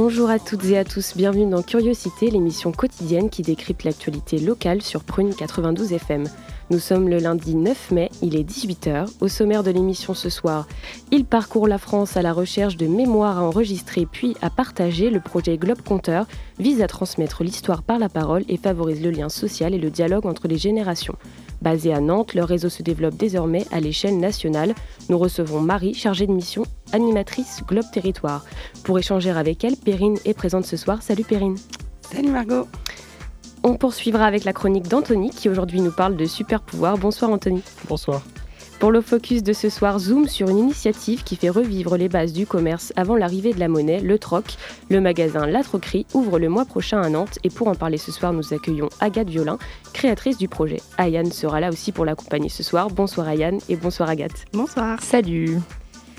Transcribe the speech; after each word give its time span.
Bonjour 0.00 0.30
à 0.30 0.38
toutes 0.38 0.64
et 0.66 0.78
à 0.78 0.84
tous, 0.84 1.16
bienvenue 1.16 1.50
dans 1.50 1.60
Curiosité, 1.60 2.30
l'émission 2.30 2.70
quotidienne 2.70 3.30
qui 3.30 3.42
décrypte 3.42 3.82
l'actualité 3.82 4.38
locale 4.38 4.80
sur 4.80 5.02
Prune 5.02 5.34
92 5.34 5.92
FM. 5.92 6.22
Nous 6.70 6.78
sommes 6.78 7.08
le 7.08 7.18
lundi 7.18 7.56
9 7.56 7.90
mai, 7.90 8.08
il 8.22 8.36
est 8.36 8.48
18h. 8.48 9.08
Au 9.20 9.26
sommaire 9.26 9.64
de 9.64 9.72
l'émission 9.72 10.14
ce 10.14 10.30
soir, 10.30 10.68
il 11.10 11.24
parcourt 11.24 11.66
la 11.66 11.78
France 11.78 12.16
à 12.16 12.22
la 12.22 12.32
recherche 12.32 12.76
de 12.76 12.86
mémoires 12.86 13.38
à 13.38 13.42
enregistrer 13.42 14.06
puis 14.06 14.36
à 14.40 14.50
partager. 14.50 15.10
Le 15.10 15.18
projet 15.18 15.58
Globe 15.58 15.82
Compteur 15.82 16.26
vise 16.60 16.80
à 16.80 16.86
transmettre 16.86 17.42
l'histoire 17.42 17.82
par 17.82 17.98
la 17.98 18.08
parole 18.08 18.44
et 18.48 18.56
favorise 18.56 19.02
le 19.02 19.10
lien 19.10 19.28
social 19.28 19.74
et 19.74 19.78
le 19.78 19.90
dialogue 19.90 20.26
entre 20.26 20.46
les 20.46 20.58
générations. 20.58 21.16
Basé 21.62 21.92
à 21.92 22.00
Nantes, 22.00 22.34
leur 22.34 22.48
réseau 22.48 22.68
se 22.68 22.82
développe 22.82 23.16
désormais 23.16 23.64
à 23.72 23.80
l'échelle 23.80 24.18
nationale. 24.18 24.74
Nous 25.08 25.18
recevons 25.18 25.60
Marie, 25.60 25.94
chargée 25.94 26.26
de 26.26 26.32
mission, 26.32 26.64
animatrice 26.92 27.62
Globe 27.66 27.90
Territoire. 27.92 28.44
Pour 28.84 28.98
échanger 28.98 29.30
avec 29.30 29.64
elle, 29.64 29.76
Perrine 29.76 30.18
est 30.24 30.34
présente 30.34 30.66
ce 30.66 30.76
soir. 30.76 31.02
Salut 31.02 31.24
Perrine. 31.24 31.56
Salut 32.00 32.30
Margot. 32.30 32.66
On 33.64 33.74
poursuivra 33.74 34.24
avec 34.24 34.44
la 34.44 34.52
chronique 34.52 34.88
d'Anthony 34.88 35.30
qui 35.30 35.48
aujourd'hui 35.48 35.80
nous 35.80 35.92
parle 35.92 36.16
de 36.16 36.26
super 36.26 36.62
pouvoirs. 36.62 36.96
Bonsoir 36.96 37.30
Anthony. 37.30 37.62
Bonsoir. 37.88 38.22
Pour 38.78 38.92
le 38.92 39.00
focus 39.00 39.42
de 39.42 39.52
ce 39.52 39.68
soir, 39.70 39.98
zoom 39.98 40.28
sur 40.28 40.48
une 40.48 40.58
initiative 40.58 41.24
qui 41.24 41.34
fait 41.34 41.48
revivre 41.48 41.96
les 41.96 42.08
bases 42.08 42.32
du 42.32 42.46
commerce 42.46 42.92
avant 42.94 43.16
l'arrivée 43.16 43.52
de 43.52 43.58
la 43.58 43.66
monnaie, 43.66 44.00
le 44.00 44.18
troc. 44.20 44.56
Le 44.88 45.00
magasin 45.00 45.46
La 45.46 45.64
Troquerie 45.64 46.06
ouvre 46.14 46.38
le 46.38 46.48
mois 46.48 46.64
prochain 46.64 47.00
à 47.02 47.08
Nantes 47.08 47.40
et 47.42 47.50
pour 47.50 47.66
en 47.66 47.74
parler 47.74 47.98
ce 47.98 48.12
soir, 48.12 48.32
nous 48.32 48.54
accueillons 48.54 48.88
Agathe 49.00 49.30
Violin, 49.30 49.58
créatrice 49.92 50.38
du 50.38 50.46
projet. 50.46 50.80
Ayane 50.96 51.32
sera 51.32 51.58
là 51.58 51.70
aussi 51.70 51.90
pour 51.90 52.04
l'accompagner 52.04 52.48
ce 52.48 52.62
soir. 52.62 52.88
Bonsoir 52.88 53.26
Ayane 53.26 53.58
et 53.68 53.74
bonsoir 53.74 54.08
Agathe. 54.08 54.44
Bonsoir. 54.52 55.02
Salut. 55.02 55.58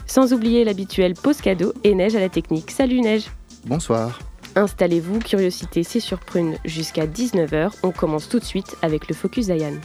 Sans 0.05 0.33
oublier 0.33 0.65
l'habituel 0.65 1.13
pause 1.13 1.39
cadeau 1.39 1.73
et 1.85 1.95
Neige 1.95 2.17
à 2.17 2.19
la 2.19 2.29
technique. 2.29 2.71
Salut 2.71 2.99
Neige. 2.99 3.31
Bonsoir. 3.67 4.19
Installez-vous, 4.55 5.19
curiosité 5.19 5.83
c'est 5.83 6.01
sur 6.01 6.19
Prune 6.19 6.57
jusqu'à 6.65 7.05
19h. 7.05 7.71
On 7.83 7.91
commence 7.91 8.27
tout 8.27 8.39
de 8.39 8.43
suite 8.43 8.75
avec 8.81 9.07
le 9.07 9.15
focus 9.15 9.47
d'Ayane. 9.47 9.79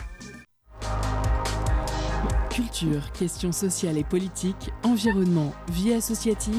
Culture, 2.54 3.10
questions 3.10 3.50
sociales 3.50 3.98
et 3.98 4.04
politiques, 4.04 4.70
environnement, 4.84 5.52
vie 5.72 5.92
associative. 5.92 6.54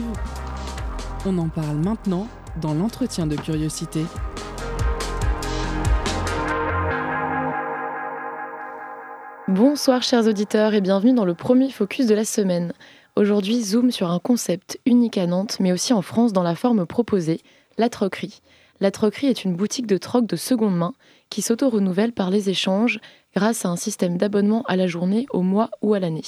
On 1.25 1.37
en 1.37 1.47
parle 1.47 1.77
maintenant 1.77 2.27
dans 2.59 2.73
l'entretien 2.73 3.27
de 3.27 3.37
curiosité. 3.37 4.01
Bonsoir 9.47 10.03
chers 10.03 10.27
auditeurs 10.27 10.73
et 10.73 10.81
bienvenue 10.81 11.13
dans 11.13 11.23
le 11.23 11.33
premier 11.33 11.69
focus 11.69 12.07
de 12.07 12.15
la 12.15 12.25
semaine. 12.25 12.73
Aujourd'hui, 13.15 13.61
zoom 13.61 13.89
sur 13.89 14.11
un 14.11 14.19
concept 14.19 14.81
unique 14.85 15.17
à 15.17 15.27
Nantes, 15.27 15.55
mais 15.61 15.71
aussi 15.71 15.93
en 15.93 16.01
France 16.01 16.33
dans 16.33 16.43
la 16.43 16.55
forme 16.55 16.85
proposée, 16.85 17.39
la 17.77 17.87
troquerie. 17.87 18.41
La 18.81 18.91
troquerie 18.91 19.27
est 19.27 19.45
une 19.45 19.55
boutique 19.55 19.87
de 19.87 19.97
troc 19.97 20.25
de 20.25 20.35
seconde 20.35 20.75
main 20.75 20.91
qui 21.29 21.41
s'auto-renouvelle 21.41 22.11
par 22.11 22.29
les 22.29 22.49
échanges 22.49 22.99
grâce 23.35 23.65
à 23.65 23.69
un 23.69 23.75
système 23.75 24.17
d'abonnement 24.17 24.63
à 24.67 24.75
la 24.75 24.87
journée, 24.87 25.25
au 25.31 25.41
mois 25.41 25.69
ou 25.81 25.93
à 25.93 25.99
l'année. 25.99 26.23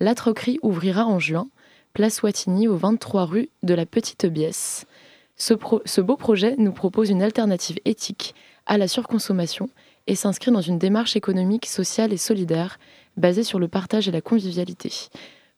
La 0.00 0.14
troquerie 0.14 0.58
ouvrira 0.62 1.06
en 1.06 1.18
juin, 1.18 1.48
place 1.92 2.22
Wattigny, 2.22 2.68
au 2.68 2.76
23 2.76 3.24
rue 3.26 3.50
de 3.62 3.74
la 3.74 3.86
Petite 3.86 4.26
Biesse. 4.26 4.86
Ce, 5.36 5.54
ce 5.84 6.00
beau 6.00 6.16
projet 6.16 6.54
nous 6.58 6.72
propose 6.72 7.10
une 7.10 7.22
alternative 7.22 7.78
éthique 7.84 8.34
à 8.66 8.78
la 8.78 8.88
surconsommation 8.88 9.68
et 10.06 10.14
s'inscrit 10.14 10.50
dans 10.50 10.60
une 10.60 10.78
démarche 10.78 11.16
économique, 11.16 11.66
sociale 11.66 12.12
et 12.12 12.16
solidaire 12.16 12.78
basée 13.16 13.44
sur 13.44 13.58
le 13.58 13.68
partage 13.68 14.08
et 14.08 14.12
la 14.12 14.20
convivialité. 14.20 14.92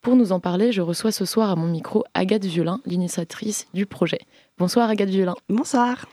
Pour 0.01 0.17
nous 0.17 0.33
en 0.33 0.41
parler, 0.41 0.73
je 0.73 0.81
reçois 0.81 1.13
ce 1.13 1.25
soir 1.25 1.51
à 1.51 1.57
mon 1.57 1.69
micro 1.69 2.05
Agathe 2.15 2.45
Violin, 2.45 2.81
l'initiatrice 2.87 3.69
du 3.73 3.87
projet. 3.87 4.19
Bonsoir 4.59 4.91
Agathe 4.91 5.11
Violin. 5.11 5.37
Bonsoir. 5.49 6.07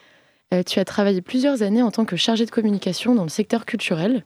Euh, 0.54 0.64
tu 0.64 0.80
as 0.80 0.86
travaillé 0.86 1.22
plusieurs 1.22 1.62
années 1.62 1.84
en 1.84 1.92
tant 1.92 2.06
que 2.06 2.16
chargée 2.16 2.46
de 2.46 2.52
communication 2.52 3.14
dans 3.16 3.24
le 3.24 3.30
secteur 3.30 3.66
culturel 3.66 4.24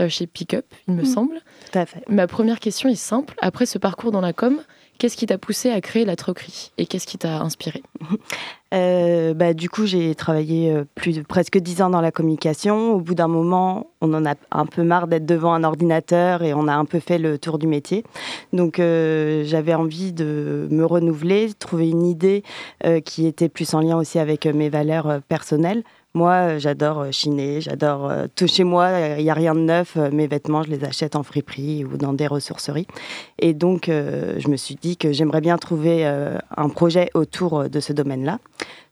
euh, 0.00 0.08
chez 0.08 0.26
Pickup, 0.26 0.62
il 0.88 0.94
me 0.94 1.02
Mm. 1.02 1.06
semble. 1.06 1.40
Tout 1.72 1.78
à 1.78 1.86
fait. 1.86 2.02
Ma 2.08 2.26
première 2.26 2.58
question 2.60 2.88
est 2.88 2.94
simple. 2.96 3.34
Après 3.40 3.66
ce 3.66 3.78
parcours 3.78 4.10
dans 4.12 4.20
la 4.20 4.32
com, 4.32 4.60
qu'est-ce 4.98 5.16
qui 5.16 5.26
t'a 5.26 5.38
poussé 5.38 5.70
à 5.70 5.80
créer 5.80 6.04
la 6.04 6.16
troquerie 6.16 6.72
et 6.78 6.86
qu'est-ce 6.86 7.06
qui 7.06 7.18
t'a 7.18 7.40
inspiré? 7.40 7.82
Euh, 8.74 9.34
bah, 9.34 9.54
du 9.54 9.70
coup, 9.70 9.86
j'ai 9.86 10.14
travaillé 10.14 10.72
euh, 10.72 10.84
presque 11.28 11.58
dix 11.58 11.80
ans 11.80 11.90
dans 11.90 12.00
la 12.00 12.10
communication. 12.10 12.94
Au 12.94 13.00
bout 13.00 13.14
d'un 13.14 13.28
moment, 13.28 13.90
on 14.00 14.12
en 14.14 14.26
a 14.26 14.34
un 14.50 14.66
peu 14.66 14.82
marre 14.82 15.06
d'être 15.06 15.26
devant 15.26 15.54
un 15.54 15.62
ordinateur 15.62 16.42
et 16.42 16.54
on 16.54 16.66
a 16.66 16.74
un 16.74 16.84
peu 16.84 16.98
fait 16.98 17.18
le 17.18 17.38
tour 17.38 17.58
du 17.58 17.68
métier. 17.68 18.04
Donc, 18.52 18.80
euh, 18.80 19.44
j'avais 19.44 19.74
envie 19.74 20.12
de 20.12 20.66
me 20.70 20.84
renouveler, 20.84 21.52
trouver 21.54 21.88
une 21.88 22.04
idée 22.04 22.42
qui 23.04 23.26
était 23.26 23.48
plus 23.48 23.72
en 23.74 23.80
lien 23.80 23.96
aussi 23.96 24.18
avec 24.18 24.46
mes 24.46 24.68
valeurs 24.68 25.20
personnelles. 25.28 25.84
Moi, 26.16 26.30
euh, 26.30 26.58
j'adore 26.60 27.00
euh, 27.00 27.10
chiner, 27.10 27.60
j'adore 27.60 28.08
euh, 28.08 28.26
tout 28.36 28.46
chez 28.46 28.62
moi. 28.62 28.88
Il 29.18 29.24
n'y 29.24 29.30
a 29.30 29.34
rien 29.34 29.52
de 29.52 29.58
neuf. 29.58 29.96
Mes 29.96 30.28
vêtements, 30.28 30.62
je 30.62 30.70
les 30.70 30.84
achète 30.84 31.16
en 31.16 31.24
friperie 31.24 31.84
ou 31.84 31.96
dans 31.96 32.12
des 32.12 32.28
ressourceries. 32.28 32.86
Et 33.40 33.52
donc, 33.52 33.86
je 33.88 34.48
me 34.48 34.56
suis 34.56 34.76
dit 34.76 34.96
que 34.96 35.12
j'aimerais 35.12 35.40
bien 35.40 35.58
trouver 35.58 36.06
un 36.06 36.68
projet 36.68 37.10
autour 37.14 37.68
de 37.68 37.80
ce 37.80 37.92
domaine-là. 37.92 38.38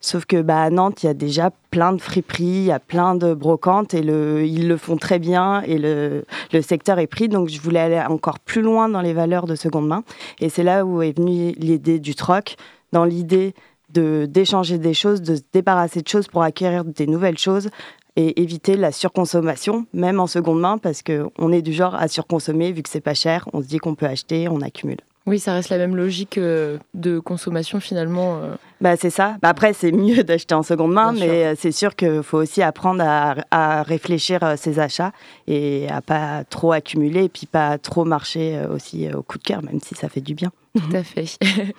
Sauf 0.01 0.25
que 0.25 0.43
bah, 0.43 0.63
à 0.63 0.71
Nantes, 0.71 1.05
il 1.05 1.07
y 1.07 1.09
a 1.09 1.15
déjà 1.15 1.51
plein 1.71 1.93
de 1.93 2.01
friperies, 2.01 2.45
il 2.45 2.65
y 2.65 2.73
a 2.73 2.81
plein 2.81 3.15
de 3.15 3.35
brocantes 3.35 3.95
et 3.95 4.01
ils 4.01 4.69
le 4.69 4.77
font 4.77 4.97
très 4.97 5.19
bien 5.19 5.63
et 5.63 5.79
le 5.79 6.25
secteur 6.61 6.99
est 6.99 7.07
pris. 7.07 7.29
Donc, 7.29 7.49
je 7.49 7.61
voulais 7.61 7.81
aller 7.81 8.01
encore 8.01 8.41
plus 8.41 8.63
loin 8.63 8.89
dans 8.89 9.01
les 9.01 9.13
valeurs 9.13 9.47
de 9.47 9.55
seconde 9.55 9.87
main. 9.87 10.03
Et 10.41 10.49
c'est 10.49 10.65
là 10.65 10.85
où 10.85 11.03
est 11.03 11.17
venue 11.17 11.53
l'idée 11.57 12.01
du 12.01 12.15
troc, 12.15 12.57
dans 12.93 13.05
l'idée 13.05 13.55
de 13.93 14.27
d'échanger 14.27 14.79
des 14.79 14.95
choses, 14.95 15.23
de 15.23 15.37
se 15.37 15.43
débarrasser 15.53 16.03
de 16.03 16.09
choses 16.09 16.29
pour 16.29 16.43
acquérir 16.43 16.85
des 16.85 17.07
nouvelles 17.07 17.39
choses 17.39 17.71
et 18.17 18.41
éviter 18.43 18.77
la 18.77 18.93
surconsommation, 18.93 19.87
même 19.93 20.21
en 20.21 20.27
seconde 20.27 20.61
main, 20.61 20.79
parce 20.79 21.03
qu'on 21.03 21.53
est 21.53 21.63
du 21.63 21.73
genre 21.73 21.95
à 21.95 22.09
surconsommer, 22.09 22.73
vu 22.73 22.83
que 22.83 22.91
c'est 22.91 23.01
pas 23.01 23.15
cher, 23.15 23.49
on 23.53 23.63
se 23.63 23.67
dit 23.67 23.79
qu'on 23.79 23.95
peut 23.95 24.07
acheter, 24.07 24.49
on 24.49 24.61
accumule. 24.61 25.01
Oui, 25.27 25.39
ça 25.39 25.55
reste 25.55 25.69
la 25.69 25.79
même 25.79 25.95
logique 25.95 26.37
euh, 26.39 26.79
de 26.95 27.19
consommation 27.21 27.79
finalement. 27.79 28.39
euh. 28.43 28.55
Bah, 28.81 28.97
c'est 28.97 29.11
ça. 29.11 29.37
Bah, 29.41 29.51
après, 29.51 29.73
c'est 29.73 29.93
mieux 29.93 30.25
d'acheter 30.25 30.55
en 30.55 30.63
seconde 30.65 30.93
main, 30.93 31.13
Bien 31.13 31.27
mais 31.27 31.45
euh, 31.45 31.55
c'est 31.57 31.71
sûr 31.73 31.95
qu'il 31.95 32.23
faut 32.25 32.39
aussi 32.39 32.61
apprendre 32.63 33.05
à, 33.07 33.37
à 33.51 33.83
réfléchir 33.85 34.41
ses 34.57 34.81
achats 34.81 35.13
et 35.47 35.87
à 35.89 36.01
pas 36.01 36.43
trop 36.45 36.73
accumuler 36.73 37.25
et 37.25 37.29
puis 37.29 37.47
pas 37.47 37.79
trop 37.79 38.05
marcher 38.05 38.61
aussi 38.75 39.09
au 39.15 39.23
coup 39.23 39.39
de 39.39 39.45
cœur, 39.45 39.63
même 39.63 39.79
si 39.81 39.95
ça 39.95 40.09
fait 40.09 40.21
du 40.21 40.35
bien. 40.35 40.51
Tout 40.75 40.97
à 40.97 41.03
fait. 41.05 41.27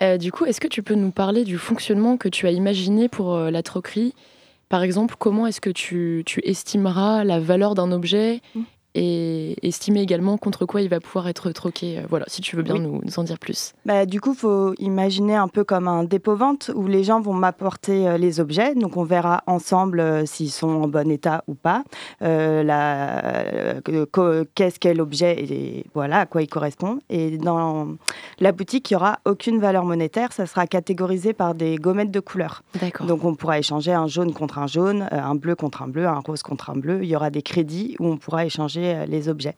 Euh, 0.00 0.16
du 0.16 0.30
coup, 0.30 0.44
est-ce 0.44 0.60
que 0.60 0.68
tu 0.68 0.82
peux 0.84 0.94
nous 0.94 1.10
parler 1.10 1.42
du 1.42 1.58
fonctionnement 1.58 2.16
que 2.16 2.28
tu 2.28 2.46
as 2.46 2.52
imaginé 2.52 3.08
pour 3.08 3.34
euh, 3.34 3.50
la 3.50 3.64
troquerie? 3.64 4.14
Par 4.68 4.84
exemple, 4.84 5.16
comment 5.18 5.46
est-ce 5.48 5.60
que 5.60 5.70
tu, 5.70 6.22
tu 6.24 6.40
estimeras 6.44 7.24
la 7.24 7.40
valeur 7.40 7.74
d'un 7.74 7.90
objet? 7.90 8.40
Mm. 8.54 8.60
Et 9.00 9.56
estimer 9.66 10.00
également 10.02 10.36
contre 10.38 10.66
quoi 10.66 10.80
il 10.82 10.88
va 10.88 10.98
pouvoir 11.00 11.28
être 11.28 11.50
troqué 11.52 11.98
Euh, 11.98 12.02
Voilà, 12.08 12.24
si 12.28 12.40
tu 12.40 12.56
veux 12.56 12.62
bien 12.62 12.74
Oui. 12.74 12.80
nous, 12.80 13.00
nous 13.04 13.18
en 13.18 13.22
dire 13.24 13.38
plus. 13.38 13.72
Bah, 13.86 14.06
du 14.06 14.20
coup, 14.20 14.34
faut 14.34 14.74
imaginer 14.78 15.36
un 15.36 15.48
peu 15.48 15.62
comme 15.64 15.86
un 15.88 16.04
dépôt-vente 16.04 16.70
où 16.74 16.86
les 16.86 17.04
gens 17.04 17.20
vont 17.20 17.32
m'apporter 17.34 18.08
euh, 18.08 18.18
les 18.18 18.40
objets. 18.40 18.74
Donc, 18.74 18.96
on 18.96 19.04
verra 19.04 19.42
ensemble 19.46 20.00
euh, 20.00 20.26
s'ils 20.26 20.50
sont 20.50 20.68
en 20.68 20.88
bon 20.88 21.10
état 21.10 21.44
ou 21.46 21.54
pas. 21.54 21.84
Euh, 22.22 22.62
la- 22.62 23.80
Qu'est-ce 24.54 24.78
qu'est 24.80 24.94
l'objet 24.94 25.36
et 25.44 25.84
voilà 25.94 26.20
à 26.20 26.26
quoi 26.26 26.42
il 26.42 26.48
correspond. 26.48 26.98
Et 27.08 27.38
dans 27.38 27.88
la 28.40 28.52
boutique, 28.52 28.90
il 28.90 28.94
n'y 28.94 28.96
aura 28.96 29.20
aucune 29.24 29.58
valeur 29.60 29.84
monétaire. 29.84 30.32
Ça 30.32 30.46
sera 30.46 30.66
catégorisé 30.66 31.32
par 31.32 31.54
des 31.54 31.76
gommettes 31.76 32.10
de 32.10 32.20
couleur. 32.20 32.62
D'accord. 32.80 33.06
Donc, 33.06 33.24
on 33.24 33.34
pourra 33.34 33.58
échanger 33.58 33.92
un 33.92 34.06
jaune 34.06 34.32
contre 34.32 34.58
un 34.58 34.66
jaune, 34.66 35.08
un 35.12 35.34
bleu 35.34 35.54
contre 35.54 35.82
un 35.82 35.88
bleu, 35.88 36.06
un 36.06 36.18
rose 36.20 36.42
contre 36.42 36.70
un 36.70 36.76
bleu. 36.76 37.00
Il 37.02 37.08
y 37.08 37.16
aura 37.16 37.30
des 37.30 37.42
crédits 37.42 37.96
où 38.00 38.06
on 38.06 38.16
pourra 38.16 38.44
échanger 38.46 38.87
changer 38.94 39.06
les 39.06 39.28
objets. 39.28 39.54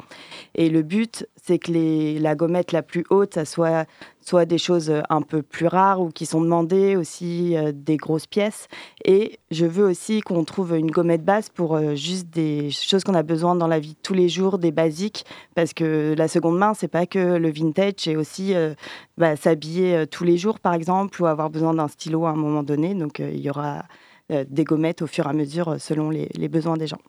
Et 0.55 0.69
le 0.69 0.83
but, 0.83 1.27
c'est 1.43 1.59
que 1.59 2.21
la 2.21 2.35
gommette 2.35 2.73
la 2.73 2.83
plus 2.83 3.05
haute, 3.11 3.35
ça 3.35 3.45
soit 3.45 3.87
soit 4.23 4.45
des 4.45 4.59
choses 4.59 4.93
un 5.09 5.23
peu 5.23 5.43
plus 5.43 5.67
rares 5.67 6.01
ou 6.01 6.11
qui 6.11 6.27
sont 6.27 6.43
demandées, 6.43 6.95
aussi 6.95 7.57
des 7.73 7.97
grosses 7.97 8.27
pièces. 8.27 8.69
Et 9.05 9.39
je 9.51 9.65
veux 9.65 9.85
aussi 9.85 10.21
qu'on 10.21 10.45
trouve 10.45 10.77
une 10.77 10.91
gommette 10.91 11.25
basse 11.25 11.49
pour 11.49 11.79
juste 11.97 12.29
des 12.29 12.71
choses 12.71 13.03
qu'on 13.03 13.15
a 13.15 13.23
besoin 13.23 13.55
dans 13.55 13.67
la 13.67 13.81
vie 13.81 13.97
tous 14.03 14.15
les 14.15 14.29
jours, 14.29 14.59
des 14.59 14.73
basiques, 14.73 15.25
parce 15.55 15.73
que 15.73 16.15
la 16.17 16.29
seconde 16.29 16.59
main, 16.59 16.75
c'est 16.75 16.89
pas 16.89 17.07
que 17.07 17.39
le 17.39 17.51
vintage, 17.51 17.95
c'est 17.97 18.17
aussi 18.17 18.55
bah, 19.17 19.37
s'habiller 19.37 20.07
tous 20.07 20.25
les 20.25 20.37
jours, 20.37 20.61
par 20.61 20.75
exemple, 20.75 21.23
ou 21.23 21.27
avoir 21.27 21.49
besoin 21.51 21.75
d'un 21.75 21.89
stylo 21.89 22.27
à 22.27 22.31
un 22.31 22.37
moment 22.37 22.63
donné. 22.63 22.95
Donc 22.95 23.21
il 23.21 23.41
y 23.41 23.51
aura 23.51 23.85
des 24.29 24.65
gommettes 24.65 25.03
au 25.03 25.07
fur 25.07 25.27
et 25.27 25.31
à 25.31 25.33
mesure 25.33 25.77
selon 25.81 26.11
les 26.11 26.49
besoins 26.49 26.77
des 26.77 26.87
gens 26.87 27.01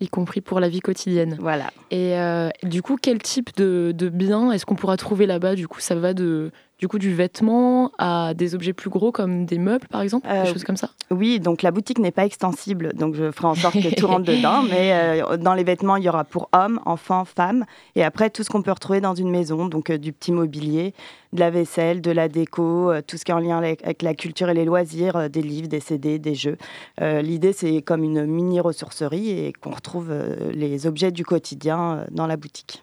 y 0.00 0.08
compris 0.08 0.40
pour 0.40 0.60
la 0.60 0.68
vie 0.68 0.80
quotidienne. 0.80 1.36
Voilà. 1.40 1.70
Et 1.90 2.18
euh, 2.18 2.50
du 2.62 2.82
coup, 2.82 2.96
quel 3.00 3.20
type 3.20 3.56
de, 3.56 3.92
de 3.94 4.08
biens 4.08 4.52
est-ce 4.52 4.64
qu'on 4.64 4.76
pourra 4.76 4.96
trouver 4.96 5.26
là-bas? 5.26 5.54
Du 5.54 5.66
coup, 5.68 5.80
ça 5.80 5.94
va 5.94 6.14
de 6.14 6.50
du 6.78 6.86
coup 6.86 6.98
du 6.98 7.12
vêtement 7.12 7.90
à 7.98 8.34
des 8.34 8.54
objets 8.54 8.72
plus 8.72 8.90
gros 8.90 9.10
comme 9.10 9.44
des 9.46 9.58
meubles 9.58 9.86
par 9.88 10.00
exemple, 10.00 10.28
des 10.28 10.34
euh, 10.34 10.52
choses 10.52 10.64
comme 10.64 10.76
ça 10.76 10.90
Oui, 11.10 11.40
donc 11.40 11.62
la 11.62 11.70
boutique 11.70 11.98
n'est 11.98 12.12
pas 12.12 12.24
extensible, 12.24 12.92
donc 12.94 13.14
je 13.14 13.30
ferai 13.32 13.48
en 13.48 13.54
sorte 13.54 13.74
que 13.74 13.94
tout 13.94 14.06
rentre 14.06 14.24
dedans, 14.24 14.62
mais 14.62 14.92
euh, 14.92 15.36
dans 15.36 15.54
les 15.54 15.64
vêtements, 15.64 15.96
il 15.96 16.04
y 16.04 16.08
aura 16.08 16.24
pour 16.24 16.48
hommes, 16.52 16.80
enfants, 16.86 17.24
femmes, 17.24 17.64
et 17.96 18.04
après 18.04 18.30
tout 18.30 18.42
ce 18.42 18.50
qu'on 18.50 18.62
peut 18.62 18.70
retrouver 18.70 19.00
dans 19.00 19.14
une 19.14 19.30
maison, 19.30 19.66
donc 19.66 19.90
du 19.90 20.12
petit 20.12 20.32
mobilier, 20.32 20.94
de 21.32 21.40
la 21.40 21.50
vaisselle, 21.50 22.00
de 22.00 22.10
la 22.10 22.28
déco, 22.28 22.92
tout 23.06 23.16
ce 23.16 23.24
qui 23.24 23.32
est 23.32 23.34
en 23.34 23.40
lien 23.40 23.58
avec 23.58 24.02
la 24.02 24.14
culture 24.14 24.48
et 24.48 24.54
les 24.54 24.64
loisirs, 24.64 25.28
des 25.28 25.42
livres, 25.42 25.68
des 25.68 25.80
CD, 25.80 26.18
des 26.18 26.34
jeux. 26.34 26.56
L'idée, 27.00 27.52
c'est 27.52 27.82
comme 27.82 28.02
une 28.02 28.24
mini 28.24 28.60
ressourcerie 28.60 29.30
et 29.30 29.52
qu'on 29.52 29.72
retrouve 29.72 30.10
les 30.52 30.86
objets 30.86 31.10
du 31.10 31.24
quotidien 31.24 32.06
dans 32.10 32.26
la 32.26 32.38
boutique. 32.38 32.82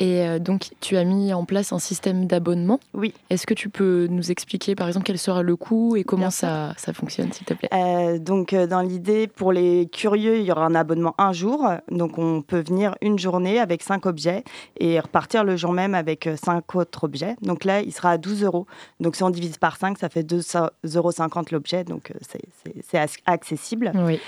Et 0.00 0.26
euh, 0.26 0.38
donc, 0.38 0.70
tu 0.80 0.96
as 0.96 1.04
mis 1.04 1.32
en 1.32 1.44
place 1.44 1.72
un 1.72 1.78
système 1.78 2.26
d'abonnement. 2.26 2.80
Oui. 2.94 3.14
Est-ce 3.30 3.46
que 3.46 3.54
tu 3.54 3.68
peux 3.68 4.06
nous 4.10 4.30
expliquer, 4.30 4.74
par 4.74 4.88
exemple, 4.88 5.06
quel 5.06 5.18
sera 5.18 5.42
le 5.42 5.56
coût 5.56 5.96
et 5.96 6.04
comment 6.04 6.30
ça, 6.30 6.74
ça, 6.76 6.92
fonctionne, 6.92 7.32
s'il 7.32 7.46
te 7.46 7.54
plaît? 7.54 7.68
Euh, 7.72 8.18
Donc, 8.18 8.52
euh, 8.52 8.66
dans 8.66 8.80
l'idée, 8.80 9.28
pour 9.28 9.52
les 9.52 9.86
curieux, 9.86 10.38
il 10.38 10.44
y 10.44 10.50
aura 10.50 10.66
un 10.66 10.74
abonnement 10.74 11.14
un 11.18 11.32
jour. 11.32 11.68
Donc, 11.90 12.18
on 12.18 12.42
peut 12.42 12.60
venir 12.60 12.96
une 13.00 13.18
journée 13.18 13.60
avec 13.60 13.82
cinq 13.82 14.06
objets 14.06 14.42
et 14.78 14.98
repartir 14.98 15.44
le 15.44 15.56
jour 15.56 15.72
même 15.72 15.94
avec 15.94 16.28
cinq 16.42 16.74
autres 16.74 17.04
objets. 17.04 17.36
Donc 17.42 17.64
là, 17.64 17.80
il 17.80 17.92
sera 17.92 18.10
à 18.10 18.18
12 18.18 18.42
euros. 18.44 18.66
Donc, 19.00 19.16
si 19.16 19.22
on 19.22 19.30
divise 19.30 19.58
par 19.58 19.76
5, 19.76 19.98
ça 19.98 20.08
fait 20.08 20.22
2,50 20.22 20.96
euros 20.96 21.10
l'objet. 21.52 21.84
Donc, 21.84 22.12
c'est 22.82 22.98
accessible. 23.26 23.92
Oui, 23.94 24.20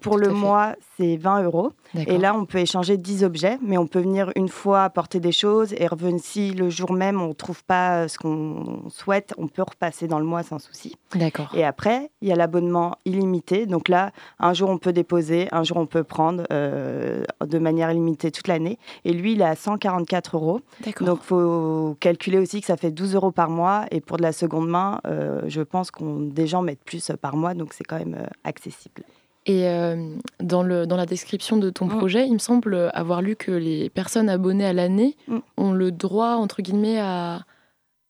pour 0.00 0.18
le 0.18 0.30
mois, 0.30 0.74
c'est 0.96 1.16
20 1.16 1.44
euros. 1.44 1.72
Et 1.94 2.18
là, 2.18 2.34
on 2.36 2.44
peut 2.44 2.58
échanger 2.58 2.96
10 2.96 3.24
objets, 3.24 3.58
mais 3.62 3.78
on 3.78 3.86
peut 3.86 4.00
venir 4.00 4.30
une 4.36 4.48
fois 4.48 4.84
apporter 4.84 5.13
des 5.20 5.32
choses 5.32 5.74
et 5.76 5.86
revenir 5.86 6.20
si 6.22 6.50
le 6.52 6.70
jour 6.70 6.92
même 6.92 7.20
on 7.20 7.28
ne 7.28 7.32
trouve 7.32 7.64
pas 7.64 8.04
euh, 8.04 8.08
ce 8.08 8.18
qu'on 8.18 8.88
souhaite, 8.88 9.34
on 9.38 9.48
peut 9.48 9.62
repasser 9.62 10.06
dans 10.06 10.18
le 10.18 10.24
mois 10.24 10.42
sans 10.42 10.58
souci. 10.58 10.96
D'accord. 11.14 11.50
Et 11.54 11.64
après, 11.64 12.10
il 12.20 12.28
y 12.28 12.32
a 12.32 12.36
l'abonnement 12.36 12.96
illimité. 13.04 13.66
Donc 13.66 13.88
là, 13.88 14.12
un 14.38 14.52
jour 14.54 14.70
on 14.70 14.78
peut 14.78 14.92
déposer, 14.92 15.48
un 15.52 15.64
jour 15.64 15.76
on 15.78 15.86
peut 15.86 16.04
prendre 16.04 16.44
euh, 16.52 17.24
de 17.44 17.58
manière 17.58 17.90
illimitée 17.90 18.30
toute 18.30 18.48
l'année. 18.48 18.78
Et 19.04 19.12
lui, 19.12 19.32
il 19.32 19.40
est 19.40 19.44
à 19.44 19.56
144 19.56 20.36
euros. 20.36 20.60
Donc 21.00 21.20
il 21.22 21.26
faut 21.26 21.96
calculer 22.00 22.38
aussi 22.38 22.60
que 22.60 22.66
ça 22.66 22.76
fait 22.76 22.90
12 22.90 23.14
euros 23.14 23.32
par 23.32 23.50
mois. 23.50 23.86
Et 23.90 24.00
pour 24.00 24.16
de 24.16 24.22
la 24.22 24.32
seconde 24.32 24.68
main, 24.68 25.00
euh, 25.06 25.42
je 25.46 25.62
pense 25.62 25.90
qu'on 25.90 26.20
des 26.20 26.46
gens 26.46 26.62
mettent 26.62 26.84
plus 26.84 27.10
par 27.20 27.36
mois, 27.36 27.54
donc 27.54 27.74
c'est 27.74 27.84
quand 27.84 27.98
même 27.98 28.26
accessible. 28.44 29.02
Et 29.46 29.68
euh, 29.68 30.16
dans, 30.40 30.62
le, 30.62 30.86
dans 30.86 30.96
la 30.96 31.06
description 31.06 31.56
de 31.56 31.68
ton 31.70 31.86
mm. 31.86 31.98
projet, 31.98 32.26
il 32.26 32.32
me 32.32 32.38
semble 32.38 32.90
avoir 32.94 33.20
lu 33.20 33.36
que 33.36 33.52
les 33.52 33.90
personnes 33.90 34.28
abonnées 34.28 34.66
à 34.66 34.72
l'année 34.72 35.16
mm. 35.28 35.38
ont 35.58 35.72
le 35.72 35.92
droit, 35.92 36.34
entre 36.36 36.62
guillemets, 36.62 36.98
à... 36.98 37.44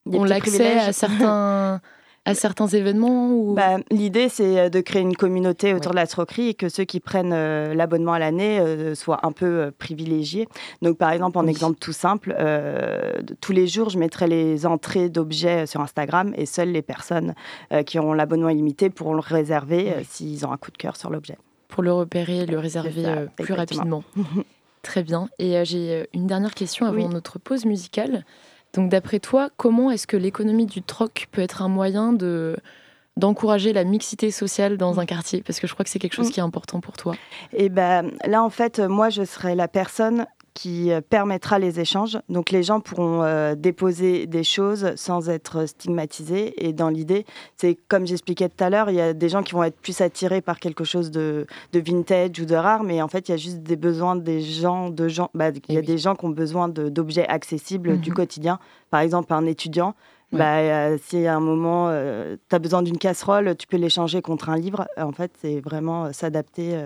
ont 0.06 0.24
l'accès 0.24 0.78
à 0.78 0.92
certains... 0.92 1.80
à 2.26 2.34
certains 2.34 2.66
événements 2.66 3.32
ou... 3.32 3.54
bah, 3.54 3.76
L'idée, 3.90 4.28
c'est 4.28 4.58
euh, 4.58 4.68
de 4.68 4.80
créer 4.80 5.02
une 5.02 5.16
communauté 5.16 5.74
autour 5.74 5.92
de 5.92 5.96
la 5.96 6.06
troquerie 6.06 6.48
et 6.48 6.54
que 6.54 6.68
ceux 6.68 6.84
qui 6.84 7.00
prennent 7.00 7.32
euh, 7.34 7.74
l'abonnement 7.74 8.14
à 8.14 8.18
l'année 8.18 8.58
euh, 8.60 8.94
soient 8.94 9.20
un 9.26 9.32
peu 9.32 9.72
privilégiés. 9.78 10.48
Donc, 10.82 10.96
par 10.96 11.10
exemple, 11.10 11.38
en 11.38 11.46
exemple 11.46 11.78
tout 11.78 11.92
simple, 11.92 12.34
tous 13.40 13.52
les 13.52 13.66
jours, 13.66 13.90
je 13.90 13.98
mettrai 13.98 14.26
les 14.26 14.66
entrées 14.66 15.08
d'objets 15.08 15.66
sur 15.66 15.80
Instagram 15.80 16.32
et 16.36 16.46
seules 16.46 16.70
les 16.72 16.82
personnes 16.82 17.34
qui 17.86 17.98
auront 17.98 18.12
l'abonnement 18.12 18.48
illimité 18.48 18.90
pourront 18.90 19.14
le 19.14 19.20
réserver 19.20 19.94
s'ils 20.08 20.46
ont 20.46 20.52
un 20.52 20.56
coup 20.56 20.70
de 20.70 20.76
cœur 20.76 20.96
sur 20.96 21.10
l'objet. 21.10 21.36
Pour 21.68 21.82
le 21.82 21.92
repérer, 21.92 22.46
le 22.46 22.58
réserver 22.58 23.26
plus 23.36 23.54
rapidement. 23.54 24.02
Très 24.82 25.02
bien. 25.02 25.28
Et 25.38 25.64
j'ai 25.64 26.06
une 26.12 26.26
dernière 26.26 26.54
question 26.54 26.86
avant 26.86 27.08
notre 27.08 27.38
pause 27.38 27.64
musicale. 27.64 28.24
Donc 28.74 28.90
d'après 28.90 29.20
toi, 29.20 29.50
comment 29.56 29.90
est-ce 29.90 30.06
que 30.06 30.16
l'économie 30.16 30.66
du 30.66 30.82
troc 30.82 31.28
peut 31.32 31.40
être 31.40 31.62
un 31.62 31.68
moyen 31.68 32.12
de 32.12 32.56
d'encourager 33.16 33.72
la 33.72 33.84
mixité 33.84 34.32
sociale 34.32 34.76
dans 34.76 34.98
un 34.98 35.06
quartier? 35.06 35.42
Parce 35.42 35.60
que 35.60 35.68
je 35.68 35.72
crois 35.72 35.84
que 35.84 35.90
c'est 35.90 36.00
quelque 36.00 36.14
chose 36.14 36.28
mm. 36.28 36.32
qui 36.32 36.40
est 36.40 36.42
important 36.42 36.80
pour 36.80 36.96
toi. 36.96 37.14
Et 37.52 37.66
eh 37.66 37.68
ben 37.68 38.10
là, 38.24 38.42
en 38.42 38.50
fait, 38.50 38.80
moi, 38.80 39.08
je 39.08 39.24
serais 39.24 39.54
la 39.54 39.68
personne 39.68 40.26
qui 40.54 40.92
euh, 40.92 41.00
permettra 41.00 41.58
les 41.58 41.80
échanges. 41.80 42.18
Donc 42.28 42.50
les 42.50 42.62
gens 42.62 42.80
pourront 42.80 43.22
euh, 43.22 43.56
déposer 43.56 44.26
des 44.26 44.44
choses 44.44 44.92
sans 44.94 45.28
être 45.28 45.66
stigmatisés. 45.66 46.64
Et 46.64 46.72
dans 46.72 46.88
l'idée, 46.88 47.26
c'est 47.56 47.76
comme 47.88 48.06
j'expliquais 48.06 48.48
tout 48.48 48.62
à 48.62 48.70
l'heure, 48.70 48.88
il 48.88 48.96
y 48.96 49.00
a 49.00 49.12
des 49.12 49.28
gens 49.28 49.42
qui 49.42 49.52
vont 49.52 49.64
être 49.64 49.78
plus 49.78 50.00
attirés 50.00 50.40
par 50.40 50.60
quelque 50.60 50.84
chose 50.84 51.10
de, 51.10 51.46
vintage 51.74 52.40
ou 52.40 52.46
de 52.46 52.54
rare, 52.54 52.84
mais 52.84 53.02
en 53.02 53.08
fait, 53.08 53.28
il 53.28 53.32
y 53.32 53.34
a 53.34 53.36
juste 53.36 53.58
des 53.58 53.76
besoins 53.76 54.14
des 54.14 54.40
gens, 54.40 54.90
de 54.90 55.08
gens. 55.08 55.28
Bah, 55.34 55.50
il 55.68 55.74
y 55.74 55.78
a 55.78 55.82
des 55.82 55.98
gens 55.98 56.14
qui 56.14 56.24
ont 56.24 56.30
besoin 56.30 56.68
d'objets 56.68 57.26
accessibles 57.26 57.98
du 57.98 58.10
mhm. 58.10 58.16
quotidien. 58.16 58.58
Par 58.90 59.00
exemple, 59.00 59.32
un 59.32 59.46
étudiant. 59.46 59.94
Bah, 60.32 60.58
euh, 60.58 60.98
si 61.00 61.26
à 61.26 61.36
un 61.36 61.40
moment 61.40 61.90
tu 61.90 62.56
as 62.56 62.58
besoin 62.58 62.82
d'une 62.82 62.98
casserole, 62.98 63.56
tu 63.56 63.66
peux 63.66 63.76
l'échanger 63.76 64.22
contre 64.22 64.50
un 64.50 64.56
livre. 64.56 64.86
En 64.96 65.12
fait, 65.12 65.32
c'est 65.40 65.60
vraiment 65.60 66.12
s'adapter 66.12 66.76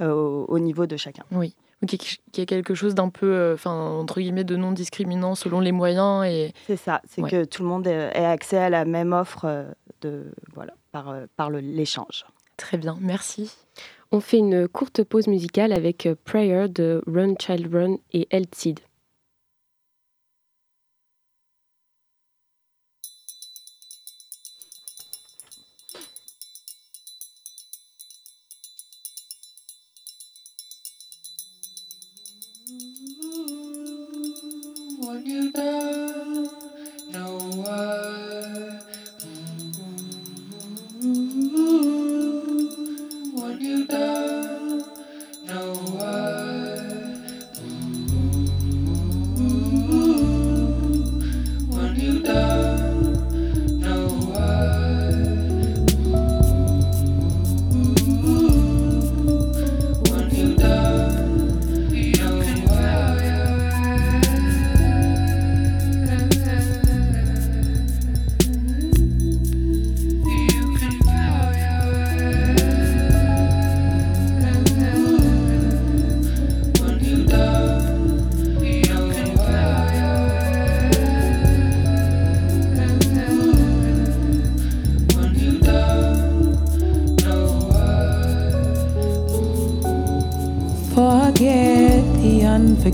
au, 0.00 0.58
niveau 0.58 0.86
de 0.86 0.96
chacun. 0.96 1.24
Oui 1.32 1.54
qui 1.84 2.40
est 2.40 2.46
quelque 2.46 2.74
chose 2.74 2.94
d'un 2.94 3.10
peu, 3.10 3.26
euh, 3.26 3.54
enfin 3.54 3.72
entre 3.72 4.20
guillemets, 4.20 4.44
de 4.44 4.56
non 4.56 4.72
discriminant 4.72 5.34
selon 5.34 5.60
les 5.60 5.72
moyens 5.72 6.24
et. 6.24 6.52
C'est 6.66 6.76
ça, 6.76 7.02
c'est 7.08 7.22
que 7.22 7.44
tout 7.44 7.62
le 7.62 7.68
monde 7.68 7.86
ait 7.86 8.24
accès 8.24 8.58
à 8.58 8.70
la 8.70 8.84
même 8.84 9.12
offre 9.12 9.44
euh, 9.44 9.64
de 10.00 10.32
voilà 10.54 10.74
par 10.92 11.10
euh, 11.10 11.26
par 11.36 11.50
l'échange. 11.50 12.24
Très 12.56 12.78
bien, 12.78 12.96
merci. 13.00 13.52
On 14.12 14.20
fait 14.20 14.38
une 14.38 14.68
courte 14.68 15.02
pause 15.04 15.26
musicale 15.26 15.72
avec 15.72 16.08
Prayer 16.24 16.68
de 16.68 17.02
Run 17.06 17.34
Child 17.38 17.74
Run 17.74 17.96
et 18.12 18.28
Seed. 18.52 18.80
You 35.24 35.50
don't 35.52 36.35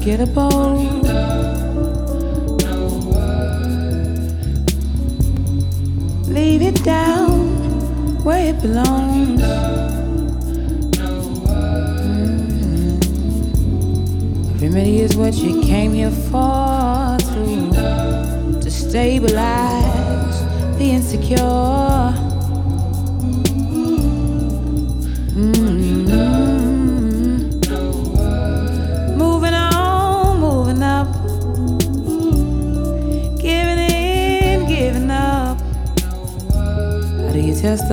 forgettable. 0.02 0.61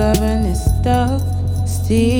You 0.00 0.06
tell 0.06 0.14
stubbornness 0.14 0.64
stuck? 0.64 1.20
Still 1.66 2.19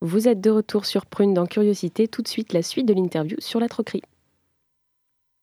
Vous 0.00 0.28
êtes 0.28 0.40
de 0.40 0.50
retour 0.50 0.86
sur 0.86 1.04
Prune 1.04 1.34
dans 1.34 1.46
Curiosité. 1.46 2.06
Tout 2.06 2.22
de 2.22 2.28
suite, 2.28 2.52
la 2.52 2.62
suite 2.62 2.86
de 2.86 2.94
l'interview 2.94 3.36
sur 3.40 3.58
la 3.58 3.68
troquerie. 3.68 4.02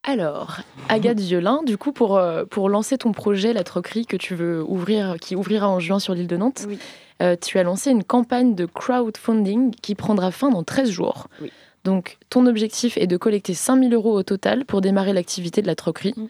Alors, 0.03 0.57
Agathe 0.89 1.19
Violin, 1.19 1.62
du 1.65 1.77
coup, 1.77 1.93
pour, 1.93 2.17
euh, 2.17 2.43
pour 2.45 2.67
lancer 2.69 2.98
ton 2.98 3.13
projet, 3.13 3.53
la 3.53 3.63
troquerie 3.63 4.05
que 4.05 4.17
tu 4.17 4.36
veux 4.36 4.62
ouvrir, 4.62 5.15
qui 5.19 5.36
ouvrira 5.36 5.69
en 5.69 5.79
juin 5.79 6.00
sur 6.00 6.13
l'île 6.13 6.27
de 6.27 6.36
Nantes, 6.36 6.65
Oui. 6.67 6.77
euh, 7.22 7.36
tu 7.41 7.57
as 7.57 7.63
lancé 7.63 7.89
une 7.91 8.03
campagne 8.03 8.53
de 8.53 8.65
crowdfunding 8.65 9.72
qui 9.81 9.95
prendra 9.95 10.31
fin 10.31 10.50
dans 10.50 10.63
13 10.63 10.89
jours. 10.89 11.27
Oui. 11.41 11.51
Donc, 11.86 12.17
ton 12.29 12.45
objectif 12.48 12.98
est 12.98 13.07
de 13.07 13.17
collecter 13.17 13.53
5000 13.53 13.93
euros 13.93 14.13
au 14.13 14.24
total 14.24 14.65
pour 14.65 14.81
démarrer 14.81 15.13
l'activité 15.13 15.62
de 15.62 15.67
la 15.67 15.75
troquerie. 15.75 16.13
Mm. 16.17 16.27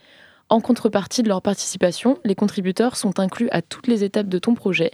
En 0.49 0.61
contrepartie 0.61 1.23
de 1.23 1.29
leur 1.29 1.41
participation, 1.41 2.19
les 2.25 2.35
contributeurs 2.35 2.95
sont 2.95 3.19
inclus 3.19 3.49
à 3.51 3.63
toutes 3.63 3.87
les 3.87 4.03
étapes 4.03 4.27
de 4.27 4.37
ton 4.37 4.53
projet 4.53 4.91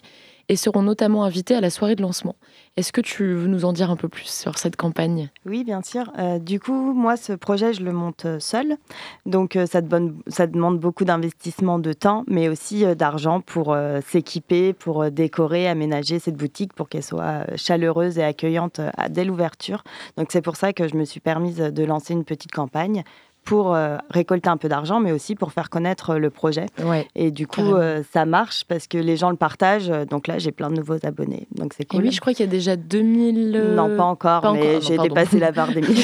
et 0.50 0.56
seront 0.56 0.82
notamment 0.82 1.24
invités 1.24 1.56
à 1.56 1.62
la 1.62 1.70
soirée 1.70 1.96
de 1.96 2.01
lancement. 2.01 2.36
Est-ce 2.75 2.91
que 2.91 3.01
tu 3.01 3.34
veux 3.34 3.48
nous 3.48 3.65
en 3.65 3.74
dire 3.74 3.91
un 3.91 3.96
peu 3.96 4.10
plus 4.10 4.25
sur 4.25 4.58
cette 4.58 4.75
campagne? 4.75 5.29
Oui, 5.46 5.63
bien 5.63 5.82
sûr. 5.84 6.12
Euh, 6.18 6.39
du 6.39 6.60
coup, 6.60 6.94
moi, 6.94 7.18
ce 7.18 7.34
projet, 7.34 7.74
je 7.74 7.84
le 7.84 7.94
monte 7.94 8.25
euh, 8.25 8.39
seul. 8.39 8.77
Donc, 9.25 9.56
euh, 9.56 9.68
ça, 9.68 9.82
demande, 9.82 10.79
beaucoup 10.79 11.06
d'investissement 11.06 11.77
de 11.77 11.94
temps, 11.94 12.24
mais 12.27 12.50
aussi 12.50 12.86
d'argent 12.96 13.41
pour 13.41 13.75
s'équiper, 14.08 14.74
pour 14.74 15.12
décorer, 15.12 15.68
aménager 15.68 16.20
cette 16.20 16.36
boutique 16.36 16.74
pour 16.74 16.89
qu'elle 16.89 17.03
soit 17.03 17.46
chaleureuse 17.56 18.18
et 18.18 18.24
accueillante 18.24 18.82
dès 19.10 19.25
l'ouverture. 19.25 19.84
Donc, 20.18 20.29
c'est 20.32 20.41
pour 20.41 20.56
ça 20.56 20.74
que 20.74 20.88
je 20.88 20.96
me 20.96 21.06
suis 21.06 21.20
permise 21.20 21.58
de 21.58 21.84
lancer 21.84 22.13
une 22.13 22.24
petite 22.24 22.51
campagne 22.51 23.03
pour 23.50 23.74
euh, 23.74 23.98
récolter 24.12 24.48
un 24.48 24.58
peu 24.58 24.70
d'argent, 24.70 25.00
mais 25.00 25.12
aussi 25.12 25.34
pour 25.34 25.51
faire 25.51 25.72
connaître 25.72 26.12
euh, 26.12 26.20
le 26.20 26.29
projet. 26.29 26.68
Ouais. 26.84 27.08
Et 27.15 27.32
du 27.32 27.48
coup, 27.48 27.74
euh, 27.74 28.03
ça 28.13 28.25
marche 28.25 28.63
parce 28.68 28.86
que 28.88 29.00
les 29.00 29.18
gens 29.18 29.32
le 29.32 29.38
partagent. 29.38 29.91
Donc 30.08 30.27
là, 30.27 30.38
j'ai 30.38 30.51
plein 30.51 30.70
de 30.70 30.75
nouveaux 30.75 31.03
abonnés. 31.03 31.48
Donc 31.56 31.74
c'est 31.75 31.82
Et 31.82 31.88
cool. 31.88 32.03
oui, 32.03 32.12
je 32.12 32.22
crois 32.22 32.34
qu'il 32.34 32.46
y 32.46 32.50
a 32.50 32.51
déjà 32.51 32.75
2000... 32.75 33.56
euh, 33.56 33.75
Non, 33.75 33.98
pas 33.98 34.03
encore, 34.03 34.41
pas 34.41 34.53
mais 34.53 34.75
non, 34.75 34.79
j'ai 34.82 35.00
dépassé 35.00 35.39
la 35.39 35.51
barre 35.51 35.74
des 35.74 35.82
1000. 35.82 35.89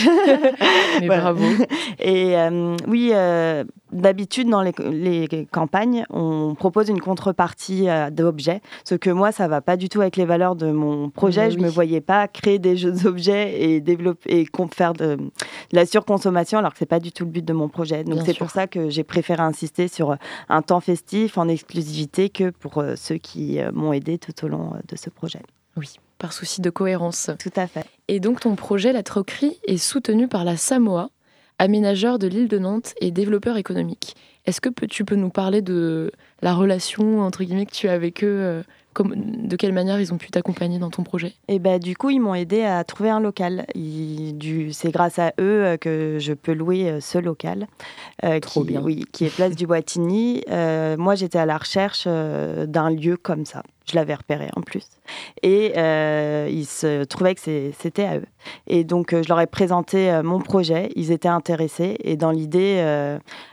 Mais 1.01 1.05
Voilà. 1.05 1.21
bravo. 1.21 1.43
Et 1.99 2.35
oui, 2.87 3.11
d'habitude, 3.95 4.49
dans 4.49 4.61
les, 4.61 4.73
les 4.91 5.47
campagnes, 5.51 6.05
on 6.09 6.55
propose 6.55 6.89
une 6.89 7.01
contrepartie 7.01 7.89
euh, 7.89 8.09
d'objets. 8.09 8.61
Ce 8.83 8.95
que 8.95 9.09
moi, 9.09 9.31
ça 9.31 9.47
va 9.47 9.61
pas 9.61 9.77
du 9.77 9.89
tout 9.89 10.01
avec 10.01 10.17
les 10.17 10.25
valeurs 10.25 10.55
de 10.55 10.71
mon 10.71 11.09
projet. 11.09 11.51
Je 11.51 11.57
oui. 11.57 11.63
me 11.63 11.69
voyais 11.69 12.01
pas 12.01 12.27
créer 12.27 12.59
des 12.59 12.77
jeux 12.77 12.91
d'objets 13.03 13.61
et 13.61 13.81
développer 13.81 14.41
et 14.41 14.47
faire 14.73 14.93
de, 14.93 15.15
de 15.15 15.29
la 15.73 15.85
surconsommation, 15.85 16.59
alors 16.59 16.73
que 16.73 16.79
c'est 16.79 16.85
pas 16.85 16.99
du 16.99 17.11
tout 17.11 17.25
le 17.25 17.31
but 17.31 17.45
de 17.45 17.53
mon 17.53 17.69
projet. 17.69 18.03
Donc 18.03 18.21
c'est 18.25 18.37
pour 18.37 18.49
ça 18.49 18.67
que 18.67 18.89
j'ai 18.89 19.03
préféré 19.03 19.41
insister 19.41 19.87
sur 19.87 20.11
euh, 20.11 20.15
un 20.49 20.61
temps 20.61 20.79
festif 20.79 21.37
en 21.37 21.47
exclusivité 21.47 22.29
que 22.29 22.49
pour 22.49 22.77
euh, 22.77 22.95
ceux 22.95 23.17
qui 23.17 23.59
euh, 23.59 23.71
m'ont 23.71 23.93
aidé 23.93 24.17
tout 24.17 24.45
au 24.45 24.47
long 24.47 24.73
de 24.87 24.95
ce 24.95 25.09
projet. 25.09 25.41
Oui, 25.77 25.95
par 26.17 26.33
souci 26.33 26.61
de 26.61 26.69
cohérence. 26.69 27.29
Tout 27.39 27.51
à 27.55 27.67
fait. 27.67 27.85
Et 28.07 28.19
donc 28.19 28.39
ton 28.39 28.55
projet, 28.55 28.93
la 28.93 29.03
troquerie, 29.03 29.59
est 29.67 29.77
soutenu 29.77 30.27
par 30.27 30.43
la 30.43 30.57
Samoa, 30.57 31.09
aménageur 31.59 32.19
de 32.19 32.27
l'île 32.27 32.47
de 32.47 32.59
Nantes 32.59 32.93
et 33.01 33.11
développeur 33.11 33.57
économique. 33.57 34.15
Est-ce 34.45 34.61
que 34.61 34.69
tu 34.85 35.05
peux 35.05 35.15
nous 35.15 35.29
parler 35.29 35.61
de 35.61 36.11
la 36.41 36.53
relation 36.53 37.21
entre 37.21 37.43
guillemets 37.43 37.65
que 37.65 37.71
tu 37.71 37.87
as 37.87 37.93
avec 37.93 38.23
eux 38.23 38.27
euh, 38.27 38.63
comme, 38.95 39.13
De 39.13 39.57
quelle 39.57 39.73
manière 39.73 39.99
ils 39.99 40.13
ont 40.13 40.17
pu 40.17 40.31
t'accompagner 40.31 40.79
dans 40.79 40.89
ton 40.89 41.03
projet? 41.03 41.33
Et 41.49 41.59
ben, 41.59 41.79
du 41.79 41.97
coup, 41.97 42.09
ils 42.09 42.19
m'ont 42.19 42.33
aidé 42.33 42.63
à 42.63 42.83
trouver 42.85 43.09
un 43.09 43.19
local. 43.19 43.65
C'est 44.71 44.91
grâce 44.91 45.19
à 45.19 45.33
eux 45.39 45.65
euh, 45.65 45.77
que 45.77 46.17
je 46.19 46.31
peux 46.33 46.53
louer 46.53 46.89
euh, 46.89 46.99
ce 47.01 47.17
local, 47.17 47.67
euh, 48.23 48.39
Trop 48.39 48.61
qui, 48.61 48.67
bien. 48.67 48.81
Oui, 48.81 49.03
qui 49.11 49.25
est 49.25 49.35
place 49.35 49.55
du 49.55 49.67
Boitigny. 49.67 50.43
Euh, 50.49 50.95
moi, 50.97 51.15
j'étais 51.15 51.37
à 51.37 51.45
la 51.45 51.57
recherche 51.57 52.07
d'un 52.07 52.89
lieu 52.89 53.17
comme 53.17 53.45
ça. 53.45 53.63
Je 53.85 53.95
l'avais 53.95 54.15
repéré 54.15 54.47
en 54.55 54.61
plus. 54.61 54.87
Et 55.43 55.73
euh, 55.77 56.47
il 56.49 56.65
se 56.65 57.03
trouvait 57.03 57.35
que 57.35 57.41
c'était 57.77 58.05
à 58.05 58.17
eux. 58.17 58.25
Et 58.65 58.83
donc, 58.83 59.11
je 59.11 59.27
leur 59.29 59.39
ai 59.39 59.45
présenté 59.45 60.21
mon 60.23 60.39
projet. 60.39 60.89
Ils 60.95 61.11
étaient 61.11 61.27
intéressés. 61.27 61.97
Et 61.99 62.15
dans 62.15 62.31
l'idée, 62.31 62.83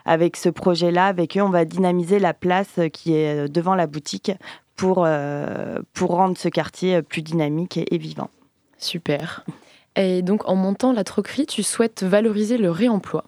avec 0.06 0.36
ce 0.38 0.48
projet-là, 0.48 1.06
avec 1.06 1.36
eux, 1.36 1.42
on 1.42 1.50
va 1.50 1.66
dynamiser 1.66 2.18
la 2.18 2.32
place 2.32 2.71
euh, 2.78 2.88
qui 2.88 3.14
est 3.14 3.44
euh, 3.44 3.48
devant 3.48 3.74
la 3.74 3.86
boutique 3.86 4.32
pour, 4.76 5.04
euh, 5.06 5.78
pour 5.92 6.10
rendre 6.10 6.36
ce 6.36 6.48
quartier 6.48 7.02
plus 7.02 7.22
dynamique 7.22 7.76
et, 7.76 7.94
et 7.94 7.98
vivant. 7.98 8.30
Super. 8.78 9.44
Et 9.96 10.22
donc 10.22 10.48
en 10.48 10.54
montant 10.54 10.92
la 10.92 11.04
troquerie, 11.04 11.46
tu 11.46 11.62
souhaites 11.62 12.02
valoriser 12.02 12.58
le 12.58 12.70
réemploi. 12.70 13.24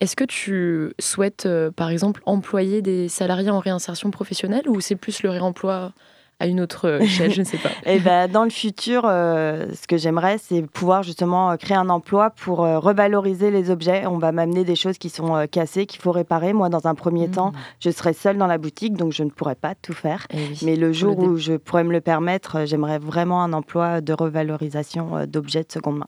Est-ce 0.00 0.14
que 0.14 0.24
tu 0.24 0.92
souhaites, 1.00 1.48
par 1.74 1.90
exemple, 1.90 2.22
employer 2.24 2.82
des 2.82 3.08
salariés 3.08 3.50
en 3.50 3.58
réinsertion 3.58 4.12
professionnelle 4.12 4.68
ou 4.68 4.80
c'est 4.80 4.94
plus 4.94 5.22
le 5.22 5.30
réemploi 5.30 5.92
à 6.40 6.46
une 6.46 6.60
autre 6.60 7.00
échelle, 7.02 7.32
je 7.32 7.40
ne 7.40 7.44
sais 7.44 7.58
pas. 7.58 7.70
Et 7.84 7.96
eh 7.96 7.98
ben, 7.98 8.30
dans 8.30 8.44
le 8.44 8.50
futur, 8.50 9.02
ce 9.02 9.86
que 9.86 9.96
j'aimerais, 9.96 10.38
c'est 10.38 10.62
pouvoir 10.62 11.02
justement 11.02 11.56
créer 11.56 11.76
un 11.76 11.88
emploi 11.88 12.30
pour 12.30 12.58
revaloriser 12.58 13.50
les 13.50 13.70
objets. 13.70 14.06
On 14.06 14.18
va 14.18 14.32
m'amener 14.32 14.64
des 14.64 14.76
choses 14.76 14.98
qui 14.98 15.10
sont 15.10 15.46
cassées, 15.50 15.86
qu'il 15.86 16.00
faut 16.00 16.12
réparer. 16.12 16.52
Moi, 16.52 16.68
dans 16.68 16.86
un 16.86 16.94
premier 16.94 17.28
mmh. 17.28 17.32
temps, 17.32 17.52
je 17.80 17.90
serai 17.90 18.12
seule 18.12 18.38
dans 18.38 18.46
la 18.46 18.58
boutique, 18.58 18.94
donc 18.94 19.12
je 19.12 19.24
ne 19.24 19.30
pourrais 19.30 19.56
pas 19.56 19.74
tout 19.74 19.94
faire. 19.94 20.26
Eh 20.30 20.64
Mais 20.64 20.76
le 20.76 20.92
jour 20.92 21.18
où 21.18 21.36
je 21.36 21.54
pourrais 21.54 21.84
me 21.84 21.92
le 21.92 22.00
permettre, 22.00 22.64
j'aimerais 22.66 22.98
vraiment 22.98 23.42
un 23.42 23.52
emploi 23.52 24.00
de 24.00 24.12
revalorisation 24.12 25.26
d'objets 25.26 25.64
de 25.64 25.72
seconde 25.72 25.98
main. 25.98 26.06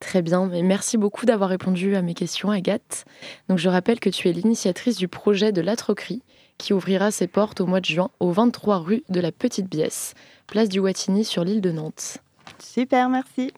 Très 0.00 0.22
bien, 0.22 0.46
mais 0.46 0.62
merci 0.62 0.96
beaucoup 0.96 1.26
d'avoir 1.26 1.50
répondu 1.50 1.94
à 1.94 2.00
mes 2.00 2.14
questions, 2.14 2.50
Agathe. 2.50 3.04
Donc, 3.48 3.58
je 3.58 3.68
rappelle 3.68 4.00
que 4.00 4.08
tu 4.08 4.28
es 4.28 4.32
l'initiatrice 4.32 4.96
du 4.96 5.08
projet 5.08 5.52
de 5.52 5.60
l'Atroquerie, 5.60 6.22
qui 6.60 6.74
ouvrira 6.74 7.10
ses 7.10 7.26
portes 7.26 7.60
au 7.60 7.66
mois 7.66 7.80
de 7.80 7.86
juin 7.86 8.10
au 8.20 8.30
23 8.30 8.78
rue 8.78 9.02
de 9.08 9.18
la 9.18 9.32
Petite 9.32 9.68
Biesse, 9.68 10.14
place 10.46 10.68
du 10.68 10.78
Wattignies 10.78 11.24
sur 11.24 11.42
l'île 11.42 11.62
de 11.62 11.72
Nantes. 11.72 12.18
Super, 12.58 13.08
merci. 13.08 13.52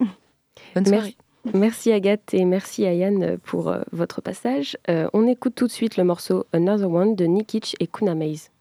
Bonne 0.74 0.86
soirée. 0.86 1.16
Merci. 1.52 1.90
Agathe 1.90 2.32
et 2.32 2.44
merci 2.44 2.86
à 2.86 2.94
Yann 2.94 3.36
pour 3.38 3.68
euh, 3.68 3.82
votre 3.90 4.20
passage. 4.20 4.78
Euh, 4.88 5.08
on 5.12 5.26
écoute 5.26 5.56
tout 5.56 5.66
de 5.66 5.72
suite 5.72 5.96
le 5.96 6.04
morceau 6.04 6.46
Another 6.52 6.88
One 6.88 7.16
de 7.16 7.24
Nikic 7.24 7.74
et 7.80 7.88
Kuna 7.88 8.14
Maze. 8.14 8.51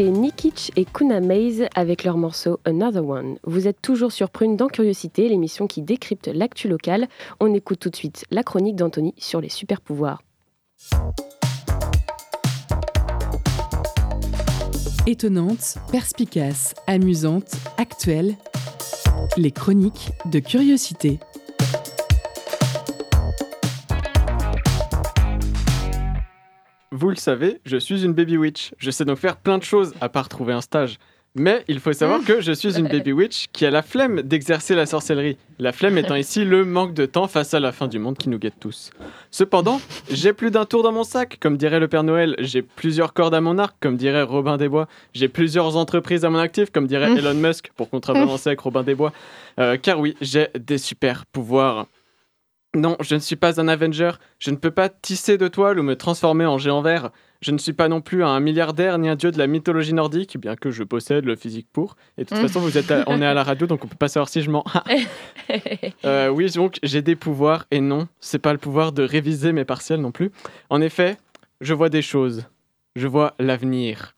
C'était 0.00 0.12
Nikic 0.12 0.72
et 0.76 0.86
Kuna 0.86 1.20
Maze 1.20 1.64
avec 1.74 2.04
leur 2.04 2.16
morceau 2.16 2.58
Another 2.64 3.06
One. 3.06 3.36
Vous 3.44 3.68
êtes 3.68 3.82
toujours 3.82 4.12
sur 4.12 4.30
Prune 4.30 4.56
dans 4.56 4.68
Curiosité, 4.68 5.28
l'émission 5.28 5.66
qui 5.66 5.82
décrypte 5.82 6.28
l'actu 6.28 6.68
locale. 6.68 7.06
On 7.38 7.52
écoute 7.52 7.80
tout 7.80 7.90
de 7.90 7.96
suite 7.96 8.24
la 8.30 8.42
chronique 8.42 8.76
d'Anthony 8.76 9.12
sur 9.18 9.42
les 9.42 9.50
super 9.50 9.82
pouvoirs. 9.82 10.22
Étonnante, 15.06 15.76
perspicace, 15.92 16.74
amusante, 16.86 17.52
actuelle, 17.76 18.36
les 19.36 19.50
chroniques 19.50 20.12
de 20.24 20.38
Curiosité. 20.38 21.18
Vous 26.92 27.08
le 27.08 27.14
savez, 27.14 27.60
je 27.64 27.76
suis 27.76 28.04
une 28.04 28.14
baby 28.14 28.36
witch. 28.36 28.72
Je 28.78 28.90
sais 28.90 29.04
donc 29.04 29.18
faire 29.18 29.36
plein 29.36 29.58
de 29.58 29.62
choses 29.62 29.94
à 30.00 30.08
part 30.08 30.28
trouver 30.28 30.54
un 30.54 30.60
stage. 30.60 30.98
Mais 31.36 31.62
il 31.68 31.78
faut 31.78 31.92
savoir 31.92 32.24
que 32.24 32.40
je 32.40 32.50
suis 32.50 32.76
une 32.80 32.88
baby 32.92 33.12
witch 33.12 33.46
qui 33.52 33.64
a 33.64 33.70
la 33.70 33.82
flemme 33.82 34.22
d'exercer 34.22 34.74
la 34.74 34.86
sorcellerie. 34.86 35.36
La 35.60 35.70
flemme 35.70 35.98
étant 35.98 36.16
ici 36.16 36.44
le 36.44 36.64
manque 36.64 36.92
de 36.92 37.06
temps 37.06 37.28
face 37.28 37.54
à 37.54 37.60
la 37.60 37.70
fin 37.70 37.86
du 37.86 38.00
monde 38.00 38.18
qui 38.18 38.28
nous 38.28 38.40
guette 38.40 38.58
tous. 38.58 38.90
Cependant, 39.30 39.80
j'ai 40.10 40.32
plus 40.32 40.50
d'un 40.50 40.64
tour 40.64 40.82
dans 40.82 40.90
mon 40.90 41.04
sac, 41.04 41.38
comme 41.38 41.56
dirait 41.56 41.78
le 41.78 41.86
Père 41.86 42.02
Noël. 42.02 42.34
J'ai 42.40 42.62
plusieurs 42.62 43.12
cordes 43.12 43.34
à 43.34 43.40
mon 43.40 43.58
arc, 43.58 43.76
comme 43.78 43.96
dirait 43.96 44.22
Robin 44.22 44.56
des 44.56 44.68
Bois. 44.68 44.88
J'ai 45.14 45.28
plusieurs 45.28 45.76
entreprises 45.76 46.24
à 46.24 46.30
mon 46.30 46.38
actif, 46.40 46.72
comme 46.72 46.88
dirait 46.88 47.12
Elon 47.16 47.34
Musk, 47.34 47.70
pour 47.76 47.88
contrebalancer 47.88 48.48
avec 48.48 48.58
Robin 48.58 48.82
des 48.82 48.96
Bois. 48.96 49.12
Euh, 49.60 49.76
car 49.80 50.00
oui, 50.00 50.16
j'ai 50.20 50.48
des 50.58 50.78
super 50.78 51.24
pouvoirs. 51.26 51.86
Non, 52.76 52.96
je 53.00 53.16
ne 53.16 53.20
suis 53.20 53.34
pas 53.36 53.60
un 53.60 53.66
Avenger. 53.66 54.12
Je 54.38 54.50
ne 54.50 54.56
peux 54.56 54.70
pas 54.70 54.88
tisser 54.88 55.36
de 55.38 55.48
toile 55.48 55.80
ou 55.80 55.82
me 55.82 55.96
transformer 55.96 56.46
en 56.46 56.56
géant 56.56 56.82
vert. 56.82 57.10
Je 57.42 57.50
ne 57.50 57.58
suis 57.58 57.72
pas 57.72 57.88
non 57.88 58.00
plus 58.00 58.22
un 58.22 58.38
milliardaire 58.38 58.98
ni 58.98 59.08
un 59.08 59.16
dieu 59.16 59.32
de 59.32 59.38
la 59.38 59.46
mythologie 59.48 59.94
nordique, 59.94 60.38
bien 60.38 60.54
que 60.56 60.70
je 60.70 60.84
possède 60.84 61.24
le 61.24 61.34
physique 61.36 61.66
pour. 61.72 61.96
Et 62.16 62.24
de 62.24 62.28
toute 62.28 62.38
façon, 62.38 62.60
vous 62.60 62.78
êtes 62.78 62.90
à- 62.92 63.02
on 63.08 63.20
est 63.22 63.26
à 63.26 63.34
la 63.34 63.42
radio, 63.42 63.66
donc 63.66 63.84
on 63.84 63.88
peut 63.88 63.96
pas 63.96 64.08
savoir 64.08 64.28
si 64.28 64.42
je 64.42 64.50
mens. 64.50 64.64
Euh, 66.04 66.28
oui, 66.28 66.50
donc 66.50 66.78
j'ai 66.82 67.02
des 67.02 67.16
pouvoirs 67.16 67.66
et 67.70 67.80
non, 67.80 68.06
c'est 68.20 68.38
pas 68.38 68.52
le 68.52 68.58
pouvoir 68.58 68.92
de 68.92 69.02
réviser 69.02 69.52
mes 69.52 69.64
partiels 69.64 70.00
non 70.00 70.12
plus. 70.12 70.30
En 70.70 70.80
effet, 70.80 71.16
je 71.60 71.74
vois 71.74 71.88
des 71.88 72.02
choses. 72.02 72.44
Je 72.96 73.06
vois 73.08 73.34
l'avenir. 73.38 74.16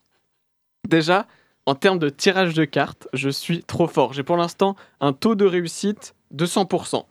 Déjà, 0.88 1.27
en 1.67 1.75
termes 1.75 1.99
de 1.99 2.09
tirage 2.09 2.55
de 2.55 2.65
cartes, 2.65 3.09
je 3.15 3.29
suis 3.31 3.62
trop 3.65 3.87
fort. 3.87 4.12
J'ai 4.12 4.23
pour 4.23 4.37
l'instant 4.37 4.77
un 5.01 5.12
taux 5.12 5.35
de 5.35 5.45
réussite 5.47 6.15
de 6.33 6.45
100%. 6.47 7.07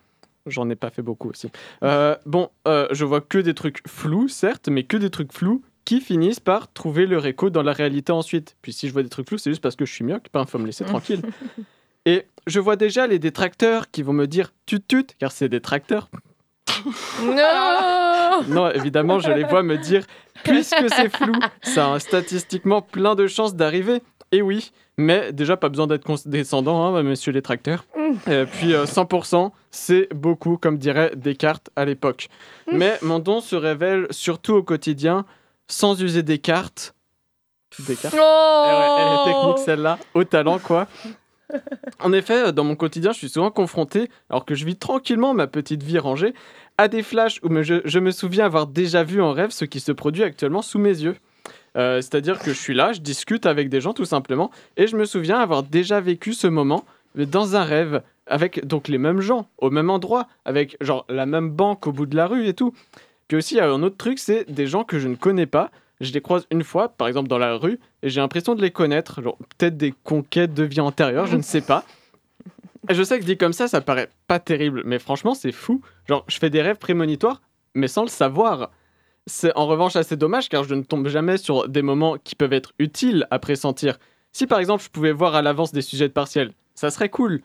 J'en 0.47 0.69
ai 0.69 0.75
pas 0.75 0.89
fait 0.89 1.01
beaucoup 1.01 1.29
aussi. 1.29 1.49
Euh, 1.83 2.15
bon, 2.25 2.49
euh, 2.67 2.87
je 2.91 3.05
vois 3.05 3.21
que 3.21 3.37
des 3.37 3.53
trucs 3.53 3.87
flous, 3.87 4.27
certes, 4.27 4.69
mais 4.69 4.83
que 4.83 4.97
des 4.97 5.09
trucs 5.09 5.33
flous 5.33 5.63
qui 5.85 6.01
finissent 6.01 6.39
par 6.39 6.71
trouver 6.71 7.05
leur 7.05 7.25
écho 7.25 7.49
dans 7.49 7.63
la 7.63 7.73
réalité 7.73 8.11
ensuite. 8.11 8.55
Puis 8.61 8.73
si 8.73 8.87
je 8.87 8.93
vois 8.93 9.03
des 9.03 9.09
trucs 9.09 9.27
flous, 9.27 9.37
c'est 9.37 9.51
juste 9.51 9.61
parce 9.61 9.75
que 9.75 9.85
je 9.85 9.93
suis 9.93 10.03
myope, 10.03 10.29
pas 10.29 10.45
faut 10.45 10.59
me 10.59 10.65
laisser 10.65 10.85
tranquille. 10.85 11.21
Et 12.05 12.25
je 12.47 12.59
vois 12.59 12.75
déjà 12.75 13.05
les 13.05 13.19
détracteurs 13.19 13.91
qui 13.91 14.01
vont 14.01 14.13
me 14.13 14.25
dire 14.25 14.53
tut 14.65 14.81
tut, 14.81 15.05
car 15.19 15.31
c'est 15.31 15.49
des 15.49 15.61
tracteurs. 15.61 16.09
Non 17.23 18.41
Non, 18.47 18.71
évidemment, 18.71 19.19
je 19.19 19.31
les 19.31 19.43
vois 19.43 19.61
me 19.61 19.77
dire 19.77 20.05
puisque 20.43 20.89
c'est 20.89 21.15
flou, 21.15 21.33
ça 21.61 21.93
a 21.93 21.99
statistiquement 21.99 22.81
plein 22.81 23.13
de 23.13 23.27
chances 23.27 23.55
d'arriver. 23.55 24.01
Et 24.31 24.41
oui, 24.41 24.71
mais 24.97 25.33
déjà 25.33 25.57
pas 25.57 25.67
besoin 25.67 25.87
d'être 25.87 26.05
condescendant, 26.05 26.95
hein, 26.95 27.03
monsieur 27.03 27.31
les 27.31 27.41
tracteurs. 27.41 27.85
Euh, 28.27 28.45
puis 28.45 28.73
euh, 28.73 28.85
100%, 28.85 29.51
c'est 29.71 30.07
beaucoup, 30.13 30.57
comme 30.57 30.77
dirait 30.77 31.11
Descartes 31.15 31.69
à 31.75 31.85
l'époque. 31.85 32.29
Mais 32.71 32.97
mon 33.01 33.19
don 33.19 33.41
se 33.41 33.55
révèle 33.55 34.07
surtout 34.09 34.53
au 34.53 34.63
quotidien, 34.63 35.25
sans 35.67 36.01
user 36.01 36.23
des 36.23 36.39
cartes. 36.39 36.95
Des 37.87 37.95
cartes 37.95 38.15
Eh 38.15 38.19
ouais, 38.19 38.95
elle 38.99 39.13
est 39.13 39.33
technique 39.33 39.57
celle-là, 39.65 39.97
au 40.13 40.23
talent 40.23 40.59
quoi. 40.59 40.87
En 41.99 42.13
effet, 42.13 42.47
euh, 42.47 42.51
dans 42.53 42.63
mon 42.63 42.77
quotidien, 42.77 43.11
je 43.11 43.17
suis 43.17 43.29
souvent 43.29 43.51
confronté, 43.51 44.09
alors 44.29 44.45
que 44.45 44.55
je 44.55 44.65
vis 44.65 44.77
tranquillement 44.77 45.33
ma 45.33 45.47
petite 45.47 45.83
vie 45.83 45.99
rangée, 45.99 46.33
à 46.77 46.87
des 46.87 47.03
flashs 47.03 47.41
où 47.43 47.49
je 47.61 47.99
me 47.99 48.11
souviens 48.11 48.45
avoir 48.45 48.67
déjà 48.67 49.03
vu 49.03 49.21
en 49.21 49.33
rêve 49.33 49.49
ce 49.51 49.65
qui 49.65 49.81
se 49.81 49.91
produit 49.91 50.23
actuellement 50.23 50.61
sous 50.61 50.79
mes 50.79 51.01
yeux. 51.01 51.17
Euh, 51.77 52.01
C'est-à-dire 52.01 52.39
que 52.39 52.51
je 52.53 52.59
suis 52.59 52.73
là, 52.73 52.93
je 52.93 52.99
discute 52.99 53.45
avec 53.45 53.69
des 53.69 53.81
gens 53.81 53.93
tout 53.93 54.05
simplement, 54.05 54.51
et 54.77 54.87
je 54.87 54.95
me 54.97 55.05
souviens 55.05 55.39
avoir 55.39 55.63
déjà 55.63 55.99
vécu 56.01 56.33
ce 56.33 56.47
moment 56.47 56.83
dans 57.15 57.55
un 57.55 57.63
rêve, 57.63 58.01
avec 58.27 58.65
donc 58.65 58.87
les 58.87 58.97
mêmes 58.97 59.21
gens, 59.21 59.47
au 59.57 59.69
même 59.69 59.89
endroit, 59.89 60.27
avec 60.45 60.77
genre 60.81 61.05
la 61.09 61.25
même 61.25 61.49
banque 61.49 61.87
au 61.87 61.91
bout 61.91 62.05
de 62.05 62.15
la 62.15 62.27
rue 62.27 62.47
et 62.47 62.53
tout. 62.53 62.73
Puis 63.27 63.37
aussi, 63.37 63.55
il 63.55 63.57
y 63.57 63.61
a 63.61 63.69
un 63.69 63.83
autre 63.83 63.97
truc, 63.97 64.19
c'est 64.19 64.49
des 64.49 64.67
gens 64.67 64.83
que 64.83 64.99
je 64.99 65.07
ne 65.07 65.15
connais 65.15 65.45
pas. 65.45 65.71
Je 65.99 66.11
les 66.11 66.21
croise 66.21 66.47
une 66.51 66.63
fois, 66.63 66.89
par 66.89 67.07
exemple 67.07 67.27
dans 67.27 67.37
la 67.37 67.55
rue, 67.55 67.79
et 68.01 68.09
j'ai 68.09 68.21
l'impression 68.21 68.55
de 68.55 68.61
les 68.61 68.71
connaître. 68.71 69.21
Genre 69.21 69.37
peut-être 69.57 69.77
des 69.77 69.93
conquêtes 70.03 70.53
de 70.53 70.63
vie 70.63 70.79
antérieure, 70.79 71.27
je 71.27 71.37
ne 71.37 71.41
sais 71.41 71.61
pas. 71.61 71.83
Je 72.89 73.03
sais 73.03 73.19
que 73.19 73.25
dit 73.25 73.37
comme 73.37 73.53
ça, 73.53 73.67
ça 73.67 73.79
paraît 73.81 74.09
pas 74.27 74.39
terrible, 74.39 74.81
mais 74.85 74.97
franchement, 74.97 75.35
c'est 75.35 75.51
fou. 75.51 75.81
Genre, 76.07 76.25
je 76.27 76.37
fais 76.39 76.49
des 76.49 76.61
rêves 76.61 76.77
prémonitoires, 76.77 77.41
mais 77.75 77.87
sans 77.87 78.01
le 78.01 78.09
savoir. 78.09 78.71
C'est 79.27 79.55
en 79.55 79.67
revanche 79.67 79.95
assez 79.95 80.17
dommage 80.17 80.49
car 80.49 80.63
je 80.63 80.75
ne 80.75 80.81
tombe 80.81 81.07
jamais 81.07 81.37
sur 81.37 81.69
des 81.69 81.81
moments 81.81 82.17
qui 82.17 82.35
peuvent 82.35 82.53
être 82.53 82.73
utiles 82.79 83.27
à 83.29 83.39
pressentir. 83.39 83.99
Si 84.31 84.47
par 84.47 84.59
exemple 84.59 84.83
je 84.83 84.89
pouvais 84.89 85.11
voir 85.11 85.35
à 85.35 85.41
l'avance 85.41 85.71
des 85.71 85.81
sujets 85.81 86.07
de 86.07 86.13
partiel, 86.13 86.53
ça 86.73 86.89
serait 86.89 87.09
cool. 87.09 87.41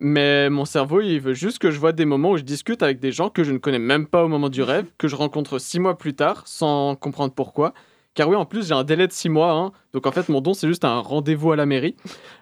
Mais 0.00 0.50
mon 0.50 0.64
cerveau, 0.64 1.00
il 1.00 1.20
veut 1.20 1.34
juste 1.34 1.60
que 1.60 1.70
je 1.70 1.78
vois 1.78 1.92
des 1.92 2.04
moments 2.04 2.32
où 2.32 2.36
je 2.36 2.42
discute 2.42 2.82
avec 2.82 2.98
des 2.98 3.12
gens 3.12 3.30
que 3.30 3.44
je 3.44 3.52
ne 3.52 3.58
connais 3.58 3.78
même 3.78 4.06
pas 4.06 4.24
au 4.24 4.28
moment 4.28 4.48
du 4.48 4.62
rêve, 4.62 4.86
que 4.98 5.06
je 5.06 5.14
rencontre 5.14 5.60
six 5.60 5.78
mois 5.78 5.96
plus 5.96 6.14
tard, 6.14 6.42
sans 6.46 6.96
comprendre 6.96 7.32
pourquoi. 7.32 7.72
Car 8.14 8.28
oui, 8.28 8.36
en 8.36 8.44
plus, 8.44 8.68
j'ai 8.68 8.74
un 8.74 8.84
délai 8.84 9.06
de 9.06 9.12
six 9.12 9.30
mois, 9.30 9.52
hein. 9.52 9.72
donc 9.94 10.06
en 10.06 10.12
fait, 10.12 10.28
mon 10.28 10.42
don, 10.42 10.52
c'est 10.52 10.68
juste 10.68 10.84
un 10.84 10.98
rendez-vous 10.98 11.52
à 11.52 11.56
la 11.56 11.64
mairie. 11.64 11.96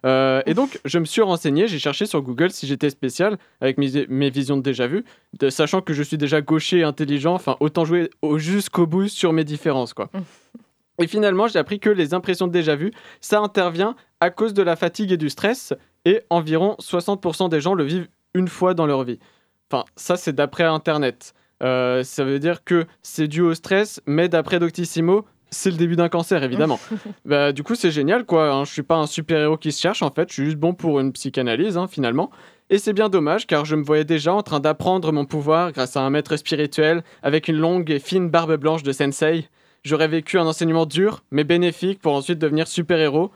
Euh, 0.05 0.43
et 0.45 0.55
donc, 0.55 0.81
je 0.85 0.99
me 0.99 1.05
suis 1.05 1.23
renseigné, 1.23 1.69
j'ai 1.69 1.79
cherché 1.79 2.07
sur 2.07 2.23
Google 2.23 2.51
si 2.51 2.67
j'étais 2.67 2.91
spécial, 2.91 3.39
avec 3.61 3.79
mes, 3.79 4.31
visions 4.31 4.57
de 4.57 4.63
déjà 4.63 4.89
vu, 4.89 5.05
sachant 5.49 5.81
que 5.81 5.93
je 5.93 6.03
suis 6.03 6.19
déjà 6.19 6.41
gaucher 6.41 6.83
intelligent, 6.83 7.35
enfin, 7.35 7.57
autant 7.61 7.85
jouer 7.85 8.11
au- 8.21 8.39
jusqu'au 8.39 8.87
bout 8.87 9.07
sur 9.07 9.33
mes 9.33 9.45
différences, 9.45 9.95
quoi. 9.95 10.11
Et 11.01 11.07
finalement, 11.07 11.47
j'ai 11.47 11.59
appris 11.59 11.79
que 11.79 11.89
les 11.89 12.15
impressions 12.15 12.49
de 12.49 12.53
déjà 12.53 12.75
vu, 12.75 12.91
ça 13.21 13.41
intervient 13.41 13.95
à 14.19 14.31
cause 14.31 14.55
de 14.55 14.63
la 14.63 14.75
fatigue 14.75 15.13
et 15.13 15.17
du 15.17 15.31
stress, 15.31 15.73
et 16.05 16.23
environ 16.31 16.75
60% 16.81 17.49
des 17.49 17.61
gens 17.61 17.75
le 17.75 17.85
vivent 17.85 18.09
une 18.35 18.49
fois 18.49 18.75
dans 18.75 18.87
leur 18.87 19.05
vie. 19.05 19.19
Enfin, 19.71 19.85
ça, 19.95 20.17
c'est 20.17 20.33
d'après 20.35 20.65
Internet. 20.65 21.33
Euh, 21.63 22.03
ça 22.03 22.25
veut 22.25 22.39
dire 22.39 22.65
que 22.65 22.87
c'est 23.03 23.29
dû 23.29 23.41
au 23.41 23.55
stress, 23.55 24.01
mais 24.07 24.29
d'après 24.29 24.59
Doctissimo, 24.59 25.27
c'est 25.51 25.71
le 25.71 25.77
début 25.77 25.97
d'un 25.97 26.09
cancer, 26.09 26.43
évidemment. 26.43 26.79
bah, 27.25 27.53
du 27.53 27.63
coup, 27.63 27.75
c'est 27.75 27.91
génial, 27.91 28.25
quoi. 28.25 28.53
Hein. 28.53 28.65
Je 28.65 28.73
suis 28.73 28.83
pas 28.83 28.97
un 28.97 29.07
super-héros 29.07 29.57
qui 29.57 29.73
se 29.73 29.81
cherche, 29.81 30.03
en 30.03 30.11
fait. 30.11 30.29
Je 30.29 30.35
suis 30.35 30.45
juste 30.45 30.59
bon 30.59 30.75
pour 30.75 31.01
une 31.01 31.13
psychanalyse, 31.13 31.77
hein, 31.77 31.89
finalement. 31.89 32.31
Et 32.71 32.79
c'est 32.79 32.93
bien 32.93 33.09
dommage, 33.09 33.49
car 33.49 33.65
je 33.65 33.75
me 33.75 33.83
voyais 33.83 34.05
déjà 34.05 34.33
en 34.33 34.43
train 34.43 34.61
d'apprendre 34.61 35.13
mon 35.13 35.25
pouvoir 35.25 35.73
grâce 35.73 35.97
à 35.97 36.03
un 36.03 36.11
maître 36.11 36.37
spirituel 36.37 37.03
avec 37.23 37.49
une 37.49 37.57
longue 37.57 37.91
et 37.91 37.99
fine 37.99 38.31
barbe 38.31 38.55
blanche 38.57 38.85
de 38.85 38.93
sensei. 38.93 39.49
J'aurais 39.83 40.07
vécu 40.07 40.39
un 40.39 40.47
enseignement 40.47 40.87
dur, 40.87 41.25
mais 41.33 41.43
bénéfique, 41.43 42.01
pour 42.01 42.15
ensuite 42.15 42.39
devenir 42.39 42.69
super-héros 42.69 43.33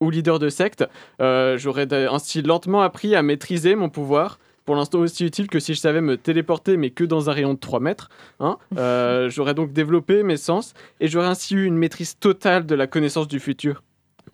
ou 0.00 0.10
leader 0.10 0.38
de 0.38 0.48
secte. 0.48 0.84
Euh, 1.20 1.56
J'aurais 1.58 1.92
ainsi 1.92 2.42
lentement 2.42 2.82
appris 2.82 3.16
à 3.16 3.22
maîtriser 3.22 3.74
mon 3.74 3.88
pouvoir, 3.88 4.38
pour 4.66 4.76
l'instant 4.76 4.98
aussi 4.98 5.24
utile 5.24 5.46
que 5.46 5.60
si 5.60 5.72
je 5.72 5.80
savais 5.80 6.02
me 6.02 6.18
téléporter, 6.18 6.76
mais 6.76 6.90
que 6.90 7.04
dans 7.04 7.30
un 7.30 7.32
rayon 7.32 7.54
de 7.54 7.58
3 7.58 7.80
mètres. 7.80 8.10
hein. 8.40 8.58
Euh, 8.76 9.30
j'aurais 9.30 9.54
donc 9.54 9.72
développé 9.72 10.22
mes 10.22 10.36
sens, 10.36 10.74
et 11.00 11.08
j'aurais 11.08 11.28
ainsi 11.28 11.54
eu 11.54 11.64
une 11.64 11.76
maîtrise 11.76 12.18
totale 12.18 12.66
de 12.66 12.74
la 12.74 12.86
connaissance 12.86 13.28
du 13.28 13.40
futur, 13.40 13.82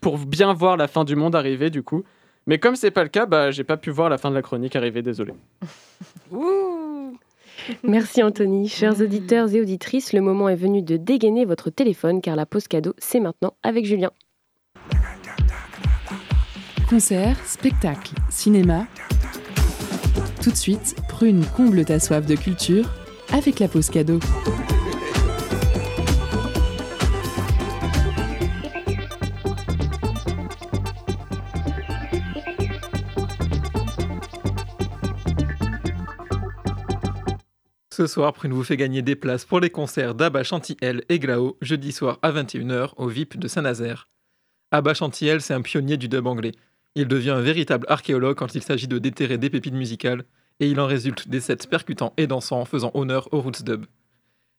pour 0.01 0.19
bien 0.19 0.53
voir 0.53 0.77
la 0.77 0.89
fin 0.89 1.05
du 1.05 1.15
monde 1.15 1.37
arriver, 1.37 1.71
du 1.71 1.85
coup. 1.85 2.03
Mais 2.47 2.59
comme 2.59 2.75
c'est 2.75 2.91
pas 2.91 3.05
le 3.05 3.09
cas, 3.09 3.27
bah, 3.27 3.53
j'ai 3.53 3.63
pas 3.63 3.77
pu 3.77 3.91
voir 3.91 4.09
la 4.09 4.19
fin 4.19 4.31
de 4.31 4.35
la 4.35 4.43
chronique 4.43 4.75
arriver, 4.75 5.03
désolé. 5.03 5.33
Merci 7.85 8.23
Anthony. 8.23 8.69
Chers 8.69 9.01
auditeurs 9.01 9.55
et 9.55 9.61
auditrices, 9.61 10.13
le 10.13 10.21
moment 10.21 10.49
est 10.49 10.57
venu 10.57 10.83
de 10.83 10.97
dégainer 10.97 11.45
votre 11.45 11.71
téléphone 11.71 12.21
car 12.21 12.35
la 12.35 12.47
pause 12.47 12.67
cadeau, 12.67 12.95
c'est 12.99 13.21
maintenant 13.21 13.55
avec 13.63 13.85
Julien. 13.85 14.11
Concert, 16.89 17.37
spectacle, 17.47 18.15
cinéma. 18.29 18.87
Tout 20.43 20.51
de 20.51 20.57
suite, 20.57 20.97
Prune 21.09 21.45
comble 21.57 21.85
ta 21.85 22.01
soif 22.01 22.27
de 22.27 22.35
culture 22.35 22.91
avec 23.33 23.61
la 23.61 23.69
pause 23.69 23.89
cadeau. 23.89 24.19
Ce 37.95 38.09
soir, 38.09 38.33
Prune 38.33 38.53
vous 38.53 38.65
fait 38.65 38.77
gagner 38.77 39.03
des 39.03 39.15
places 39.15 39.45
pour 39.45 39.61
les 39.61 39.71
concerts 39.71 40.17
d'Abba 40.17 40.43
Chantiel 40.43 41.05
et 41.09 41.21
Glao 41.21 41.57
jeudi 41.63 41.93
soir 41.93 42.19
à 42.23 42.33
21h 42.33 42.95
au 42.97 43.07
VIP 43.07 43.39
de 43.39 43.47
Saint-Nazaire. 43.47 44.09
Abba 44.73 44.93
Chantiel, 44.95 45.41
c'est 45.41 45.55
un 45.55 45.63
pionnier 45.63 45.97
du 45.97 46.09
dub 46.09 46.27
anglais. 46.27 46.53
Il 46.95 47.09
devient 47.09 47.31
un 47.31 47.41
véritable 47.41 47.87
archéologue 47.89 48.37
quand 48.37 48.55
il 48.55 48.63
s'agit 48.63 48.89
de 48.89 48.99
déterrer 48.99 49.39
des 49.39 49.49
pépites 49.49 49.75
musicales 49.75 50.25
et 50.61 50.69
il 50.69 50.79
en 50.79 50.87
résulte 50.87 51.29
des 51.29 51.41
sets 51.41 51.69
percutants 51.69 52.13
et 52.17 52.27
dansants 52.27 52.65
faisant 52.65 52.91
honneur 52.95 53.33
aux 53.33 53.41
roots 53.41 53.63
dub. 53.65 53.87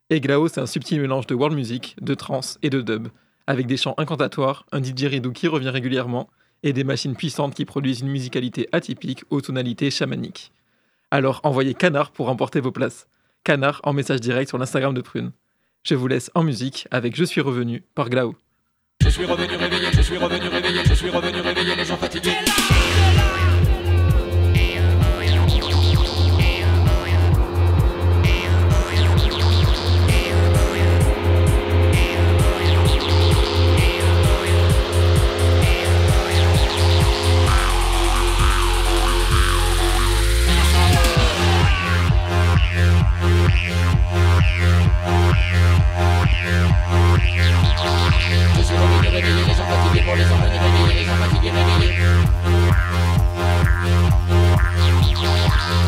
Et 0.09 0.19
Glao, 0.19 0.47
c'est 0.47 0.61
un 0.61 0.65
subtil 0.65 0.99
mélange 0.99 1.27
de 1.27 1.35
world 1.35 1.55
music, 1.55 1.95
de 2.01 2.13
trance 2.13 2.57
et 2.61 2.69
de 2.69 2.81
dub, 2.81 3.07
avec 3.47 3.67
des 3.67 3.77
chants 3.77 3.95
incantatoires, 3.97 4.65
un 4.71 4.83
DJ 4.83 5.05
Ridou 5.05 5.31
qui 5.31 5.47
revient 5.47 5.69
régulièrement 5.69 6.29
et 6.63 6.73
des 6.73 6.83
machines 6.83 7.15
puissantes 7.15 7.53
qui 7.53 7.65
produisent 7.65 8.01
une 8.01 8.09
musicalité 8.09 8.67
atypique 8.71 9.23
aux 9.29 9.41
tonalités 9.41 9.91
chamaniques. 9.91 10.51
Alors 11.11 11.41
envoyez 11.43 11.73
Canard 11.73 12.11
pour 12.11 12.27
remporter 12.27 12.59
vos 12.59 12.71
places. 12.71 13.07
Canard 13.43 13.81
en 13.83 13.93
message 13.93 14.21
direct 14.21 14.49
sur 14.49 14.57
l'Instagram 14.57 14.93
de 14.93 15.01
Prune. 15.01 15.31
Je 15.83 15.95
vous 15.95 16.07
laisse 16.07 16.31
en 16.33 16.43
musique 16.43 16.87
avec 16.91 17.15
Je 17.15 17.25
suis 17.25 17.41
revenu 17.41 17.83
par 17.93 18.09
Glau. 18.09 18.35
Je 19.03 19.09
suis 19.09 19.25
revenu 19.25 19.55
réveillé, 19.57 19.89
je 19.93 20.01
suis 20.01 20.17
revenu 20.17 20.47
réveillé, 20.47 20.81
je 20.87 20.93
suis 20.93 21.09
revenu 21.09 21.41
réveillé 21.41 21.75
les 21.75 21.85
gens 21.85 21.97
fatigués. 21.97 22.37
Réveiller 49.13 49.45
les 49.45 49.53
fatigués 49.53 50.01
fatigués 50.01 51.51
réveillés. 51.51 51.93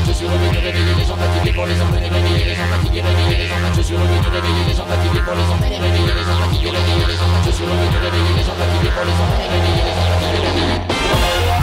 Je 0.05 0.13
suis 0.13 0.27
revenu 0.27 0.57
réveiller 0.59 0.93
les 0.95 1.05
gens 1.05 1.17
fatigués 1.17 1.51
pour 1.53 1.65
les 1.65 1.81
emmener 1.81 2.07
réveiller 2.07 2.45
les 2.45 2.53
gens 2.53 2.67
fatigués 2.69 3.01
réveiller 3.01 3.37
les 3.37 3.47
gens 3.47 3.55
Je 3.75 3.81
suis 3.81 3.95
revenu 3.95 4.19
réveiller 4.31 4.65
les 4.67 4.75
gens 4.75 4.85
fatigués 4.85 5.21
pour 5.25 5.33
les 5.33 5.41
emmener 5.41 5.75
réveiller 5.75 6.05
les 6.05 6.23
gens 6.23 6.37
fatigués 6.37 6.69
réveiller 6.69 7.05
les 7.07 7.17
gens 7.17 7.41
Je 7.43 7.51
suis 7.51 7.65
revenu 7.65 7.97
réveiller 7.97 8.33
les 8.37 8.43
gens 8.45 8.57
fatigués 8.61 8.93
pour 8.93 9.05
les 9.05 9.15
fatigués 9.17 9.49
réveillés. 10.45 11.54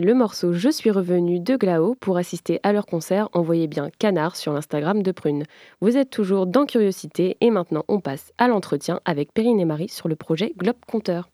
Le 0.00 0.14
morceau 0.14 0.54
Je 0.54 0.70
suis 0.70 0.90
revenu 0.90 1.38
de 1.38 1.54
Glao. 1.56 1.94
Pour 2.00 2.16
assister 2.16 2.60
à 2.62 2.72
leur 2.72 2.86
concert, 2.86 3.28
envoyez 3.34 3.66
bien 3.66 3.90
Canard 3.98 4.36
sur 4.36 4.54
l'Instagram 4.54 5.02
de 5.02 5.12
Prune. 5.12 5.44
Vous 5.82 5.98
êtes 5.98 6.08
toujours 6.08 6.46
dans 6.46 6.64
Curiosité 6.64 7.36
et 7.42 7.50
maintenant 7.50 7.84
on 7.88 8.00
passe 8.00 8.32
à 8.38 8.48
l'entretien 8.48 9.00
avec 9.04 9.34
Perrine 9.34 9.60
et 9.60 9.66
Marie 9.66 9.90
sur 9.90 10.08
le 10.08 10.16
projet 10.16 10.54
Globe 10.56 10.76
Compteur. 10.90 11.28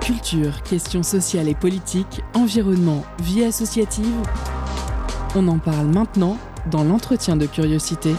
Culture, 0.00 0.62
questions 0.62 1.02
sociales 1.02 1.48
et 1.48 1.56
politiques, 1.56 2.22
environnement, 2.34 3.02
vie 3.20 3.44
associative. 3.44 4.22
On 5.34 5.48
en 5.48 5.58
parle 5.58 5.86
maintenant 5.86 6.38
dans 6.70 6.84
l'entretien 6.84 7.36
de 7.36 7.46
curiosité. 7.46 8.14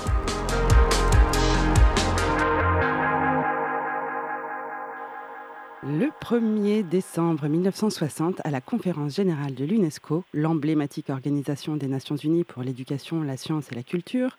Le 5.83 6.11
1er 6.21 6.87
décembre 6.87 7.47
1960, 7.47 8.39
à 8.43 8.51
la 8.51 8.61
conférence 8.61 9.15
générale 9.15 9.55
de 9.55 9.65
l'UNESCO, 9.65 10.23
l'emblématique 10.31 11.09
organisation 11.09 11.75
des 11.75 11.87
Nations 11.87 12.17
Unies 12.17 12.43
pour 12.43 12.61
l'éducation, 12.61 13.23
la 13.23 13.35
science 13.35 13.71
et 13.71 13.75
la 13.75 13.81
culture, 13.81 14.37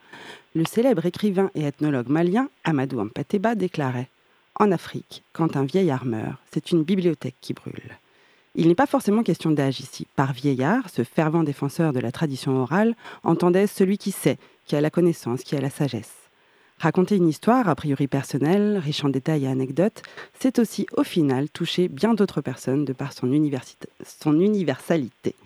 le 0.54 0.64
célèbre 0.64 1.04
écrivain 1.04 1.50
et 1.56 1.64
ethnologue 1.64 2.06
malien 2.06 2.48
Amadou 2.62 3.00
Ampateba 3.00 3.56
déclarait 3.56 4.08
En 4.60 4.70
Afrique, 4.70 5.24
quand 5.32 5.56
un 5.56 5.64
vieillard 5.64 6.04
meurt, 6.04 6.38
c'est 6.52 6.70
une 6.70 6.84
bibliothèque 6.84 7.34
qui 7.40 7.54
brûle. 7.54 7.98
Il 8.54 8.68
n'est 8.68 8.76
pas 8.76 8.86
forcément 8.86 9.24
question 9.24 9.50
d'âge 9.50 9.80
ici. 9.80 10.06
Par 10.14 10.32
vieillard, 10.32 10.90
ce 10.90 11.02
fervent 11.02 11.42
défenseur 11.42 11.92
de 11.92 11.98
la 11.98 12.12
tradition 12.12 12.56
orale 12.62 12.94
entendait 13.24 13.66
celui 13.66 13.98
qui 13.98 14.12
sait, 14.12 14.38
qui 14.64 14.76
a 14.76 14.80
la 14.80 14.90
connaissance, 14.90 15.42
qui 15.42 15.56
a 15.56 15.60
la 15.60 15.70
sagesse. 15.70 16.21
Raconter 16.82 17.14
une 17.14 17.28
histoire, 17.28 17.68
a 17.68 17.76
priori 17.76 18.08
personnelle, 18.08 18.76
riche 18.76 19.04
en 19.04 19.08
détails 19.08 19.44
et 19.44 19.48
anecdotes, 19.48 20.02
c'est 20.40 20.58
aussi 20.58 20.88
au 20.96 21.04
final 21.04 21.48
toucher 21.48 21.86
bien 21.86 22.12
d'autres 22.12 22.40
personnes 22.40 22.84
de 22.84 22.92
par 22.92 23.12
son, 23.12 23.30
son 24.04 24.40
universalité. 24.40 25.36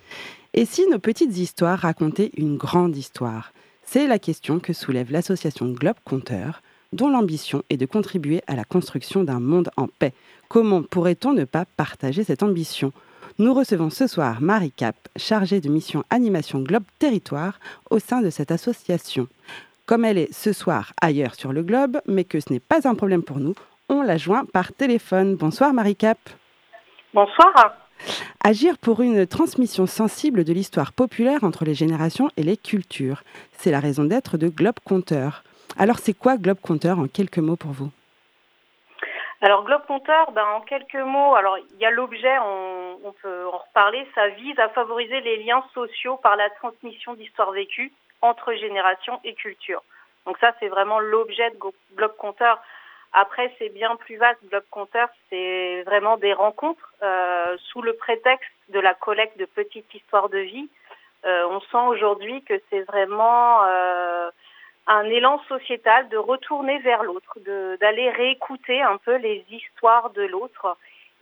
Et 0.54 0.64
si 0.64 0.86
nos 0.88 0.98
petites 0.98 1.36
histoires 1.36 1.80
racontaient 1.80 2.30
une 2.38 2.56
grande 2.56 2.96
histoire? 2.96 3.52
C'est 3.82 4.06
la 4.06 4.18
question 4.18 4.60
que 4.60 4.72
soulève 4.72 5.12
l'association 5.12 5.66
Globe 5.66 5.98
Conteur, 6.06 6.62
dont 6.94 7.10
l'ambition 7.10 7.62
est 7.68 7.76
de 7.76 7.84
contribuer 7.84 8.40
à 8.46 8.56
la 8.56 8.64
construction 8.64 9.22
d'un 9.22 9.38
monde 9.38 9.68
en 9.76 9.88
paix. 9.88 10.14
Comment 10.48 10.82
pourrait-on 10.82 11.34
ne 11.34 11.44
pas 11.44 11.66
partager 11.76 12.24
cette 12.24 12.44
ambition? 12.44 12.94
Nous 13.38 13.52
recevons 13.52 13.90
ce 13.90 14.06
soir 14.06 14.40
Marie 14.40 14.72
Cap, 14.72 14.96
chargée 15.16 15.60
de 15.60 15.68
mission 15.68 16.02
animation 16.08 16.60
Globe 16.60 16.84
Territoire 16.98 17.60
au 17.90 17.98
sein 17.98 18.22
de 18.22 18.30
cette 18.30 18.50
association. 18.50 19.28
Comme 19.86 20.04
elle 20.04 20.18
est 20.18 20.32
ce 20.32 20.52
soir 20.52 20.92
ailleurs 21.00 21.36
sur 21.36 21.52
le 21.52 21.62
globe, 21.62 22.00
mais 22.06 22.24
que 22.24 22.40
ce 22.40 22.52
n'est 22.52 22.58
pas 22.58 22.88
un 22.88 22.96
problème 22.96 23.22
pour 23.22 23.38
nous, 23.38 23.54
on 23.88 24.02
la 24.02 24.16
joint 24.16 24.44
par 24.44 24.72
téléphone. 24.72 25.36
Bonsoir 25.36 25.72
Marie 25.72 25.94
Cap. 25.94 26.18
Bonsoir. 27.14 27.76
Agir 28.42 28.78
pour 28.78 29.00
une 29.00 29.28
transmission 29.28 29.86
sensible 29.86 30.42
de 30.42 30.52
l'histoire 30.52 30.92
populaire 30.92 31.44
entre 31.44 31.64
les 31.64 31.74
générations 31.74 32.28
et 32.36 32.42
les 32.42 32.56
cultures. 32.56 33.22
C'est 33.52 33.70
la 33.70 33.78
raison 33.78 34.02
d'être 34.02 34.36
de 34.36 34.48
Globe 34.48 34.80
Conteur. 34.84 35.44
Alors 35.78 35.98
c'est 35.98 36.14
quoi 36.14 36.36
Globe 36.36 36.58
Compteur 36.60 36.98
en 36.98 37.06
quelques 37.06 37.38
mots 37.38 37.54
pour 37.54 37.70
vous? 37.70 37.90
Alors 39.40 39.62
Globe 39.64 39.82
Compteur, 39.86 40.32
ben, 40.32 40.46
en 40.56 40.62
quelques 40.62 40.96
mots, 40.96 41.36
alors 41.36 41.58
il 41.58 41.80
y 41.80 41.84
a 41.84 41.92
l'objet, 41.92 42.36
on, 42.40 42.98
on 43.04 43.12
peut 43.22 43.46
en 43.52 43.58
reparler, 43.58 44.04
ça 44.16 44.30
vise 44.30 44.58
à 44.58 44.68
favoriser 44.70 45.20
les 45.20 45.44
liens 45.44 45.62
sociaux 45.74 46.16
par 46.16 46.34
la 46.34 46.50
transmission 46.50 47.14
d'histoires 47.14 47.52
vécues 47.52 47.92
entre 48.28 48.52
générations 48.54 49.20
et 49.24 49.34
cultures. 49.34 49.82
Donc 50.26 50.38
ça, 50.38 50.52
c'est 50.58 50.68
vraiment 50.68 50.98
l'objet 50.98 51.50
de 51.50 51.56
Globe 51.94 52.16
Compteur. 52.18 52.60
Après, 53.12 53.54
c'est 53.58 53.68
bien 53.70 53.96
plus 53.96 54.16
vaste. 54.16 54.40
Globe 54.50 54.64
Compteur, 54.70 55.08
c'est 55.30 55.82
vraiment 55.84 56.16
des 56.16 56.32
rencontres 56.32 56.92
euh, 57.02 57.56
sous 57.68 57.80
le 57.80 57.94
prétexte 57.94 58.50
de 58.68 58.80
la 58.80 58.94
collecte 58.94 59.38
de 59.38 59.46
petites 59.46 59.92
histoires 59.94 60.28
de 60.28 60.38
vie. 60.38 60.68
Euh, 61.24 61.46
on 61.48 61.60
sent 61.60 61.86
aujourd'hui 61.88 62.42
que 62.42 62.60
c'est 62.68 62.82
vraiment 62.82 63.64
euh, 63.64 64.30
un 64.86 65.04
élan 65.04 65.40
sociétal 65.48 66.08
de 66.08 66.16
retourner 66.16 66.78
vers 66.78 67.02
l'autre, 67.02 67.38
d'aller 67.80 68.10
réécouter 68.10 68.82
un 68.82 68.98
peu 68.98 69.16
les 69.16 69.44
histoires 69.50 70.10
de 70.10 70.22
l'autre. 70.22 70.76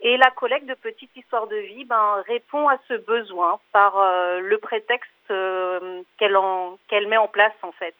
Et 0.07 0.17
la 0.17 0.29
collecte 0.29 0.67
de 0.67 0.75
petites 0.75 1.17
histoires 1.17 1.47
de 1.47 1.55
vie 1.55 1.83
ben, 1.83 2.23
répond 2.27 2.69
à 2.69 2.77
ce 2.87 2.93
besoin 2.93 3.59
par 3.71 3.97
euh, 3.97 4.39
le 4.39 4.59
prétexte 4.59 5.09
euh, 5.31 6.03
qu'elle 6.19 7.07
met 7.07 7.17
en 7.17 7.27
place 7.27 7.55
en 7.63 7.71
fait. 7.71 7.95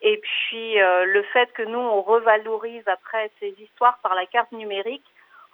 Et 0.00 0.18
puis 0.18 0.80
euh, 0.80 1.04
le 1.04 1.24
fait 1.24 1.52
que 1.52 1.64
nous 1.64 1.78
on 1.80 2.02
revalorise 2.02 2.86
après 2.86 3.32
ces 3.40 3.52
histoires 3.58 3.98
par 4.00 4.14
la 4.14 4.26
carte 4.26 4.52
numérique, 4.52 5.04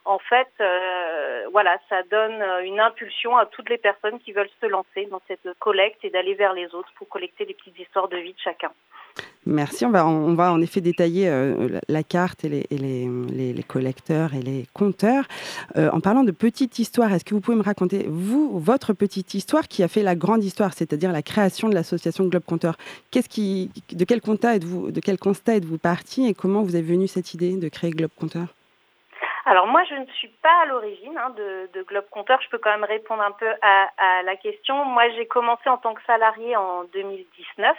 en 0.05 0.19
fait, 0.19 0.49
euh, 0.61 1.45
voilà, 1.53 1.77
ça 1.89 2.03
donne 2.11 2.41
euh, 2.41 2.65
une 2.65 2.81
impulsion 2.81 3.37
à 3.37 3.47
toutes 3.47 3.69
les 3.69 3.79
personnes 3.79 4.19
qui 4.21 4.33
veulent 4.33 4.49
se 4.61 4.67
lancer 4.67 5.07
dans 5.11 5.21
cette 5.29 5.47
collecte 5.59 6.05
et 6.05 6.11
d'aller 6.11 6.35
vers 6.35 6.55
les 6.55 6.67
autres 6.75 6.91
pour 6.97 7.09
collecter 7.09 7.45
les 7.45 7.55
petites 7.55 7.79
histoires 7.79 8.09
de 8.09 8.17
vie 8.17 8.33
de 8.33 8.39
chacun. 8.39 8.71
Merci. 9.45 9.85
On 9.85 9.91
va, 9.91 10.07
on 10.07 10.35
va 10.35 10.53
en 10.53 10.61
effet 10.63 10.81
détailler 10.81 11.29
euh, 11.29 11.81
la, 11.89 12.03
carte 12.03 12.45
et, 12.45 12.49
les, 12.49 12.67
les, 12.71 13.53
les- 13.53 13.63
collecteurs 13.63 14.35
et 14.35 14.41
les 14.41 14.67
compteurs. 14.73 15.25
En 15.77 16.01
parlant 16.01 16.25
de 16.25 16.31
petite 16.31 16.79
histoire, 16.79 17.13
est-ce 17.13 17.25
que 17.25 17.35
vous 17.35 17.41
pouvez 17.41 17.57
me 17.57 17.63
raconter, 17.63 18.07
vous, 18.09 18.59
votre 18.59 18.93
petite 18.93 19.35
histoire 19.35 19.69
qui 19.69 19.83
a 19.83 19.89
fait 19.89 20.03
la 20.03 20.15
grande 20.15 20.45
histoire, 20.45 20.73
c'est-à-dire 20.73 21.13
la 21.13 21.23
création 21.23 21.69
de 21.69 21.75
l'association 21.75 22.27
Globe 22.27 22.45
Compteur? 22.45 22.77
Qu'est-ce 23.11 23.29
qui, 23.29 23.71
De 23.93 24.05
quel 24.05 24.21
constat 24.21 24.57
êtes-vous 24.57 24.89
êtes-vous 24.89 25.79
parti 25.79 26.27
et 26.27 26.35
comment 26.35 26.63
vous 26.63 26.75
avez 26.77 26.85
venu 26.95 27.07
cette 27.09 27.35
idée 27.35 27.57
de 27.57 27.69
créer 27.69 27.91
Globe 27.91 28.11
Compteur? 28.19 28.55
Alors 29.46 29.66
moi, 29.66 29.83
je 29.88 29.94
ne 29.94 30.07
suis 30.07 30.29
pas 30.29 30.62
à 30.62 30.66
l'origine 30.66 31.16
hein, 31.16 31.31
de, 31.31 31.70
de 31.72 31.83
Globe 31.83 32.05
Compteur. 32.11 32.40
Je 32.42 32.48
peux 32.50 32.59
quand 32.59 32.70
même 32.70 32.85
répondre 32.85 33.22
un 33.22 33.33
peu 33.33 33.48
à, 33.62 34.22
la 34.22 34.37
question. 34.37 34.85
Moi, 34.85 35.09
j'ai 35.11 35.26
commencé 35.26 35.68
en 35.68 35.79
tant 35.79 35.94
que 35.94 36.03
salarié 36.05 36.57
en 36.57 36.85
2019 36.85 37.76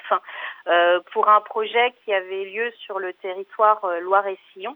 euh, 0.68 1.00
pour 1.14 1.30
un 1.30 1.42
projet 1.42 1.94
qui 2.04 2.14
avait 2.14 2.46
lieu 2.46 2.72
sur 2.80 3.00
le 3.00 3.14
territoire 3.14 3.84
euh, 3.86 4.00
Loire-et-Sillon. 4.00 4.76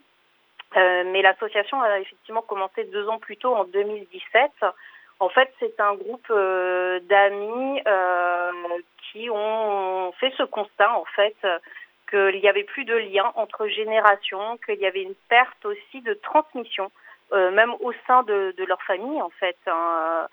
Euh, 0.78 1.04
mais 1.08 1.21
l'association 1.21 1.82
a 1.82 2.00
effectivement 2.00 2.41
commencé 2.41 2.84
deux 2.86 3.08
ans 3.08 3.19
plus 3.19 3.38
tôt, 3.38 3.56
en 3.56 3.63
2017. 3.65 4.52
En 5.19 5.30
fait, 5.30 5.52
c'est 5.60 5.80
un 5.80 5.95
groupe 5.95 6.28
euh, 6.30 7.00
d'amis 7.02 7.82
qui 9.12 9.30
ont 9.30 10.12
fait 10.19 10.34
ce 10.38 10.43
constat, 10.43 10.93
en 10.93 11.06
fait, 11.15 11.36
qu'il 12.15 12.41
n'y 12.41 12.47
avait 12.47 12.63
plus 12.63 12.86
de 12.86 12.95
lien 12.95 13.32
entre 13.36 13.67
générations, 13.67 14.58
qu'il 14.65 14.80
y 14.80 14.86
avait 14.86 15.01
une 15.01 15.15
perte 15.28 15.65
aussi 15.65 16.01
de 16.01 16.13
transmission, 16.13 16.91
euh, 17.34 17.51
même 17.51 17.73
au 17.82 17.91
sein 18.08 18.23
de, 18.23 18.54
leur 18.67 18.82
famille, 18.84 19.21
en 19.21 19.30
fait. 19.32 19.58
hein. 19.67 20.28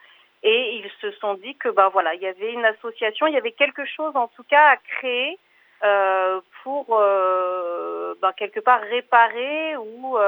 Et 0.44 0.76
ils 0.76 0.90
se 1.00 1.10
sont 1.18 1.34
dit 1.34 1.54
que, 1.56 1.68
ben 1.68 1.88
voilà, 1.88 2.14
il 2.14 2.20
y 2.20 2.26
avait 2.26 2.52
une 2.52 2.64
association, 2.64 3.26
il 3.26 3.34
y 3.34 3.36
avait 3.36 3.52
quelque 3.52 3.84
chose, 3.84 4.14
en 4.16 4.28
tout 4.28 4.42
cas, 4.44 4.70
à 4.70 4.76
créer 4.76 5.38
euh, 5.84 6.40
pour 6.62 6.86
euh, 6.90 8.14
ben, 8.20 8.32
quelque 8.32 8.60
part 8.60 8.80
réparer 8.80 9.76
ou 9.76 10.18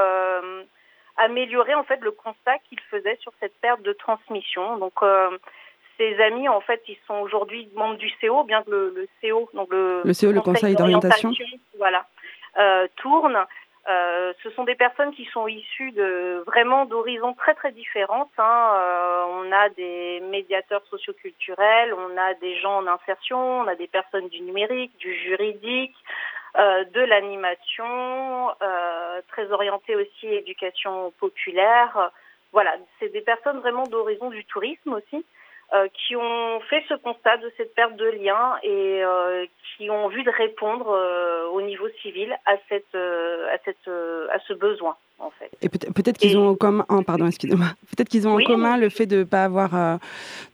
améliorer 1.16 1.74
en 1.74 1.84
fait 1.84 2.00
le 2.00 2.10
constat 2.10 2.58
qu'ils 2.68 2.80
faisaient 2.90 3.18
sur 3.20 3.32
cette 3.38 3.54
perte 3.60 3.82
de 3.82 3.92
transmission. 3.92 4.78
Donc 4.78 5.00
ces 5.98 6.20
amis 6.20 6.48
en 6.48 6.60
fait 6.60 6.82
ils 6.88 6.98
sont 7.06 7.14
aujourd'hui 7.14 7.68
membres 7.74 7.96
du 7.96 8.10
CO, 8.20 8.44
bien 8.44 8.62
que 8.62 8.70
le, 8.70 8.94
le 8.94 9.08
CO 9.20 9.48
donc 9.54 9.70
le, 9.70 10.02
Le 10.04 10.12
CO, 10.12 10.32
le 10.32 10.40
Conseil 10.40 10.74
d'orientation. 10.74 11.32
voilà 11.78 12.06
euh, 12.56 12.86
tourne. 12.96 13.36
Euh, 13.86 14.32
ce 14.42 14.48
sont 14.50 14.64
des 14.64 14.76
personnes 14.76 15.12
qui 15.12 15.26
sont 15.26 15.46
issues 15.46 15.92
de 15.92 16.42
vraiment 16.46 16.86
d'horizons 16.86 17.34
très 17.34 17.54
très 17.54 17.70
différents. 17.70 18.30
Hein. 18.38 18.72
Euh, 18.76 19.24
on 19.28 19.52
a 19.52 19.68
des 19.70 20.20
médiateurs 20.30 20.82
socioculturels, 20.88 21.92
on 21.92 22.16
a 22.16 22.32
des 22.34 22.56
gens 22.60 22.78
en 22.78 22.86
insertion, 22.86 23.60
on 23.60 23.66
a 23.66 23.74
des 23.74 23.86
personnes 23.86 24.28
du 24.28 24.40
numérique, 24.40 24.96
du 24.98 25.14
juridique, 25.14 25.94
euh, 26.56 26.84
de 26.84 27.00
l'animation, 27.00 28.52
très 29.28 29.52
orientées 29.52 29.96
aussi 29.96 30.28
éducation 30.28 31.12
populaire. 31.18 32.10
Voilà, 32.52 32.76
c'est 32.98 33.12
des 33.12 33.20
personnes 33.20 33.58
vraiment 33.58 33.84
d'horizon 33.84 34.30
du 34.30 34.44
tourisme 34.46 34.94
aussi. 34.94 35.26
Euh, 35.72 35.88
qui 36.06 36.14
ont 36.16 36.60
fait 36.68 36.82
ce 36.88 36.94
constat 36.94 37.38
de 37.38 37.50
cette 37.56 37.74
perte 37.74 37.96
de 37.96 38.06
lien 38.06 38.56
et 38.62 39.02
euh, 39.04 39.46
qui 39.76 39.90
ont 39.90 40.04
envie 40.04 40.22
de 40.24 40.30
répondre 40.30 40.88
euh, 40.90 41.46
au 41.48 41.62
niveau 41.62 41.88
civil 42.02 42.32
à 42.46 42.56
cette 42.68 42.94
à 42.94 43.56
cette 43.64 43.88
à 43.88 44.38
ce 44.46 44.52
besoin 44.52 44.96
en 45.18 45.30
fait. 45.30 45.50
Et 45.62 45.68
peut- 45.68 45.78
peut-être 45.94 46.18
qu'ils 46.18 46.36
ont 46.36 46.48
en 46.48 46.54
commun, 46.54 46.84
oh, 46.88 47.02
pardon, 47.02 47.26
excusez-moi. 47.26 47.66
Peut-être 47.96 48.08
qu'ils 48.08 48.26
ont 48.28 48.34
Oui, 48.34 48.44
en 48.44 48.46
commun 48.46 48.76
le 48.76 48.88
fait 48.90 49.06
de 49.06 49.18
ne 49.18 49.24
pas 49.24 49.44
avoir, 49.44 49.98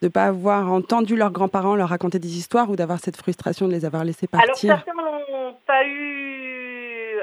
de 0.03 0.09
pas 0.09 0.25
avoir 0.27 0.71
entendu 0.71 1.17
leurs 1.17 1.31
grands-parents 1.33 1.75
leur 1.77 1.89
raconter 1.89 2.19
des 2.19 2.37
histoires 2.37 2.71
ou 2.71 2.77
d'avoir 2.77 2.99
cette 2.99 3.17
frustration 3.17 3.67
de 3.69 3.73
les 3.73 3.85
avoir 3.87 4.05
laissés 4.05 4.29
Alors 4.33 4.47
partir. 4.47 4.77
certains 4.77 4.93
n'ont 4.95 5.57
pas 5.67 5.85
eu, 5.87 6.20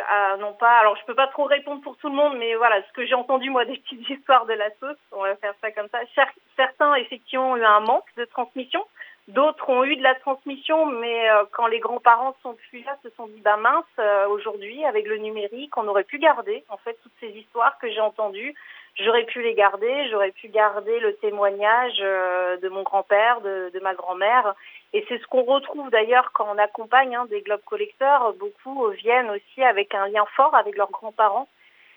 ah, 0.10 0.36
non 0.39 0.54
pas. 0.54 0.78
Alors 0.80 0.96
je 0.98 1.06
peux 1.06 1.15
pas 1.15 1.28
trop 1.28 1.43
répondre 1.46 1.82
pour 1.82 1.98
tout 1.98 2.10
le 2.10 2.15
monde, 2.15 2.38
mais 2.38 2.56
voilà, 2.56 2.82
ce 2.84 2.91
que 2.93 3.06
j'ai 3.06 3.15
entendu 3.15 3.50
moi 3.50 3.65
des 3.72 3.78
petites 3.78 4.10
histoires 4.10 4.46
de 4.46 4.54
la 4.54 4.70
sauce, 4.80 4.98
on 5.12 5.22
va 5.22 5.36
faire 5.38 5.54
ça 5.62 5.72
comme 5.72 5.89
ça. 5.89 6.00
Cer- 6.15 6.32
Certains 6.56 6.96
effectivement 6.96 7.52
ont 7.52 7.58
eu 7.58 7.63
un 7.65 7.80
manque 7.82 8.08
de 8.17 8.26
transmission, 8.26 8.84
d'autres 9.28 9.70
ont 9.70 9.84
eu 9.84 9.96
de 9.98 10.04
la 10.04 10.15
transmission, 10.15 10.86
mais 10.88 11.30
euh, 11.30 11.43
quand 11.52 11.67
les 11.67 11.80
grands-parents 11.80 12.36
sont 12.41 12.56
plus 12.70 12.84
là, 12.84 12.98
se 13.04 13.10
sont 13.12 13.28
dit 13.28 13.41
bah 13.41 13.58
mince, 13.58 13.86
euh, 14.00 14.28
aujourd'hui 14.28 14.84
avec 14.86 15.06
le 15.08 15.17
numérique, 15.17 15.76
on 15.78 15.88
aurait 15.88 16.04
pu 16.06 16.17
garder 16.20 16.63
en 16.70 16.78
fait 16.78 16.98
toutes 17.04 17.13
ces 17.20 17.30
histoires 17.30 17.78
que 17.80 17.89
j'ai 17.89 18.02
entendues. 18.02 18.56
J'aurais 19.00 19.26
pu 19.26 19.43
les 19.43 19.54
garder, 19.54 20.08
j'aurais 20.10 20.32
pu 20.32 20.48
garder 20.48 21.00
le 21.00 21.15
témoignage 21.17 22.00
euh, 22.02 22.58
de 22.58 22.67
mon 22.70 22.82
grand-père, 22.82 23.41
de, 23.41 23.70
de 23.72 23.80
ma 23.80 23.93
grand-mère. 23.93 24.56
Et 24.93 25.06
c'est 25.08 25.19
ce 25.19 25.28
qu'on 25.28 25.43
retrouve 25.43 25.89
d'ailleurs 25.89 26.32
quand 26.34 26.47
on 26.50 26.58
accompagne 26.58 27.15
hein, 27.15 27.26
des 27.26 27.41
globes 27.41 27.63
collecteurs. 27.65 28.34
Beaucoup 28.34 28.88
viennent 28.91 29.30
aussi 29.30 29.63
avec 29.63 29.93
un 29.93 30.08
lien 30.08 30.26
fort 30.36 30.56
avec 30.56 30.78
leurs 30.78 30.91
grands-parents, 30.91 31.50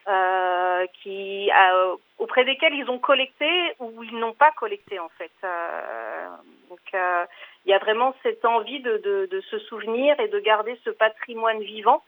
euh, 0.09 0.87
qui 1.01 1.51
euh, 1.53 1.95
auprès 2.19 2.45
desquels 2.45 2.75
ils 2.75 2.91
ont 2.91 2.99
collecté 2.99 3.49
ou 3.79 4.03
ils 4.03 4.19
n'ont 4.19 4.33
pas 4.33 4.51
collecté 4.53 4.99
en 4.99 5.09
fait. 5.19 5.31
Euh, 5.45 6.27
donc 6.69 6.81
euh, 6.95 7.25
il 7.65 7.71
y 7.71 7.75
a 7.75 7.79
vraiment 7.79 8.13
cette 8.23 8.45
envie 8.45 8.81
de, 8.81 8.97
de, 8.99 9.27
de 9.31 9.41
se 9.43 9.59
souvenir 9.61 10.19
et 10.19 10.29
de 10.29 10.41
garder 10.41 10.79
ce 10.85 10.91
patrimoine 10.91 11.61
vivant, 11.61 12.03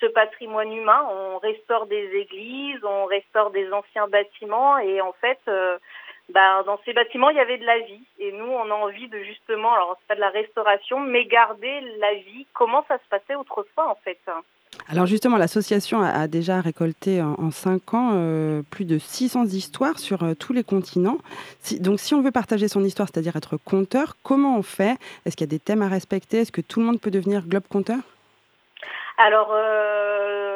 ce 0.00 0.06
patrimoine 0.06 0.72
humain. 0.72 1.04
On 1.10 1.38
restaure 1.38 1.86
des 1.86 2.10
églises, 2.14 2.84
on 2.84 3.06
restaure 3.06 3.50
des 3.50 3.72
anciens 3.72 4.06
bâtiments 4.06 4.78
et 4.78 5.00
en 5.00 5.12
fait. 5.14 5.40
Ben, 6.32 6.62
dans 6.66 6.78
ces 6.84 6.92
bâtiments, 6.92 7.30
il 7.30 7.36
y 7.36 7.40
avait 7.40 7.58
de 7.58 7.64
la 7.64 7.78
vie. 7.80 8.04
Et 8.18 8.32
nous, 8.32 8.46
on 8.46 8.70
a 8.70 8.74
envie 8.74 9.08
de 9.08 9.18
justement, 9.22 9.72
alors 9.72 9.96
c'est 10.00 10.08
pas 10.08 10.14
de 10.14 10.20
la 10.20 10.30
restauration, 10.30 11.00
mais 11.00 11.24
garder 11.24 11.80
la 11.98 12.14
vie, 12.14 12.46
comment 12.52 12.84
ça 12.88 12.98
se 12.98 13.08
passait 13.08 13.34
autrefois 13.34 13.90
en 13.90 13.98
fait? 14.04 14.18
Alors 14.90 15.06
justement, 15.06 15.36
l'association 15.36 16.00
a, 16.02 16.28
déjà 16.28 16.60
récolté 16.60 17.20
en, 17.22 17.34
en 17.38 17.50
cinq 17.50 17.94
ans 17.94 18.10
euh, 18.14 18.62
plus 18.70 18.84
de 18.84 18.98
600 18.98 19.46
histoires 19.46 19.98
sur 19.98 20.22
euh, 20.22 20.34
tous 20.34 20.52
les 20.52 20.64
continents. 20.64 21.18
Si- 21.60 21.80
donc 21.80 22.00
si 22.00 22.14
on 22.14 22.22
veut 22.22 22.30
partager 22.30 22.68
son 22.68 22.84
histoire, 22.84 23.08
c'est-à-dire 23.12 23.36
être 23.36 23.56
conteur, 23.56 24.16
comment 24.22 24.56
on 24.56 24.62
fait? 24.62 24.96
Est-ce 25.24 25.36
qu'il 25.36 25.46
y 25.46 25.50
a 25.50 25.50
des 25.50 25.58
thèmes 25.58 25.82
à 25.82 25.88
respecter? 25.88 26.38
Est-ce 26.38 26.52
que 26.52 26.60
tout 26.60 26.80
le 26.80 26.86
monde 26.86 27.00
peut 27.00 27.10
devenir 27.10 27.42
globe 27.46 27.66
conteur 27.68 27.98
Alors, 29.18 29.50
euh, 29.52 30.47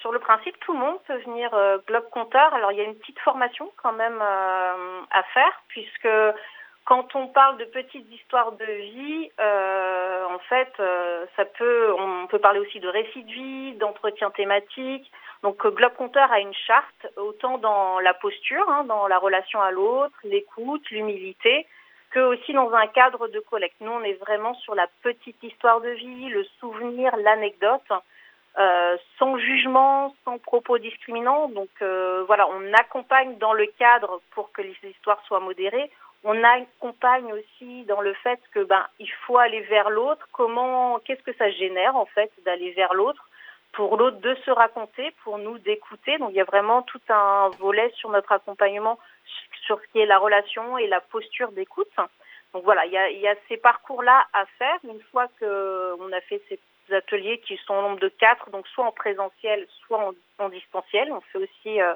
sur 0.00 0.12
le 0.12 0.18
principe, 0.18 0.58
tout 0.60 0.72
le 0.72 0.78
monde 0.78 0.98
peut 1.06 1.18
venir 1.18 1.52
euh, 1.54 1.78
globe 1.86 2.08
compteur. 2.10 2.52
Alors, 2.54 2.72
il 2.72 2.78
y 2.78 2.80
a 2.80 2.84
une 2.84 2.96
petite 2.96 3.18
formation 3.20 3.70
quand 3.82 3.92
même 3.92 4.18
euh, 4.20 5.00
à 5.10 5.22
faire, 5.34 5.62
puisque 5.68 6.08
quand 6.84 7.14
on 7.14 7.28
parle 7.28 7.56
de 7.58 7.66
petites 7.66 8.10
histoires 8.10 8.52
de 8.52 8.64
vie, 8.64 9.30
euh, 9.38 10.24
en 10.26 10.38
fait, 10.40 10.72
euh, 10.80 11.24
ça 11.36 11.44
peut, 11.44 11.94
on 11.96 12.26
peut 12.26 12.38
parler 12.38 12.58
aussi 12.58 12.80
de 12.80 12.88
récits 12.88 13.22
de 13.22 13.32
vie, 13.32 13.72
d'entretien 13.74 14.30
thématique. 14.30 15.10
Donc, 15.42 15.64
Globe 15.64 15.94
Compteur 15.94 16.32
a 16.32 16.40
une 16.40 16.54
charte, 16.54 17.06
autant 17.16 17.58
dans 17.58 18.00
la 18.00 18.14
posture, 18.14 18.68
hein, 18.68 18.84
dans 18.84 19.06
la 19.06 19.18
relation 19.18 19.60
à 19.60 19.70
l'autre, 19.70 20.14
l'écoute, 20.24 20.90
l'humilité, 20.90 21.66
que 22.10 22.20
aussi 22.20 22.52
dans 22.52 22.72
un 22.72 22.88
cadre 22.88 23.28
de 23.28 23.38
collecte. 23.38 23.76
Nous, 23.80 23.92
on 23.92 24.02
est 24.02 24.14
vraiment 24.14 24.54
sur 24.54 24.74
la 24.74 24.88
petite 25.02 25.40
histoire 25.42 25.80
de 25.80 25.90
vie, 25.90 26.28
le 26.28 26.44
souvenir, 26.58 27.16
l'anecdote, 27.18 27.92
euh, 28.58 28.96
sans 29.18 29.38
jugement, 29.38 30.14
sans 30.24 30.38
propos 30.38 30.78
discriminants. 30.78 31.48
Donc 31.48 31.70
euh, 31.82 32.24
voilà, 32.26 32.48
on 32.48 32.72
accompagne 32.74 33.38
dans 33.38 33.52
le 33.52 33.66
cadre 33.66 34.20
pour 34.32 34.50
que 34.52 34.62
les 34.62 34.76
histoires 34.82 35.22
soient 35.26 35.40
modérées. 35.40 35.90
On 36.24 36.42
accompagne 36.44 37.32
aussi 37.32 37.84
dans 37.84 38.00
le 38.00 38.12
fait 38.14 38.40
que 38.52 38.62
ben 38.64 38.86
il 38.98 39.10
faut 39.10 39.38
aller 39.38 39.60
vers 39.62 39.88
l'autre. 39.88 40.28
Comment, 40.32 40.98
qu'est-ce 40.98 41.22
que 41.22 41.32
ça 41.34 41.50
génère 41.50 41.96
en 41.96 42.06
fait 42.06 42.30
d'aller 42.44 42.72
vers 42.72 42.92
l'autre 42.92 43.26
pour 43.72 43.96
l'autre 43.96 44.18
de 44.18 44.34
se 44.44 44.50
raconter, 44.50 45.14
pour 45.22 45.38
nous 45.38 45.58
d'écouter? 45.58 46.18
Donc 46.18 46.30
il 46.30 46.36
y 46.36 46.40
a 46.40 46.44
vraiment 46.44 46.82
tout 46.82 47.00
un 47.08 47.48
volet 47.58 47.90
sur 47.96 48.10
notre 48.10 48.32
accompagnement 48.32 48.98
sur 49.64 49.80
ce 49.80 49.86
qui 49.92 50.00
est 50.00 50.06
la 50.06 50.18
relation 50.18 50.76
et 50.76 50.88
la 50.88 51.00
posture 51.00 51.52
d'écoute. 51.52 51.88
Donc 52.52 52.64
voilà, 52.64 52.84
il 52.84 52.92
y 52.92 52.98
a, 52.98 53.10
il 53.10 53.20
y 53.20 53.28
a 53.28 53.36
ces 53.48 53.56
parcours-là 53.56 54.26
à 54.32 54.44
faire. 54.58 54.76
Une 54.84 55.00
fois 55.12 55.28
qu'on 55.38 56.12
a 56.12 56.20
fait 56.22 56.42
ces 56.48 56.58
ateliers 56.92 57.38
qui 57.38 57.56
sont 57.66 57.74
au 57.74 57.82
nombre 57.82 58.00
de 58.00 58.08
quatre, 58.08 58.50
donc 58.50 58.66
soit 58.68 58.84
en 58.84 58.92
présentiel, 58.92 59.66
soit 59.86 60.12
en, 60.38 60.48
distanciel. 60.48 61.12
On 61.12 61.20
fait 61.20 61.38
aussi 61.38 61.80
euh, 61.80 61.94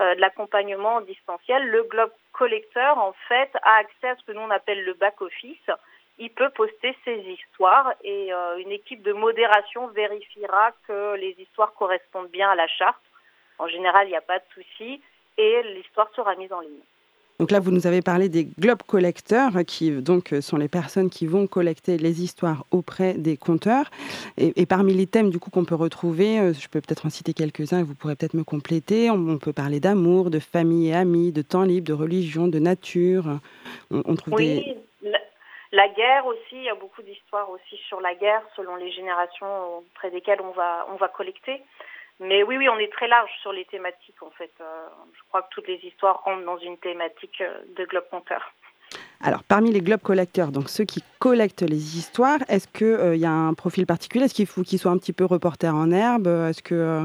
euh, 0.00 0.14
de 0.14 0.20
l'accompagnement 0.20 0.96
en 0.96 1.00
distanciel. 1.00 1.68
Le 1.68 1.82
Globe 1.84 2.12
Collecteur, 2.32 2.98
en 2.98 3.12
fait, 3.28 3.50
a 3.62 3.76
accès 3.76 4.08
à 4.08 4.16
ce 4.16 4.24
que 4.24 4.32
nous 4.32 4.40
on 4.40 4.50
appelle 4.50 4.84
le 4.84 4.94
back-office. 4.94 5.70
Il 6.18 6.30
peut 6.30 6.50
poster 6.50 6.96
ses 7.04 7.20
histoires 7.20 7.92
et 8.02 8.32
euh, 8.32 8.58
une 8.58 8.72
équipe 8.72 9.02
de 9.02 9.12
modération 9.12 9.86
vérifiera 9.88 10.72
que 10.86 11.14
les 11.14 11.36
histoires 11.38 11.74
correspondent 11.74 12.30
bien 12.30 12.50
à 12.50 12.54
la 12.54 12.66
charte. 12.66 13.02
En 13.58 13.68
général, 13.68 14.06
il 14.06 14.10
n'y 14.10 14.16
a 14.16 14.20
pas 14.20 14.38
de 14.38 14.44
souci 14.54 15.00
et 15.36 15.62
l'histoire 15.62 16.10
sera 16.14 16.34
mise 16.34 16.52
en 16.52 16.60
ligne. 16.60 16.82
Donc 17.38 17.52
là, 17.52 17.60
vous 17.60 17.70
nous 17.70 17.86
avez 17.86 18.02
parlé 18.02 18.28
des 18.28 18.48
globe 18.58 18.82
collecteurs, 18.82 19.52
qui 19.64 19.92
donc 19.92 20.34
sont 20.40 20.56
les 20.56 20.66
personnes 20.66 21.08
qui 21.08 21.24
vont 21.26 21.46
collecter 21.46 21.96
les 21.96 22.20
histoires 22.22 22.64
auprès 22.72 23.14
des 23.14 23.36
conteurs. 23.36 23.90
Et, 24.36 24.66
parmi 24.66 24.92
les 24.92 25.06
thèmes 25.06 25.30
du 25.30 25.38
coup 25.38 25.48
qu'on 25.50 25.64
peut 25.64 25.76
retrouver, 25.76 26.40
euh, 26.40 26.52
je 26.52 26.68
peux 26.68 26.80
peut-être 26.80 27.06
en 27.06 27.10
citer 27.10 27.34
quelques-uns 27.34 27.78
et 27.78 27.82
vous 27.84 27.94
pourrez 27.94 28.16
peut-être 28.16 28.34
me 28.34 28.42
compléter. 28.42 29.08
On, 29.10 29.38
peut 29.38 29.52
parler 29.52 29.78
d'amour, 29.78 30.30
de 30.30 30.40
famille 30.40 30.88
et 30.88 30.94
amis, 30.94 31.30
de 31.30 31.42
temps 31.42 31.62
libre, 31.62 31.86
de 31.86 31.92
religion, 31.92 32.48
de 32.48 32.58
nature. 32.58 33.38
On, 33.92 34.16
trouve 34.16 34.34
Oui, 34.34 34.74
la, 35.02 35.18
la 35.70 35.88
guerre 35.90 36.26
aussi, 36.26 36.56
il 36.56 36.64
y 36.64 36.68
a 36.68 36.74
beaucoup 36.74 37.02
d'histoires 37.02 37.48
aussi 37.50 37.76
sur 37.88 38.00
la 38.00 38.16
guerre 38.16 38.42
selon 38.56 38.74
les 38.74 38.90
générations 38.90 39.78
auprès 39.78 40.10
desquelles 40.10 40.40
on 40.40 40.50
va, 40.50 40.88
on 40.92 40.96
va 40.96 41.06
collecter. 41.06 41.62
Mais 42.20 42.42
oui, 42.42 42.56
oui, 42.58 42.68
on 42.68 42.78
est 42.78 42.92
très 42.92 43.08
large 43.08 43.30
sur 43.42 43.52
les 43.52 43.64
thématiques 43.66 44.22
en 44.22 44.30
fait. 44.30 44.50
Euh, 44.60 44.86
je 45.14 45.20
crois 45.28 45.42
que 45.42 45.48
toutes 45.50 45.68
les 45.68 45.80
histoires 45.84 46.20
rentrent 46.24 46.44
dans 46.44 46.58
une 46.58 46.76
thématique 46.78 47.40
euh, 47.40 47.58
de 47.76 47.84
Globe 47.84 48.04
Compteur. 48.10 48.52
Alors, 49.20 49.42
parmi 49.42 49.70
les 49.72 49.80
globe 49.80 50.00
collecteurs, 50.00 50.50
donc 50.50 50.68
ceux 50.68 50.84
qui 50.84 51.02
collectent 51.18 51.62
les 51.62 51.98
histoires, 51.98 52.38
est-ce 52.48 52.68
qu'il 52.68 53.16
y 53.16 53.26
a 53.26 53.30
un 53.30 53.52
profil 53.54 53.84
particulier? 53.84 54.24
Est-ce 54.24 54.34
qu'il 54.34 54.46
faut 54.46 54.62
qu'ils 54.62 54.78
soient 54.78 54.92
un 54.92 54.98
petit 54.98 55.12
peu 55.12 55.24
reporters 55.24 55.74
en 55.74 55.90
herbe? 55.90 56.26
Est-ce 56.26 56.62
que 56.62 56.74
euh, 56.74 57.04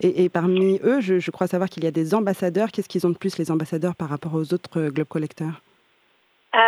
et, 0.00 0.24
et 0.24 0.28
parmi 0.28 0.80
eux, 0.82 1.00
je, 1.00 1.18
je 1.18 1.30
crois 1.30 1.46
savoir 1.46 1.68
qu'il 1.68 1.84
y 1.84 1.86
a 1.86 1.90
des 1.90 2.14
ambassadeurs. 2.14 2.70
Qu'est-ce 2.70 2.88
qu'ils 2.88 3.06
ont 3.06 3.10
de 3.10 3.16
plus 3.16 3.38
les 3.38 3.50
ambassadeurs 3.50 3.94
par 3.94 4.08
rapport 4.08 4.34
aux 4.34 4.52
autres 4.52 4.80
euh, 4.80 4.90
globe 4.90 5.08
collecteurs? 5.08 5.62
Euh, 6.54 6.58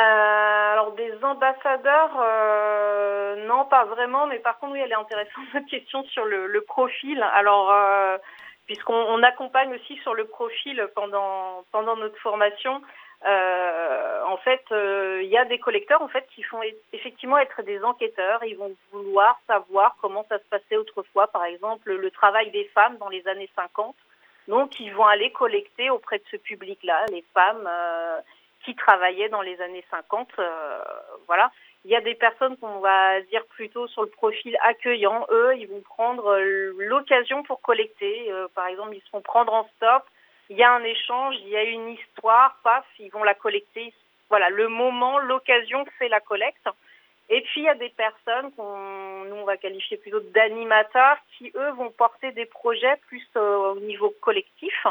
alors 0.86 0.94
des 0.94 1.24
ambassadeurs, 1.24 2.10
euh, 2.20 3.46
non, 3.46 3.64
pas 3.64 3.84
vraiment, 3.86 4.26
mais 4.26 4.38
par 4.38 4.58
contre, 4.58 4.74
oui, 4.74 4.80
elle 4.80 4.92
est 4.92 4.94
intéressante 4.94 5.44
votre 5.52 5.66
question 5.66 6.04
sur 6.04 6.24
le, 6.24 6.60
profil. 6.60 7.22
Alors, 7.34 7.70
euh, 7.72 8.18
puisqu'on 8.66 8.94
on 8.94 9.22
accompagne 9.22 9.74
aussi 9.74 9.96
sur 9.98 10.14
le 10.14 10.26
profil 10.26 10.86
pendant 10.94 11.64
pendant 11.72 11.96
notre 11.96 12.18
formation, 12.18 12.82
euh, 13.26 14.22
en 14.26 14.36
fait, 14.38 14.64
il 14.70 15.28
y 15.28 15.36
a 15.36 15.44
des 15.44 15.58
collecteurs 15.58 16.02
en 16.02 16.08
fait 16.08 16.26
qui 16.34 16.42
font 16.42 16.62
e- 16.62 16.76
effectivement 16.92 17.38
être 17.38 17.62
des 17.62 17.82
enquêteurs. 17.82 18.44
Ils 18.44 18.56
vont 18.56 18.72
vouloir 18.92 19.40
savoir 19.46 19.96
comment 20.00 20.24
ça 20.28 20.38
se 20.38 20.44
passait 20.44 20.76
autrefois, 20.76 21.26
par 21.28 21.44
exemple 21.44 21.92
le 21.92 22.10
travail 22.10 22.50
des 22.50 22.64
femmes 22.74 22.96
dans 22.98 23.08
les 23.08 23.26
années 23.26 23.50
50. 23.56 23.96
Donc, 24.48 24.78
ils 24.78 24.94
vont 24.94 25.06
aller 25.06 25.32
collecter 25.32 25.90
auprès 25.90 26.18
de 26.18 26.24
ce 26.30 26.36
public-là 26.36 27.06
les 27.10 27.24
femmes. 27.34 27.68
Qui 28.66 28.74
travaillaient 28.74 29.28
dans 29.28 29.40
les 29.40 29.58
années 29.62 29.84
50. 29.90 30.28
euh, 30.38 30.78
voilà. 31.26 31.50
Il 31.84 31.90
y 31.92 31.96
a 31.96 32.00
des 32.00 32.16
personnes 32.16 32.56
qu'on 32.56 32.80
va 32.80 33.20
dire 33.22 33.46
plutôt 33.46 33.86
sur 33.86 34.02
le 34.02 34.08
profil 34.08 34.58
accueillant. 34.64 35.24
Eux, 35.30 35.54
ils 35.56 35.68
vont 35.68 35.80
prendre 35.82 36.32
euh, 36.32 36.74
l'occasion 36.78 37.44
pour 37.44 37.62
collecter. 37.62 38.26
Euh, 38.32 38.48
par 38.56 38.66
exemple, 38.66 38.96
ils 38.96 39.02
se 39.02 39.08
font 39.10 39.20
prendre 39.22 39.54
en 39.54 39.68
stop. 39.76 40.02
Il 40.50 40.56
y 40.56 40.64
a 40.64 40.72
un 40.72 40.82
échange, 40.82 41.36
il 41.42 41.48
y 41.48 41.56
a 41.56 41.62
une 41.62 41.90
histoire, 41.90 42.58
paf, 42.64 42.84
ils 42.98 43.10
vont 43.10 43.22
la 43.22 43.34
collecter. 43.34 43.94
Voilà, 44.28 44.50
le 44.50 44.66
moment, 44.66 45.18
l'occasion 45.18 45.84
fait 45.98 46.08
la 46.08 46.20
collecte. 46.20 46.68
Et 47.28 47.40
puis 47.42 47.62
il 47.62 47.64
y 47.64 47.68
a 47.68 47.74
des 47.74 47.88
personnes 47.88 48.52
qu'on 48.52 49.24
nous 49.24 49.34
on 49.34 49.44
va 49.44 49.56
qualifier 49.56 49.96
plutôt 49.96 50.20
d'animateurs 50.20 51.16
qui 51.36 51.50
eux 51.56 51.70
vont 51.70 51.90
porter 51.90 52.30
des 52.30 52.46
projets 52.46 52.96
plus 53.08 53.26
au 53.34 53.80
niveau 53.80 54.14
collectif. 54.20 54.86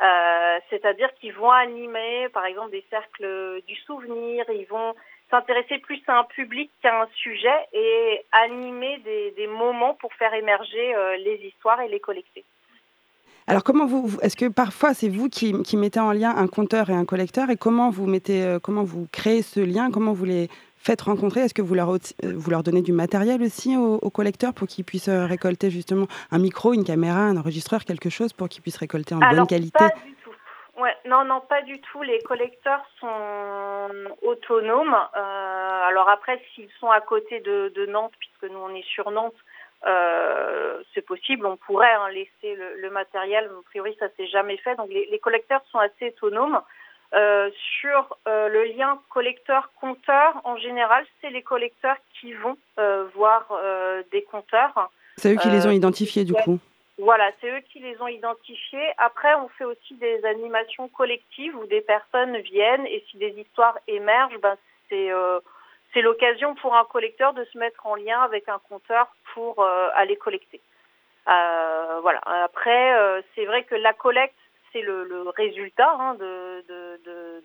Euh, 0.00 0.58
c'est-à-dire 0.70 1.12
qu'ils 1.14 1.34
vont 1.34 1.50
animer, 1.50 2.28
par 2.32 2.46
exemple, 2.46 2.70
des 2.70 2.84
cercles 2.90 3.60
du 3.66 3.76
souvenir, 3.76 4.44
ils 4.48 4.66
vont 4.66 4.94
s'intéresser 5.30 5.78
plus 5.78 6.00
à 6.08 6.18
un 6.18 6.24
public 6.24 6.70
qu'à 6.82 7.02
un 7.02 7.06
sujet 7.14 7.68
et 7.72 8.24
animer 8.32 8.98
des, 8.98 9.46
moments 9.46 9.94
pour 9.94 10.12
faire 10.14 10.32
émerger 10.34 10.94
euh, 10.94 11.16
les 11.16 11.40
histoires 11.46 11.80
et 11.80 11.88
les 11.88 12.00
collecter. 12.00 12.44
Alors, 13.46 13.64
comment 13.64 13.86
vous, 13.86 14.06
vous- 14.06 14.20
est-ce 14.20 14.36
que 14.36 14.46
parfois 14.46 14.94
c'est 14.94 15.08
vous 15.08 15.28
qui, 15.28 15.52
qui 15.62 15.76
mettez 15.76 16.00
en 16.00 16.12
lien 16.12 16.34
un 16.36 16.46
conteur 16.46 16.90
et 16.90 16.94
un 16.94 17.04
collecteur? 17.04 17.50
Et 17.50 17.56
comment 17.56 17.90
vous 17.90 18.06
mettez, 18.06 18.42
euh, 18.42 18.58
comment 18.58 18.84
vous 18.84 19.08
créez 19.10 19.42
ce 19.42 19.60
lien, 19.60 19.90
comment 19.90 20.12
vous 20.12 20.24
les 20.24 20.48
faites 20.82 21.02
rencontrer 21.02 21.40
Est-ce 21.40 21.54
que 21.54 21.62
vous 21.62 21.74
leur, 21.74 21.90
euh, 21.90 21.98
vous 22.22 22.50
leur 22.50 22.62
donnez 22.62 22.82
du 22.82 22.92
matériel 22.92 23.40
aussi 23.42 23.76
aux, 23.76 23.96
aux 23.96 24.10
collecteurs 24.10 24.52
pour 24.52 24.66
qu'ils 24.66 24.84
puissent 24.84 25.08
euh, 25.08 25.26
récolter 25.26 25.70
justement 25.70 26.06
un 26.30 26.38
micro, 26.38 26.74
une 26.74 26.84
caméra, 26.84 27.20
un 27.20 27.36
enregistreur, 27.36 27.84
quelque 27.84 28.10
chose 28.10 28.32
pour 28.32 28.48
qu'ils 28.48 28.62
puissent 28.62 28.78
récolter 28.78 29.14
en 29.14 29.18
bonne 29.18 29.46
qualité? 29.46 29.78
pas 29.78 29.88
du 30.04 30.14
tout. 30.24 30.30
Ouais, 30.76 30.96
non, 31.06 31.24
non, 31.24 31.40
pas 31.40 31.62
du 31.62 31.80
tout. 31.80 32.02
Les 32.02 32.20
collecteurs 32.22 32.84
sont 32.98 33.90
autonomes. 34.22 34.96
Euh, 35.16 35.88
alors 35.88 36.08
après, 36.08 36.40
s'ils 36.54 36.70
sont 36.80 36.90
à 36.90 37.00
côté 37.00 37.40
de, 37.40 37.72
de 37.74 37.86
Nantes, 37.86 38.14
puisque 38.18 38.52
nous 38.52 38.58
on 38.58 38.74
est 38.74 38.86
sur 38.86 39.10
Nantes, 39.10 39.36
euh, 39.86 40.82
c'est 40.94 41.02
possible, 41.02 41.44
on 41.46 41.56
pourrait 41.56 41.92
hein, 41.92 42.08
laisser 42.10 42.54
le, 42.56 42.80
le 42.80 42.90
matériel. 42.90 43.44
A 43.44 43.62
priori, 43.64 43.96
ça 43.98 44.06
s'est 44.16 44.26
jamais 44.26 44.56
fait. 44.56 44.74
Donc 44.76 44.88
les, 44.90 45.06
les 45.10 45.18
collecteurs 45.18 45.62
sont 45.70 45.78
assez 45.78 46.08
autonomes. 46.08 46.60
Euh, 47.14 47.50
sur 47.80 48.16
euh, 48.26 48.48
le 48.48 48.64
lien 48.64 48.98
collecteur-compteur, 49.10 50.40
en 50.44 50.56
général, 50.56 51.04
c'est 51.20 51.28
les 51.28 51.42
collecteurs 51.42 51.96
qui 52.18 52.32
vont 52.32 52.56
euh, 52.78 53.04
voir 53.14 53.48
des 54.10 54.22
compteurs. 54.22 54.90
C'est 55.18 55.34
eux 55.34 55.36
qui 55.36 55.50
les 55.50 55.66
ont 55.66 55.70
identifiés 55.70 56.24
du 56.24 56.32
ouais. 56.32 56.42
coup 56.42 56.58
Voilà, 56.96 57.30
c'est 57.40 57.50
eux 57.50 57.60
qui 57.70 57.80
les 57.80 58.00
ont 58.00 58.08
identifiés. 58.08 58.88
Après, 58.96 59.34
on 59.34 59.48
fait 59.48 59.64
aussi 59.64 59.94
des 59.94 60.24
animations 60.24 60.88
collectives 60.88 61.54
où 61.56 61.66
des 61.66 61.82
personnes 61.82 62.38
viennent 62.38 62.86
et 62.86 63.04
si 63.10 63.18
des 63.18 63.34
histoires 63.38 63.78
émergent, 63.88 64.38
ben, 64.40 64.56
c'est 64.88 65.10
c'est 65.92 66.00
l'occasion 66.00 66.54
pour 66.54 66.74
un 66.74 66.84
collecteur 66.84 67.34
de 67.34 67.44
se 67.44 67.58
mettre 67.58 67.84
en 67.84 67.96
lien 67.96 68.20
avec 68.22 68.48
un 68.48 68.58
compteur 68.70 69.14
pour 69.34 69.62
aller 69.94 70.16
collecter. 70.16 70.60
Voilà. 71.26 72.20
Après, 72.24 73.22
c'est 73.34 73.44
vrai 73.44 73.64
que 73.64 73.74
la 73.74 73.92
collecte, 73.92 74.34
c'est 74.72 74.82
le, 74.82 75.24
résultat 75.36 75.90
hein, 75.98 76.14
de, 76.14 76.64
de, 76.68 77.00
de, 77.04 77.44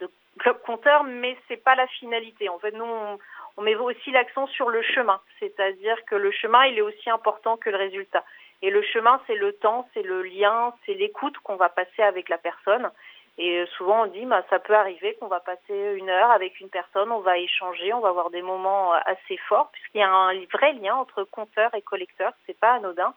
de, 0.00 0.10
Club 0.38 0.60
Compteur, 0.62 1.04
mais 1.04 1.36
c'est 1.46 1.62
pas 1.62 1.74
la 1.74 1.86
finalité. 1.86 2.48
En 2.48 2.58
fait, 2.58 2.72
nous, 2.72 2.84
on, 2.84 3.62
met 3.62 3.76
aussi 3.76 4.10
l'accent 4.10 4.46
sur 4.48 4.68
le 4.68 4.82
chemin, 4.82 5.20
c'est-à-dire 5.38 5.96
que 6.06 6.16
le 6.16 6.32
chemin, 6.32 6.64
il 6.66 6.78
est 6.78 6.82
aussi 6.82 7.08
important 7.08 7.56
que 7.56 7.70
le 7.70 7.76
résultat. 7.76 8.24
Et 8.62 8.70
le 8.70 8.82
chemin, 8.82 9.20
c'est 9.26 9.36
le 9.36 9.52
temps, 9.52 9.88
c'est 9.94 10.02
le 10.02 10.22
lien, 10.22 10.74
c'est 10.84 10.94
l'écoute 10.94 11.38
qu'on 11.38 11.56
va 11.56 11.68
passer 11.68 12.02
avec 12.02 12.28
la 12.28 12.38
personne. 12.38 12.90
Et 13.36 13.64
souvent, 13.76 14.02
on 14.02 14.06
dit, 14.06 14.24
bah, 14.26 14.44
ça 14.48 14.58
peut 14.58 14.74
arriver 14.74 15.14
qu'on 15.14 15.26
va 15.26 15.40
passer 15.40 15.94
une 15.96 16.08
heure 16.08 16.30
avec 16.30 16.60
une 16.60 16.68
personne, 16.68 17.10
on 17.10 17.20
va 17.20 17.38
échanger, 17.38 17.92
on 17.92 18.00
va 18.00 18.08
avoir 18.08 18.30
des 18.30 18.42
moments 18.42 18.92
assez 18.92 19.36
forts, 19.48 19.70
puisqu'il 19.72 19.98
y 19.98 20.04
a 20.04 20.10
un 20.10 20.34
vrai 20.52 20.72
lien 20.74 20.94
entre 20.94 21.24
compteur 21.24 21.74
et 21.74 21.82
collecteur, 21.82 22.32
c'est 22.46 22.58
pas 22.58 22.74
anodin. 22.74 23.14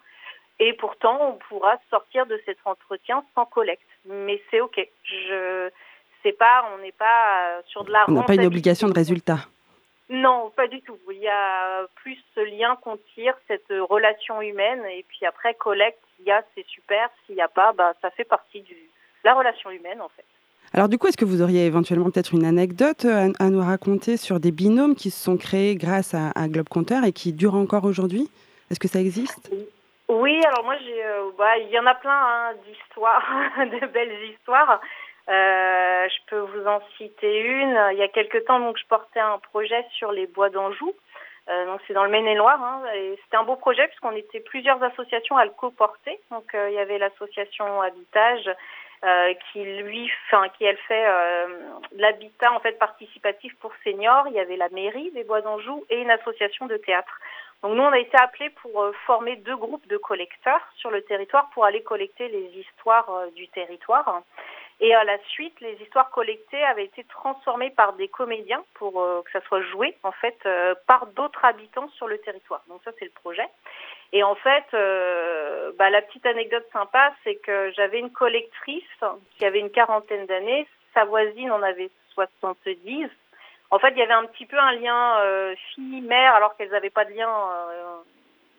Et 0.59 0.73
pourtant, 0.73 1.19
on 1.21 1.33
pourra 1.49 1.77
sortir 1.89 2.25
de 2.25 2.41
cet 2.45 2.57
entretien 2.65 3.23
sans 3.35 3.45
collecte. 3.45 3.87
Mais 4.05 4.41
c'est 4.49 4.59
OK. 4.61 4.79
Je 5.03 5.69
sais 6.23 6.31
pas, 6.31 6.65
on 6.73 6.81
n'est 6.81 6.91
pas 6.91 7.57
euh, 7.57 7.61
sur 7.67 7.83
de 7.83 7.91
la 7.91 8.05
On 8.07 8.13
n'a 8.13 8.23
pas 8.23 8.35
une 8.35 8.45
obligation 8.45 8.87
de 8.87 8.93
résultat. 8.93 9.39
Non, 10.09 10.51
pas 10.55 10.67
du 10.67 10.81
tout. 10.81 10.97
Il 11.11 11.19
y 11.19 11.27
a 11.27 11.85
plus 11.95 12.17
ce 12.33 12.39
lien 12.39 12.77
qu'on 12.81 12.97
tire, 13.13 13.35
cette 13.47 13.67
relation 13.69 14.41
humaine, 14.41 14.81
et 14.85 15.05
puis 15.07 15.25
après 15.25 15.53
collecte, 15.53 15.99
s'il 16.15 16.25
y 16.25 16.31
a, 16.31 16.43
c'est 16.55 16.65
super. 16.65 17.09
S'il 17.25 17.35
n'y 17.35 17.41
a 17.41 17.49
pas, 17.49 17.73
bah 17.73 17.93
ça 18.01 18.09
fait 18.11 18.23
partie 18.23 18.61
de 18.61 18.75
la 19.25 19.33
relation 19.33 19.69
humaine 19.69 20.01
en 20.01 20.09
fait. 20.09 20.23
Alors 20.73 20.87
du 20.87 20.97
coup, 20.97 21.07
est-ce 21.07 21.17
que 21.17 21.25
vous 21.25 21.41
auriez 21.41 21.65
éventuellement 21.65 22.09
peut-être 22.09 22.33
une 22.33 22.45
anecdote 22.45 23.05
euh, 23.05 23.31
à, 23.39 23.45
à 23.45 23.49
nous 23.49 23.59
raconter 23.61 24.15
sur 24.17 24.39
des 24.39 24.51
binômes 24.51 24.95
qui 24.95 25.11
se 25.11 25.21
sont 25.21 25.37
créés 25.37 25.75
grâce 25.75 26.13
à, 26.13 26.31
à 26.35 26.47
Globe 26.47 26.69
Compteur 26.69 27.03
et 27.03 27.11
qui 27.11 27.33
durent 27.33 27.55
encore 27.55 27.83
aujourd'hui? 27.83 28.29
Est-ce 28.71 28.79
que 28.79 28.87
ça 28.87 28.99
existe? 28.99 29.49
Oui, 29.51 29.67
alors 30.09 30.63
moi 30.63 30.77
j'ai, 30.77 31.05
euh, 31.05 31.31
bah, 31.37 31.57
il 31.57 31.69
y 31.69 31.79
en 31.79 31.85
a 31.85 31.95
plein 31.95 32.11
hein, 32.11 32.53
d'histoires, 32.65 33.25
de 33.57 33.85
belles 33.87 34.23
histoires. 34.31 34.79
Euh, 35.29 36.07
je 36.07 36.25
peux 36.27 36.39
vous 36.39 36.65
en 36.67 36.79
citer 36.97 37.41
une. 37.41 37.77
Il 37.91 37.97
y 37.97 38.03
a 38.03 38.07
quelque 38.07 38.37
temps, 38.37 38.59
donc 38.59 38.77
je 38.77 38.85
portais 38.87 39.19
un 39.19 39.39
projet 39.39 39.85
sur 39.91 40.11
les 40.11 40.27
bois 40.27 40.49
d'Anjou. 40.49 40.93
Euh, 41.49 41.65
donc 41.65 41.81
c'est 41.87 41.93
dans 41.93 42.03
le 42.03 42.09
Maine-et-Loire. 42.09 42.61
Hein, 42.61 42.83
et 42.95 43.19
c'était 43.23 43.37
un 43.37 43.43
beau 43.43 43.55
projet 43.55 43.87
puisqu'on 43.87 44.15
était 44.15 44.39
plusieurs 44.39 44.81
associations 44.81 45.37
à 45.37 45.45
le 45.45 45.51
co-porter. 45.51 46.19
Donc 46.31 46.55
euh, 46.55 46.69
il 46.69 46.75
y 46.75 46.79
avait 46.79 46.97
l'association 46.97 47.81
Habitage 47.81 48.49
euh, 49.03 49.33
qui 49.51 49.63
lui, 49.63 50.09
enfin 50.25 50.49
qui 50.57 50.65
elle 50.65 50.77
fait 50.87 51.05
euh, 51.07 51.47
l'habitat 51.95 52.51
en 52.53 52.59
fait 52.59 52.79
participatif 52.79 53.55
pour 53.59 53.71
seniors. 53.83 54.27
Il 54.27 54.33
y 54.33 54.39
avait 54.39 54.57
la 54.57 54.69
mairie 54.69 55.11
des 55.11 55.23
Bois 55.23 55.41
d'Anjou 55.41 55.85
et 55.89 56.01
une 56.01 56.09
association 56.09 56.65
de 56.67 56.77
théâtre. 56.77 57.19
Donc 57.63 57.75
nous, 57.75 57.83
on 57.83 57.91
a 57.91 57.99
été 57.99 58.15
appelés 58.17 58.51
pour 58.61 58.81
euh, 58.81 58.91
former 59.05 59.35
deux 59.37 59.57
groupes 59.57 59.87
de 59.87 59.97
collecteurs 59.97 60.61
sur 60.75 60.91
le 60.91 61.01
territoire 61.01 61.49
pour 61.53 61.65
aller 61.65 61.81
collecter 61.81 62.27
les 62.27 62.51
histoires 62.59 63.09
euh, 63.09 63.31
du 63.31 63.47
territoire. 63.47 64.21
Et 64.79 64.93
à 64.93 65.03
la 65.03 65.17
suite, 65.29 65.59
les 65.59 65.73
histoires 65.81 66.11
collectées 66.11 66.63
avaient 66.63 66.85
été 66.85 67.03
transformées 67.05 67.71
par 67.71 67.93
des 67.93 68.09
comédiens 68.09 68.63
pour 68.75 69.01
euh, 69.01 69.23
que 69.23 69.31
ça 69.31 69.41
soit 69.47 69.63
joué 69.63 69.97
en 70.03 70.11
fait 70.11 70.37
par 70.85 71.07
d'autres 71.07 71.43
habitants 71.43 71.89
sur 71.89 72.07
le 72.07 72.19
territoire. 72.19 72.61
Donc 72.67 72.81
ça, 72.85 72.91
c'est 72.99 73.05
le 73.05 73.11
projet. 73.11 73.47
Et 74.13 74.23
en 74.23 74.35
fait, 74.35 74.65
bah, 75.77 75.89
la 75.89 76.01
petite 76.01 76.25
anecdote 76.27 76.65
sympa, 76.71 77.11
c'est 77.23 77.35
que 77.35 77.71
j'avais 77.75 77.99
une 77.99 78.11
collectrice 78.11 78.83
qui 79.31 79.45
avait 79.45 79.59
une 79.59 79.71
quarantaine 79.71 80.27
d'années. 80.27 80.67
Sa 80.93 81.05
voisine 81.05 81.51
en 81.51 81.61
avait 81.63 81.89
70. 82.13 83.09
En 83.69 83.79
fait, 83.79 83.91
il 83.91 83.97
y 83.97 84.01
avait 84.01 84.13
un 84.13 84.25
petit 84.25 84.45
peu 84.45 84.57
un 84.57 84.73
lien 84.73 85.19
euh, 85.19 85.55
fille-mère, 85.73 86.35
alors 86.35 86.55
qu'elles 86.55 86.69
n'avaient 86.69 86.89
pas 86.89 87.05
de 87.05 87.13
lien 87.13 87.29
euh, 87.29 87.97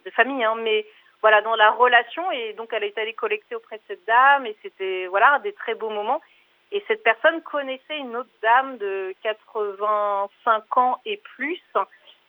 de 0.04 0.10
famille, 0.10 0.44
hein, 0.44 0.54
mais 0.56 0.86
voilà, 1.22 1.40
dans 1.40 1.56
la 1.56 1.70
relation. 1.70 2.30
Et 2.30 2.52
donc, 2.52 2.72
elle 2.72 2.84
est 2.84 2.98
allée 2.98 3.14
collecter 3.14 3.54
auprès 3.54 3.76
de 3.76 3.82
cette 3.88 4.06
dame, 4.06 4.46
et 4.46 4.56
c'était 4.62 5.06
voilà 5.06 5.38
des 5.38 5.52
très 5.52 5.74
beaux 5.74 5.90
moments. 5.90 6.20
Et 6.70 6.84
cette 6.86 7.02
personne 7.02 7.40
connaissait 7.42 7.98
une 7.98 8.14
autre 8.16 8.28
dame 8.42 8.76
de 8.76 9.14
85 9.22 10.76
ans 10.76 11.00
et 11.06 11.16
plus. 11.16 11.62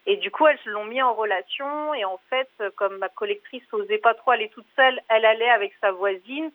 Et 0.05 0.15
du 0.15 0.31
coup, 0.31 0.47
elles 0.47 0.59
se 0.59 0.69
l'ont 0.69 0.85
mis 0.85 1.01
en 1.01 1.13
relation. 1.13 1.93
Et 1.93 2.05
en 2.05 2.19
fait, 2.29 2.49
comme 2.77 2.97
ma 2.99 3.09
collectrice 3.09 3.63
n'osait 3.73 3.97
pas 3.97 4.13
trop 4.13 4.31
aller 4.31 4.47
toute 4.47 4.65
seule, 4.77 5.01
elle 5.09 5.25
allait 5.25 5.49
avec 5.49 5.73
sa 5.81 5.91
voisine. 5.91 6.51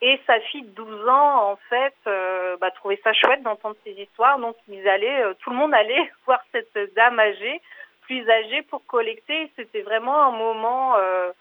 Et 0.00 0.20
sa 0.26 0.38
fille 0.40 0.62
de 0.62 0.70
12 0.70 1.08
ans, 1.08 1.50
en 1.50 1.56
fait, 1.68 1.94
euh, 2.06 2.56
bah, 2.58 2.70
trouvait 2.70 3.00
ça 3.02 3.12
chouette 3.12 3.42
d'entendre 3.42 3.76
ces 3.84 3.90
histoires. 3.92 4.38
Donc, 4.38 4.54
ils 4.68 4.88
allaient, 4.88 5.24
euh, 5.24 5.34
tout 5.40 5.50
le 5.50 5.56
monde 5.56 5.74
allait 5.74 6.10
voir 6.26 6.40
cette 6.52 6.94
dame 6.94 7.18
âgée, 7.18 7.60
plus 8.02 8.28
âgée, 8.30 8.62
pour 8.62 8.86
collecter. 8.86 9.50
C'était 9.56 9.82
vraiment 9.82 10.22
un 10.22 10.30
moment 10.30 10.96
euh, 10.98 11.32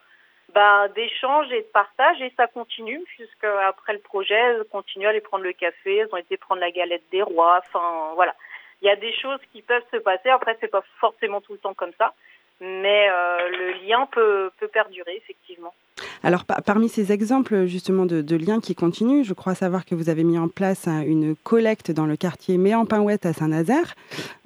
bah, 0.56 0.88
d'échange 0.90 1.52
et 1.52 1.62
de 1.62 1.68
partage. 1.72 2.20
Et 2.22 2.34
ça 2.36 2.48
continue, 2.48 3.00
puisque 3.16 3.44
après 3.44 3.94
le 3.94 4.00
projet, 4.00 4.34
elles 4.34 4.66
continuent 4.72 5.06
à 5.06 5.10
aller 5.10 5.22
prendre 5.22 5.44
le 5.44 5.54
café. 5.54 5.98
Elles 5.98 6.10
ont 6.12 6.18
été 6.18 6.36
prendre 6.38 6.62
la 6.62 6.72
galette 6.72 7.08
des 7.12 7.22
rois. 7.22 7.60
Enfin, 7.60 8.14
voilà. 8.16 8.34
Il 8.82 8.88
y 8.88 8.92
a 8.92 8.96
des 8.96 9.14
choses 9.14 9.40
qui 9.52 9.62
peuvent 9.62 9.86
se 9.92 9.98
passer. 9.98 10.30
Après, 10.30 10.58
c'est 10.60 10.68
pas 10.68 10.84
forcément 11.00 11.42
tout 11.42 11.54
le 11.54 11.60
temps 11.60 11.76
comme 11.76 11.94
ça. 12.00 12.14
Mais 12.60 13.08
euh, 13.08 13.50
le 13.50 13.88
lien 13.88 14.08
peut, 14.08 14.52
peut 14.60 14.68
perdurer, 14.68 15.16
effectivement. 15.16 15.76
Alors, 16.24 16.46
pa- 16.46 16.62
parmi 16.66 16.90
ces 16.90 17.12
exemples 17.12 17.66
justement 17.66 18.06
de, 18.06 18.22
de 18.22 18.36
liens 18.36 18.60
qui 18.60 18.76
continuent, 18.76 19.24
je 19.24 19.34
crois 19.34 19.56
savoir 19.56 19.86
que 19.86 19.96
vous 19.96 20.10
avez 20.10 20.24
mis 20.24 20.38
en 20.38 20.48
place 20.48 20.88
hein, 20.88 21.02
une 21.06 21.36
collecte 21.36 21.92
dans 21.92 22.06
le 22.06 22.16
quartier 22.18 22.58
Méan-Pinouette 22.58 23.26
à 23.26 23.34
Saint-Nazaire, 23.34 23.94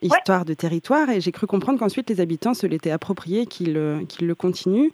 histoire 0.01 0.45
de 0.45 0.53
territoire, 0.53 1.09
et 1.09 1.21
j'ai 1.21 1.31
cru 1.31 1.47
comprendre 1.47 1.79
qu'ensuite 1.79 2.09
les 2.09 2.19
habitants 2.21 2.53
se 2.53 2.67
l'étaient 2.67 2.91
approprié, 2.91 3.45
qu'ils 3.45 3.77
euh, 3.77 3.99
le 4.21 4.35
continuent. 4.35 4.91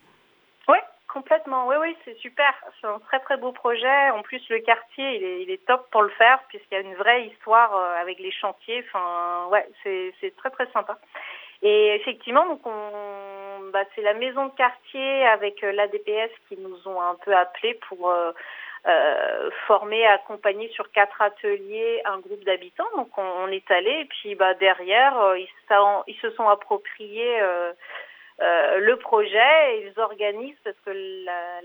Oui, 0.68 0.78
complètement. 1.12 1.68
Oui, 1.68 1.76
oui, 1.82 1.96
c'est 2.06 2.18
super. 2.20 2.54
C'est 2.80 2.88
un 2.88 3.00
très 3.00 3.20
très 3.22 3.38
beau 3.38 3.52
projet. 3.52 4.10
En 4.12 4.22
plus, 4.22 4.42
le 4.50 4.60
quartier, 4.60 5.18
il 5.18 5.24
est, 5.24 5.44
il 5.44 5.50
est 5.50 5.66
top 5.66 5.88
pour 5.92 6.04
le 6.04 6.10
faire 6.10 6.40
puisqu'il 6.50 6.76
y 6.76 6.78
a 6.78 6.82
une 6.82 6.96
vraie 6.96 7.26
histoire 7.28 7.76
euh, 7.76 8.02
avec 8.02 8.20
les 8.20 8.32
chantiers. 8.32 8.84
Enfin, 8.88 9.48
ouais, 9.52 9.68
c'est 9.84 10.14
c'est 10.22 10.36
très 10.38 10.52
très 10.52 10.68
sympa. 10.72 11.00
Et 11.64 11.96
effectivement, 11.96 12.46
donc 12.48 12.62
on, 12.66 12.72
bah, 13.72 13.84
c'est 13.96 14.02
la 14.02 14.14
maison 14.14 14.48
de 14.48 14.56
quartier 14.56 15.26
avec 15.26 15.64
euh, 15.64 15.72
l'ADPS 15.72 16.32
qui 16.48 16.58
nous 16.58 16.78
ont 16.88 17.02
un 17.02 17.16
peu 17.16 17.36
appelés 17.36 17.76
pour 17.88 18.10
euh, 18.10 18.32
euh, 18.88 19.50
former, 19.68 20.06
accompagner 20.06 20.70
sur 20.70 20.92
quatre 20.92 21.22
ateliers 21.22 22.02
un 22.06 22.20
groupe 22.20 22.44
d'habitants. 22.44 22.88
Donc 22.96 23.18
on, 23.18 23.48
est 23.48 23.70
allé 23.72 23.92
et 24.02 24.06
puis 24.06 24.36
bah 24.36 24.54
derrière 24.56 25.18
euh, 25.20 25.40
ils, 25.40 25.50
ils 26.08 26.20
se 26.22 26.32
sont 26.32 26.48
appropriés 26.48 27.40
le 28.40 28.96
projet 28.96 29.76
et 29.76 29.88
ils 29.88 30.00
organisent 30.00 30.60
parce 30.64 30.78
que 30.86 30.92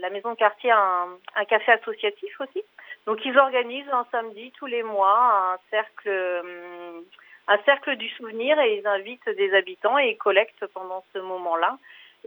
la, 0.01 0.11
maison 0.11 0.31
de 0.31 0.37
quartier 0.37 0.71
a 0.71 0.79
un, 0.79 1.19
un 1.37 1.45
café 1.45 1.73
associatif 1.73 2.41
aussi. 2.41 2.65
Donc 3.07 3.25
ils 3.25 3.39
organisent 3.39 3.93
un 3.93 4.07
samedi 4.11 4.53
tous 4.59 4.67
les 4.67 4.83
mois 4.83 5.55
un 5.55 5.59
cercle 5.71 6.09
hum, 6.09 7.05
un 7.49 7.59
cercle 7.65 7.97
du 7.97 8.09
souvenir 8.11 8.59
et 8.61 8.79
ils 8.79 8.87
invitent 8.87 9.29
des 9.29 9.55
habitants 9.55 9.99
et 9.99 10.11
ils 10.11 10.19
collectent 10.19 10.67
pendant 10.67 11.05
ce 11.13 11.19
moment-là. 11.19 11.79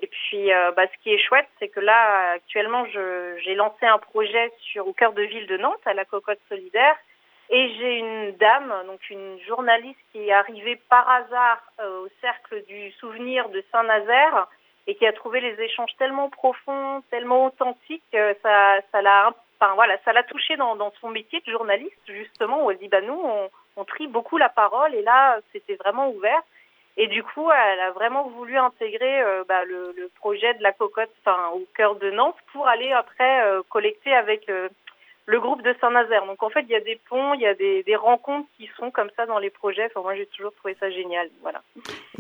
Et 0.01 0.07
puis, 0.07 0.51
euh, 0.51 0.71
bah, 0.71 0.87
ce 0.87 1.03
qui 1.03 1.13
est 1.13 1.17
chouette, 1.19 1.47
c'est 1.59 1.69
que 1.69 1.79
là, 1.79 2.31
actuellement, 2.31 2.85
j'ai 2.85 3.55
lancé 3.55 3.85
un 3.85 3.97
projet 3.97 4.51
sur 4.59 4.87
au 4.87 4.93
cœur 4.93 5.13
de 5.13 5.23
ville 5.23 5.47
de 5.47 5.57
Nantes, 5.57 5.79
à 5.85 5.93
la 5.93 6.03
Cocotte 6.03 6.39
Solidaire, 6.49 6.97
et 7.49 7.69
j'ai 7.75 7.99
une 7.99 8.31
dame, 8.33 8.73
donc 8.87 9.09
une 9.09 9.39
journaliste 9.47 9.99
qui 10.11 10.27
est 10.27 10.33
arrivée 10.33 10.79
par 10.89 11.07
hasard 11.07 11.61
euh, 11.79 12.05
au 12.05 12.09
cercle 12.19 12.63
du 12.65 12.91
souvenir 12.93 13.49
de 13.49 13.63
Saint-Nazaire 13.71 14.47
et 14.87 14.95
qui 14.95 15.05
a 15.05 15.13
trouvé 15.13 15.41
les 15.41 15.59
échanges 15.61 15.95
tellement 15.97 16.29
profonds, 16.29 17.03
tellement 17.11 17.45
authentiques, 17.45 18.03
que 18.11 18.35
ça, 18.41 18.79
ça 18.91 19.01
l'a, 19.01 19.31
enfin 19.59 19.75
voilà, 19.75 19.97
ça 20.03 20.13
l'a 20.13 20.23
touché 20.23 20.57
dans, 20.57 20.75
dans 20.75 20.91
son 20.99 21.09
métier 21.09 21.41
de 21.45 21.51
journaliste 21.51 21.99
justement 22.07 22.65
où 22.65 22.71
elle 22.71 22.79
dit 22.79 22.87
bah 22.87 23.01
nous 23.01 23.19
on, 23.23 23.49
on 23.75 23.85
trie 23.85 24.07
beaucoup 24.07 24.37
la 24.37 24.49
parole 24.49 24.93
et 24.93 25.01
là 25.01 25.39
c'était 25.51 25.75
vraiment 25.75 26.09
ouvert. 26.09 26.41
Et 26.97 27.07
du 27.07 27.23
coup 27.23 27.49
elle 27.51 27.79
a 27.79 27.91
vraiment 27.91 28.27
voulu 28.29 28.57
intégrer 28.57 29.21
euh, 29.21 29.43
bah, 29.47 29.65
le, 29.65 29.93
le 29.97 30.09
projet 30.15 30.53
de 30.53 30.63
la 30.63 30.71
cocotte, 30.71 31.11
enfin 31.25 31.49
au 31.53 31.65
cœur 31.75 31.95
de 31.95 32.09
Nantes 32.11 32.37
pour 32.53 32.67
aller 32.67 32.91
après 32.91 33.45
euh, 33.45 33.61
collecter 33.69 34.13
avec 34.13 34.49
euh, 34.49 34.69
le 35.27 35.39
groupe 35.39 35.63
de 35.63 35.73
Saint-Nazaire. 35.81 36.25
Donc 36.27 36.43
en 36.43 36.49
fait, 36.49 36.61
il 36.61 36.71
y 36.71 36.75
a 36.75 36.81
des 36.81 36.99
ponts, 37.09 37.33
il 37.33 37.41
y 37.41 37.47
a 37.47 37.55
des, 37.55 37.95
rencontres 37.95 38.47
qui 38.57 38.69
sont 38.77 38.91
comme 38.91 39.09
ça 39.15 39.25
dans 39.25 39.39
les 39.39 39.49
projets. 39.49 39.85
Enfin, 39.85 40.01
moi, 40.01 40.15
j'ai 40.15 40.27
toujours 40.27 40.53
trouvé 40.53 40.75
ça 40.79 40.89
génial. 40.91 41.29
Voilà. 41.41 41.63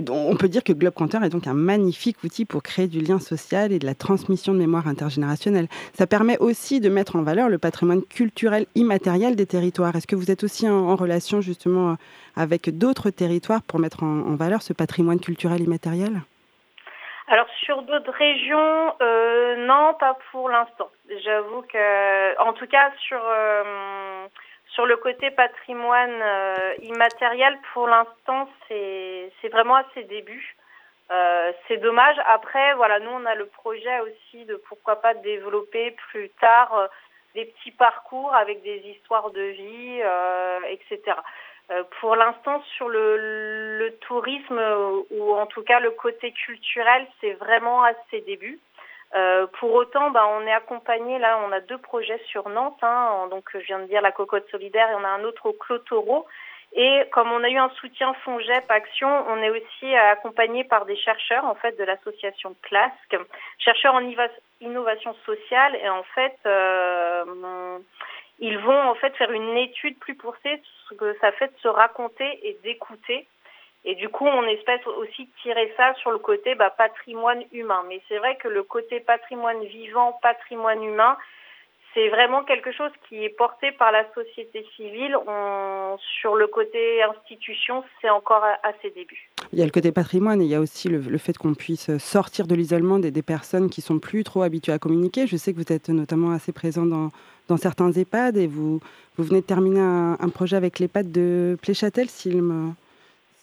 On 0.09 0.35
peut 0.35 0.47
dire 0.47 0.63
que 0.63 0.73
Globe 0.73 0.93
Compteur 0.93 1.23
est 1.23 1.29
donc 1.29 1.47
un 1.47 1.53
magnifique 1.53 2.23
outil 2.23 2.45
pour 2.45 2.63
créer 2.63 2.87
du 2.87 2.99
lien 2.99 3.19
social 3.19 3.71
et 3.71 3.79
de 3.79 3.85
la 3.85 3.95
transmission 3.95 4.53
de 4.53 4.59
mémoire 4.59 4.87
intergénérationnelle. 4.87 5.67
Ça 5.93 6.07
permet 6.07 6.37
aussi 6.39 6.79
de 6.79 6.89
mettre 6.89 7.15
en 7.15 7.23
valeur 7.23 7.49
le 7.49 7.57
patrimoine 7.57 8.03
culturel 8.03 8.65
immatériel 8.75 9.35
des 9.35 9.45
territoires. 9.45 9.95
Est-ce 9.95 10.07
que 10.07 10.15
vous 10.15 10.31
êtes 10.31 10.43
aussi 10.43 10.67
en, 10.67 10.95
relation 10.95 11.41
justement 11.41 11.97
avec 12.35 12.75
d'autres 12.77 13.09
territoires 13.09 13.61
pour 13.61 13.79
mettre 13.79 14.03
en 14.03 14.35
valeur 14.35 14.61
ce 14.61 14.73
patrimoine 14.73 15.19
culturel 15.19 15.61
immatériel? 15.61 16.21
Alors 17.27 17.47
sur 17.63 17.81
d'autres 17.81 18.11
régions, 18.11 18.93
euh, 19.01 19.55
non, 19.65 19.95
pas 19.95 20.15
pour 20.31 20.47
l'instant. 20.49 20.89
J'avoue 21.23 21.63
que, 21.63 22.39
en 22.39 22.53
tout 22.53 22.67
cas 22.67 22.91
sur 22.99 23.19
euh, 23.23 24.27
sur 24.67 24.85
le 24.85 24.97
côté 24.97 25.31
patrimoine 25.31 26.21
euh, 26.21 26.73
immatériel, 26.83 27.57
pour 27.73 27.87
l'instant, 27.87 28.47
c'est 28.67 29.31
c'est 29.41 29.49
vraiment 29.49 29.75
à 29.75 29.85
ses 29.95 30.03
débuts. 30.03 30.55
Euh, 31.11 31.51
c'est 31.67 31.77
dommage. 31.77 32.15
Après, 32.27 32.75
voilà, 32.75 32.99
nous 32.99 33.09
on 33.11 33.25
a 33.25 33.33
le 33.35 33.47
projet 33.47 33.99
aussi 34.01 34.45
de 34.45 34.55
pourquoi 34.67 35.01
pas 35.01 35.15
développer 35.15 35.91
plus 36.11 36.29
tard 36.41 36.77
euh, 36.77 36.87
des 37.33 37.45
petits 37.45 37.71
parcours 37.71 38.33
avec 38.33 38.61
des 38.63 38.77
histoires 38.87 39.31
de 39.31 39.41
vie, 39.41 39.99
euh, 40.03 40.59
etc. 40.69 41.17
Euh, 41.71 41.83
pour 41.99 42.15
l'instant, 42.15 42.61
sur 42.75 42.89
le, 42.89 43.77
le 43.79 43.91
tourisme 43.97 44.57
euh, 44.57 45.01
ou 45.11 45.33
en 45.33 45.47
tout 45.47 45.63
cas 45.63 45.79
le 45.79 45.91
côté 45.91 46.31
culturel, 46.31 47.07
c'est 47.19 47.33
vraiment 47.33 47.83
à 47.83 47.91
ses 48.11 48.21
débuts. 48.21 48.59
Euh, 49.15 49.47
pour 49.59 49.73
autant, 49.73 50.11
bah, 50.11 50.27
on 50.27 50.45
est 50.45 50.51
accompagné 50.51 51.17
là, 51.19 51.39
on 51.47 51.51
a 51.51 51.61
deux 51.61 51.77
projets 51.77 52.19
sur 52.27 52.49
Nantes. 52.49 52.83
Hein, 52.83 53.27
donc, 53.31 53.49
je 53.53 53.59
viens 53.59 53.79
de 53.79 53.85
dire 53.85 54.01
la 54.01 54.11
cocotte 54.11 54.49
solidaire 54.51 54.89
et 54.91 54.95
on 54.95 55.03
a 55.03 55.09
un 55.09 55.23
autre 55.23 55.47
au 55.47 55.53
Clos 55.53 55.79
Taureau. 55.79 56.25
Et 56.73 57.03
comme 57.11 57.31
on 57.31 57.43
a 57.43 57.49
eu 57.49 57.57
un 57.57 57.69
soutien 57.79 58.13
FONGEP 58.25 58.69
Action, 58.69 59.07
on 59.29 59.37
est 59.41 59.49
aussi 59.49 59.95
accompagné 59.95 60.65
par 60.65 60.85
des 60.85 60.97
chercheurs 60.97 61.45
en 61.45 61.55
fait 61.55 61.77
de 61.79 61.85
l'association 61.85 62.53
CLASC, 62.63 63.17
chercheurs 63.59 63.95
en 63.95 64.01
innovation 64.59 65.15
sociale. 65.25 65.77
Et 65.81 65.87
en 65.87 66.03
fait, 66.03 66.35
euh, 66.45 67.77
ils 68.39 68.57
vont 68.59 68.81
en 68.89 68.95
fait 68.95 69.15
faire 69.15 69.31
une 69.31 69.57
étude 69.57 69.97
plus 69.99 70.15
poussée 70.15 70.61
sur 70.63 70.89
ce 70.89 70.93
que 70.95 71.17
ça 71.19 71.31
fait 71.33 71.47
de 71.47 71.59
se 71.61 71.67
raconter 71.67 72.39
et 72.43 72.57
d'écouter. 72.63 73.27
Et 73.85 73.95
du 73.95 74.09
coup, 74.09 74.25
on 74.25 74.43
espère 74.47 74.79
aussi 74.97 75.29
tirer 75.43 75.71
ça 75.77 75.93
sur 75.95 76.11
le 76.11 76.17
côté 76.17 76.55
bah, 76.55 76.71
patrimoine 76.71 77.43
humain. 77.51 77.83
Mais 77.87 78.01
c'est 78.09 78.17
vrai 78.17 78.35
que 78.37 78.47
le 78.47 78.63
côté 78.63 78.99
patrimoine 78.99 79.63
vivant, 79.63 80.17
patrimoine 80.21 80.83
humain, 80.83 81.17
c'est 81.93 82.09
vraiment 82.09 82.43
quelque 82.43 82.73
chose 82.73 82.91
qui 83.07 83.23
est 83.23 83.29
porté 83.29 83.71
par 83.71 83.91
la 83.91 84.03
société 84.13 84.65
civile. 84.75 85.15
Sur 86.19 86.35
le 86.35 86.47
côté 86.47 87.01
institution, 87.03 87.85
c'est 88.01 88.09
encore 88.09 88.43
à, 88.43 88.71
ses 88.81 88.89
débuts. 88.89 89.29
Il 89.53 89.59
y 89.59 89.61
a 89.61 89.65
le 89.65 89.71
côté 89.71 89.93
patrimoine 89.93 90.41
et 90.41 90.45
il 90.45 90.49
y 90.49 90.55
a 90.55 90.59
aussi 90.59 90.89
le, 90.89 90.97
le 90.97 91.17
fait 91.17 91.37
qu'on 91.37 91.53
puisse 91.53 91.95
sortir 91.99 92.47
de 92.47 92.55
l'isolement 92.55 92.99
des, 92.99 93.11
des 93.11 93.21
personnes 93.21 93.69
qui 93.69 93.81
sont 93.81 93.99
plus 93.99 94.25
trop 94.25 94.41
habituées 94.41 94.73
à 94.73 94.79
communiquer. 94.79 95.25
Je 95.25 95.37
sais 95.37 95.53
que 95.53 95.57
vous 95.57 95.71
êtes 95.71 95.87
notamment 95.87 96.31
assez 96.31 96.51
présent 96.51 96.85
dans, 96.85 97.11
dans 97.47 97.57
certains 97.57 97.91
EHPAD 97.91 98.37
et 98.37 98.47
vous, 98.47 98.79
vous 99.17 99.23
venez 99.23 99.41
de 99.41 99.45
terminer 99.45 99.79
un, 99.81 100.17
un 100.19 100.29
projet 100.29 100.55
avec 100.55 100.79
l'EHPAD 100.79 101.11
de 101.11 101.57
Pléchâtel, 101.61 102.09
s'il 102.09 102.41
me. 102.41 102.71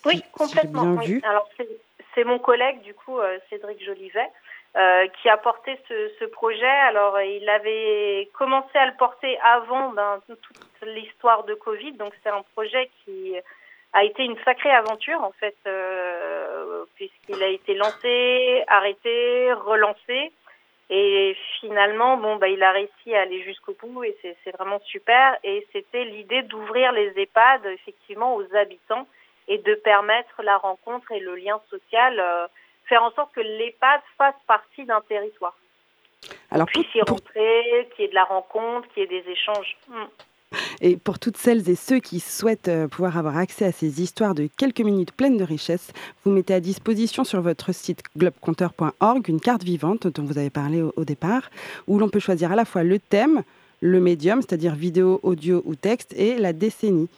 Oui, 0.05 0.17
si- 0.17 0.19
si 0.23 0.31
complètement. 0.33 0.83
bien 0.83 1.01
oui. 1.01 1.07
vu. 1.07 1.21
Alors, 1.25 1.49
c'est- 1.57 2.25
mon 2.25 2.39
collègue, 2.39 2.83
du 2.83 2.93
coup, 2.95 3.19
euh, 3.19 3.39
Cédric 3.49 3.83
Jolivet, 3.85 4.29
euh, 4.77 5.07
qui 5.21 5.29
a 5.29 5.37
porté 5.39 5.79
ce, 5.89 6.11
ce 6.21 6.25
projet. 6.27 6.67
Alors, 6.89 7.19
il 7.21 7.49
avait 7.49 8.29
commencé 8.39 8.77
à 8.77 8.87
le 8.87 8.93
porter 8.99 9.39
avant 9.41 9.91
ben, 9.91 10.21
toute 10.27 10.39
l'histoire 10.87 11.45
de 11.45 11.55
Covid. 11.55 11.93
Donc, 11.93 12.13
c'est 12.23 12.29
un 12.31 12.43
projet 12.55 12.91
qui 13.05 13.35
a 13.95 14.05
été 14.05 14.25
une 14.25 14.37
sacrée 14.45 14.71
aventure, 14.71 15.23
en 15.23 15.33
fait, 15.33 15.57
euh, 15.67 16.85
puisqu'il 16.97 17.43
a 17.43 17.49
été 17.49 17.75
lancé, 17.75 18.63
arrêté, 18.67 19.53
relancé. 19.53 20.33
Et 20.95 21.35
finalement, 21.59 22.19
bon, 22.19 22.37
bah, 22.37 22.49
il 22.49 22.63
a 22.63 22.71
réussi 22.71 23.15
à 23.15 23.23
aller 23.23 23.43
jusqu'au 23.45 23.75
bout 23.81 24.05
et 24.05 24.15
c'est 24.21 24.51
vraiment 24.51 24.79
super. 24.81 25.39
Et 25.43 25.67
c'était 25.73 26.05
l'idée 26.05 26.43
d'ouvrir 26.43 26.93
les 26.93 27.15
EHPAD 27.17 27.65
effectivement 27.65 28.35
aux 28.37 28.45
habitants 28.55 29.07
et 29.49 29.57
de 29.57 29.75
permettre 29.77 30.43
la 30.43 30.59
rencontre 30.59 31.11
et 31.13 31.21
le 31.21 31.35
lien 31.35 31.59
social, 31.71 32.21
euh, 32.21 32.47
faire 32.85 33.03
en 33.03 33.11
sorte 33.13 33.33
que 33.33 33.41
l'EHPAD 33.41 34.03
fasse 34.19 34.35
partie 34.47 34.85
d'un 34.85 35.01
territoire. 35.01 35.57
Alors, 36.51 36.67
puisse 36.67 36.95
y 36.95 37.01
rentrer, 37.01 37.89
qu'il 37.97 38.03
y 38.03 38.05
ait 38.05 38.11
de 38.11 38.15
la 38.15 38.25
rencontre, 38.25 38.87
qu'il 38.89 39.03
y 39.03 39.05
ait 39.05 39.23
des 39.23 39.31
échanges. 39.31 39.79
Hmm. 39.89 40.05
Et 40.81 40.97
pour 40.97 41.19
toutes 41.19 41.37
celles 41.37 41.69
et 41.69 41.75
ceux 41.75 41.99
qui 41.99 42.21
souhaitent 42.21 42.69
euh, 42.69 42.89
pouvoir 42.89 43.17
avoir 43.19 43.37
accès 43.37 43.65
à 43.65 43.73
ces 43.73 44.03
histoires 44.03 44.35
de 44.35 44.49
quelques 44.57 44.81
minutes 44.81 45.13
pleines 45.13 45.37
de 45.37 45.45
richesse, 45.45 45.93
vous 46.25 46.33
mettez 46.33 46.55
à 46.55 46.61
disposition 46.61 47.25
sur 47.25 47.41
votre 47.41 47.73
site 47.73 48.03
globecompteur.org 48.17 49.29
une 49.29 49.41
carte 49.41 49.63
vivante 49.65 50.07
dont 50.07 50.25
vous 50.25 50.39
avez 50.39 50.51
parlé 50.51 50.83
au, 50.83 51.05
départ, 51.05 51.51
où 51.87 51.99
l'on 51.99 52.09
peut 52.09 52.21
choisir 52.21 52.53
à 52.53 52.57
la 52.57 52.65
fois 52.65 52.83
le 52.83 52.99
thème, 52.99 53.43
le 53.81 54.01
médium, 54.01 54.41
c'est-à-dire 54.43 54.75
vidéo, 54.75 55.21
audio 55.23 55.63
ou 55.65 55.75
texte, 55.75 56.15
et 56.17 56.39
la 56.39 56.53
décennie. 56.53 57.09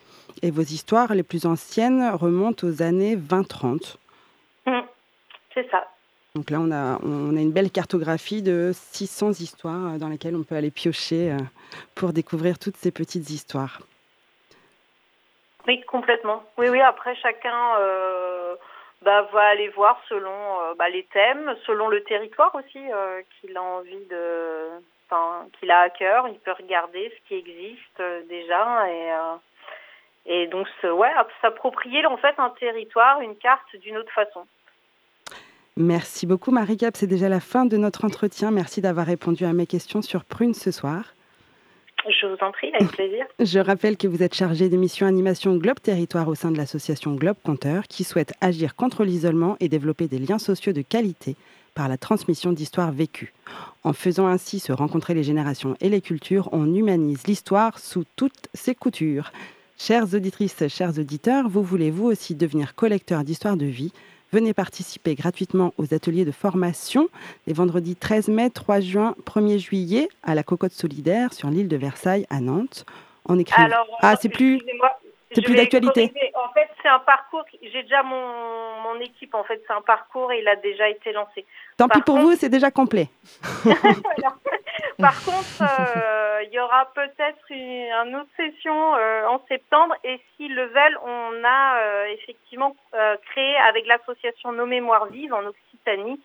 Et 0.43 0.51
vos 0.51 0.63
histoires 0.63 1.15
les 1.15 1.23
plus 1.23 1.47
anciennes 1.47 2.11
remontent 2.15 2.67
aux 2.67 2.83
années 2.83 3.17
20-30. 3.17 3.97
Mmh, 4.67 4.73
c'est 5.55 5.71
ça. 5.71 5.87
Donc 6.37 6.51
là, 6.51 6.59
on 6.59 6.73
a, 6.73 6.99
on 7.05 7.37
a 7.37 7.41
une 7.41 7.53
belle 7.53 7.71
cartographie 7.71 8.43
de 8.43 8.73
600 8.75 9.41
histoires 9.41 9.95
euh, 9.95 9.99
dans 9.99 10.09
lesquelles 10.09 10.35
on 10.35 10.43
peut 10.43 10.57
aller 10.57 10.73
piocher 10.73 11.31
euh, 11.31 11.37
pour 11.95 12.13
découvrir 12.13 12.59
toutes 12.59 12.77
ces 12.77 12.91
petites 12.91 13.31
histoires. 13.31 13.79
Oui, 15.69 15.81
complètement. 15.83 16.43
Oui, 16.59 16.69
oui, 16.71 16.81
après, 16.81 17.15
chacun 17.15 17.77
euh, 17.79 18.57
bah, 19.03 19.23
va 19.33 19.43
aller 19.43 19.69
voir 19.69 20.03
selon 20.09 20.75
bah, 20.77 20.89
les 20.89 21.05
thèmes, 21.05 21.55
selon 21.67 21.87
le 21.87 22.03
territoire 22.03 22.53
aussi 22.57 22.81
qu'il 23.41 23.57
a 23.57 23.63
envie 23.63 24.05
de... 24.11 24.71
Qu'il 25.61 25.71
a 25.71 25.83
à 25.83 25.91
cœur. 25.91 26.27
Il 26.27 26.41
peut 26.41 26.55
regarder 26.59 27.13
ce 27.17 27.29
qui 27.29 27.35
existe 27.37 28.03
déjà 28.29 28.91
et... 28.91 29.13
Et 30.27 30.47
donc, 30.47 30.67
ouais, 30.83 31.11
s'approprier 31.43 32.05
en 32.07 32.17
fait 32.17 32.35
un 32.39 32.49
territoire, 32.59 33.21
une 33.21 33.37
carte 33.37 33.77
d'une 33.77 33.99
autre 33.99 34.13
façon. 34.13 34.47
Merci 35.77 36.27
beaucoup 36.27 36.53
Marie-Cap, 36.53 36.97
c'est 36.97 37.09
déjà 37.09 37.29
la 37.29 37.41
fin 37.41 37.67
de 37.67 37.77
notre 37.77 38.05
entretien. 38.05 38.53
Merci 38.53 38.81
d'avoir 38.81 39.07
répondu 39.07 39.45
à 39.45 39.53
mes 39.53 39.67
questions 39.67 40.03
sur 40.03 40.25
Prune 40.25 40.55
ce 40.55 40.71
soir. 40.71 41.15
Je 42.07 42.27
vous 42.27 42.37
en 42.43 42.53
prie, 42.53 42.71
avec 42.75 42.93
plaisir. 42.93 43.27
Je 43.41 43.59
rappelle 43.59 43.97
que 43.97 44.07
vous 44.07 44.23
êtes 44.23 44.35
chargé 44.35 44.69
de 44.69 44.77
mission 44.77 45.07
animation 45.07 45.57
Globe 45.57 45.81
Territoire 45.81 46.29
au 46.29 46.37
sein 46.37 46.53
de 46.53 46.59
l'association 46.59 47.15
Globe 47.15 47.37
Compteur 47.43 47.89
qui 47.89 48.05
souhaite 48.05 48.35
agir 48.41 48.77
contre 48.77 49.05
l'isolement 49.05 49.57
et 49.59 49.69
développer 49.69 50.07
des 50.07 50.19
liens 50.19 50.39
sociaux 50.39 50.73
de 50.73 50.83
qualité 50.83 51.35
par 51.75 51.89
la 51.89 51.97
transmission 51.97 52.53
d'histoires 52.53 52.93
vécues. 52.93 53.33
En 53.83 53.93
faisant 53.93 54.29
ainsi 54.29 54.61
se 54.61 54.73
rencontrer 54.73 55.15
les 55.15 55.25
générations 55.25 55.77
et 55.81 55.89
les 55.89 56.01
cultures, 56.01 56.49
on 56.53 56.73
humanise 56.73 57.27
l'histoire 57.27 57.81
sous 57.81 58.05
toutes 58.15 58.49
ses 58.55 58.77
coutures. 58.77 59.33
Chères 59.77 60.15
auditrices, 60.15 60.69
chers 60.69 60.97
auditeurs, 61.01 61.49
vous 61.49 61.65
voulez 61.65 61.91
vous 61.91 62.07
aussi 62.07 62.37
devenir 62.37 62.77
collecteur 62.77 63.25
d'histoires 63.25 63.57
de 63.57 63.67
vie? 63.67 63.93
Venez 64.35 64.53
participer 64.53 65.15
gratuitement 65.15 65.73
aux 65.79 65.95
ateliers 65.95 66.25
de 66.25 66.33
formation 66.33 67.07
les 67.47 67.53
vendredis 67.53 67.95
13 67.95 68.27
mai, 68.27 68.51
3 68.51 68.81
juin, 68.81 69.15
1er 69.27 69.59
juillet 69.59 70.09
à 70.25 70.35
la 70.35 70.43
Cocotte 70.43 70.73
Solidaire 70.73 71.33
sur 71.33 71.51
l'île 71.51 71.69
de 71.69 71.77
Versailles 71.77 72.27
à 72.31 72.41
Nantes. 72.41 72.85
En 73.29 73.39
écrivant. 73.39 73.69
ah, 74.01 74.17
c'est 74.21 74.29
plus. 74.29 74.61
C'est 75.31 75.41
plus 75.41 75.55
d'actualité. 75.55 76.13
En 76.35 76.53
fait, 76.53 76.69
c'est 76.83 76.89
un 76.89 76.99
parcours. 76.99 77.45
J'ai 77.63 77.85
déjà 77.85 78.03
mon, 78.03 78.83
mon, 78.83 79.01
équipe. 79.01 79.37
En 79.37 79.45
fait, 79.45 79.63
c'est 79.69 79.73
un 79.73 79.83
parcours 79.83 80.33
et 80.33 80.41
il 80.41 80.49
a 80.49 80.57
déjà 80.57 80.89
été 80.89 81.13
lancé. 81.13 81.47
Tant 81.77 81.89
pis 81.89 82.03
pour 82.03 82.19
vous, 82.19 82.35
c'est 82.35 82.49
déjà 82.49 82.73
complet. 82.73 83.11
Par 84.99 85.25
contre, 85.25 85.63
euh, 85.63 86.43
il 86.45 86.53
y 86.53 86.61
aura 86.61 86.91
peut-être 86.95 87.51
une, 87.51 88.17
autre 88.17 88.31
session 88.37 88.95
euh, 88.97 89.27
en 89.27 89.41
septembre. 89.49 89.95
Et 90.05 90.21
si 90.37 90.49
le 90.49 90.67
veulent, 90.67 90.99
on 91.05 91.45
a 91.45 91.79
euh, 91.79 92.05
effectivement 92.15 92.77
créé 93.31 93.57
avec 93.69 93.87
l'association 93.87 94.53
Nos 94.53 94.67
Mémoires 94.67 95.07
Vives 95.07 95.33
en 95.33 95.45
Occitanie. 95.45 96.21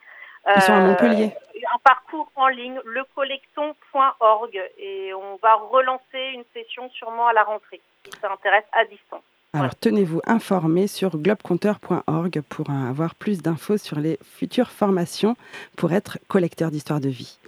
Ils 0.55 0.61
sont 0.61 0.73
à 0.73 0.79
Montpellier. 0.79 1.31
Un 1.73 1.79
parcours 1.83 2.31
en 2.35 2.47
ligne, 2.47 2.79
lecollecton.org. 2.85 4.61
Et 4.77 5.13
on 5.13 5.37
va 5.41 5.55
relancer 5.55 6.31
une 6.33 6.43
session 6.53 6.89
sûrement 6.91 7.27
à 7.27 7.33
la 7.33 7.43
rentrée, 7.43 7.81
si 8.05 8.11
ça 8.19 8.31
intéresse 8.31 8.65
à 8.71 8.85
distance. 8.85 9.23
Alors 9.53 9.75
tenez-vous 9.75 10.21
informés 10.27 10.87
sur 10.87 11.17
globecompteur.org 11.17 12.41
pour 12.49 12.69
avoir 12.69 13.15
plus 13.15 13.41
d'infos 13.41 13.77
sur 13.77 13.99
les 13.99 14.19
futures 14.23 14.69
formations 14.69 15.35
pour 15.75 15.91
être 15.91 16.19
collecteur 16.27 16.69
d'histoire 16.69 16.99
de 16.99 17.09
vie. 17.09 17.39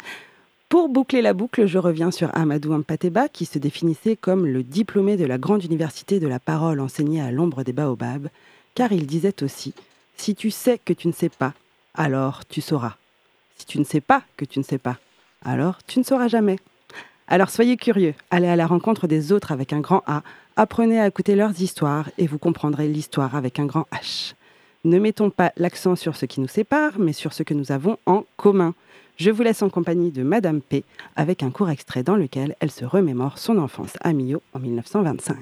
Pour 0.72 0.88
boucler 0.88 1.22
la 1.22 1.34
boucle, 1.34 1.66
je 1.66 1.78
reviens 1.78 2.12
sur 2.12 2.30
Amadou 2.34 2.72
Ampateba 2.72 3.28
qui 3.28 3.44
se 3.44 3.60
définissait 3.60 4.16
comme 4.16 4.46
le 4.46 4.64
diplômé 4.64 5.18
de 5.18 5.26
la 5.26 5.38
grande 5.38 5.66
université 5.66 6.22
de 6.22 6.30
la 6.30 6.40
parole 6.40 6.80
enseignée 6.80 7.20
à 7.20 7.30
l'ombre 7.30 7.64
des 7.64 7.74
baobabs, 7.74 8.30
car 8.74 8.94
il 8.94 9.06
disait 9.06 9.44
aussi 9.44 9.74
Si 10.16 10.34
tu 10.34 10.50
sais 10.50 10.80
que 10.80 10.94
tu 10.94 11.10
ne 11.10 11.12
sais 11.12 11.28
pas, 11.28 11.54
alors 11.94 12.46
tu 12.46 12.62
sauras. 12.62 12.96
Si 13.58 13.66
tu 13.66 13.80
ne 13.80 13.84
sais 13.84 14.00
pas 14.00 14.24
que 14.38 14.46
tu 14.46 14.60
ne 14.60 14.64
sais 14.64 14.78
pas, 14.78 14.96
alors 15.44 15.80
tu 15.88 16.00
ne 16.00 16.06
sauras 16.06 16.30
jamais. 16.30 16.56
Alors 17.28 17.50
soyez 17.50 17.76
curieux, 17.76 18.14
allez 18.30 18.48
à 18.48 18.56
la 18.56 18.66
rencontre 18.66 19.08
des 19.08 19.34
autres 19.34 19.52
avec 19.52 19.74
un 19.74 19.82
grand 19.82 20.04
A 20.08 20.24
Apprenez 20.56 21.02
à 21.02 21.08
écouter 21.08 21.36
leurs 21.36 21.62
histoires 21.62 22.10
et 22.18 22.28
vous 22.28 22.38
comprendrez 22.38 22.88
l'histoire 22.88 23.36
avec 23.36 23.60
un 23.60 23.66
grand 23.66 23.88
H. 23.92 24.36
Ne 24.86 25.00
mettons 25.00 25.32
pas 25.32 25.52
l'accent 25.58 25.98
sur 25.98 26.16
ce 26.16 26.26
qui 26.26 26.40
nous 26.40 26.48
sépare, 26.48 26.94
mais 26.98 27.12
sur 27.12 27.34
ce 27.34 27.44
que 27.44 27.54
nous 27.54 27.74
avons 27.74 27.98
en 28.06 28.24
commun. 28.38 28.74
Je 29.22 29.30
vous 29.30 29.44
laisse 29.44 29.62
en 29.62 29.70
compagnie 29.70 30.10
de 30.10 30.24
Madame 30.24 30.62
P, 30.62 30.84
avec 31.16 31.44
un 31.44 31.52
court 31.52 31.70
extrait 31.70 32.02
dans 32.02 32.16
lequel 32.16 32.56
elle 32.60 32.72
se 32.72 32.86
remémore 32.86 33.38
son 33.38 33.60
enfance 33.60 33.94
à 34.02 34.14
Millau 34.14 34.42
en 34.54 34.58
1925. 34.58 35.38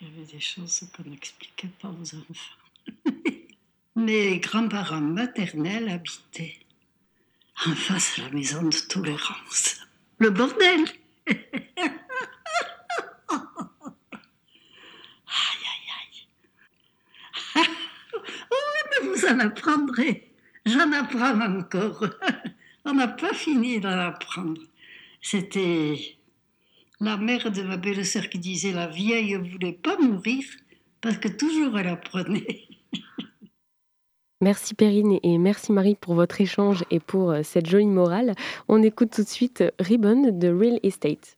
Il 0.00 0.08
y 0.08 0.10
avait 0.10 0.32
des 0.32 0.40
choses 0.40 0.82
qu'on 0.96 1.08
n'expliquait 1.08 1.70
pas 1.80 1.86
aux 1.86 2.16
enfants. 2.16 2.56
Mes 3.94 4.40
grands-parents 4.40 5.00
maternels 5.00 5.88
habitaient 5.88 6.56
en 7.64 7.76
face 7.76 8.18
de 8.18 8.24
la 8.24 8.30
maison 8.30 8.64
de 8.64 8.88
tolérance. 8.88 9.76
Le 10.18 10.30
bordel 10.30 10.84
vous 19.04 19.26
en 19.26 19.38
apprendrez. 19.38 20.27
J'en 20.68 20.92
apprends 20.92 21.40
encore. 21.40 22.04
On 22.84 22.94
n'a 22.94 23.08
pas 23.08 23.32
fini 23.32 23.80
d'en 23.80 23.98
apprendre. 23.98 24.60
C'était 25.20 25.98
la 27.00 27.16
mère 27.16 27.50
de 27.50 27.62
ma 27.62 27.76
belle-sœur 27.76 28.28
qui 28.28 28.38
disait 28.38 28.72
la 28.72 28.86
vieille 28.86 29.36
ne 29.36 29.50
voulait 29.50 29.72
pas 29.72 29.96
mourir 29.98 30.44
parce 31.00 31.16
que 31.18 31.28
toujours 31.28 31.78
elle 31.78 31.88
apprenait. 31.88 32.64
Merci 34.40 34.74
Perrine 34.74 35.18
et 35.24 35.36
merci 35.36 35.72
Marie 35.72 35.96
pour 35.96 36.14
votre 36.14 36.40
échange 36.40 36.84
et 36.92 37.00
pour 37.00 37.32
euh, 37.32 37.42
cette 37.42 37.68
jolie 37.68 37.86
morale. 37.86 38.34
On 38.68 38.84
écoute 38.84 39.10
tout 39.10 39.24
de 39.24 39.28
suite 39.28 39.64
Ribbon 39.80 40.30
de 40.30 40.48
Real 40.48 40.78
Estate. 40.84 41.36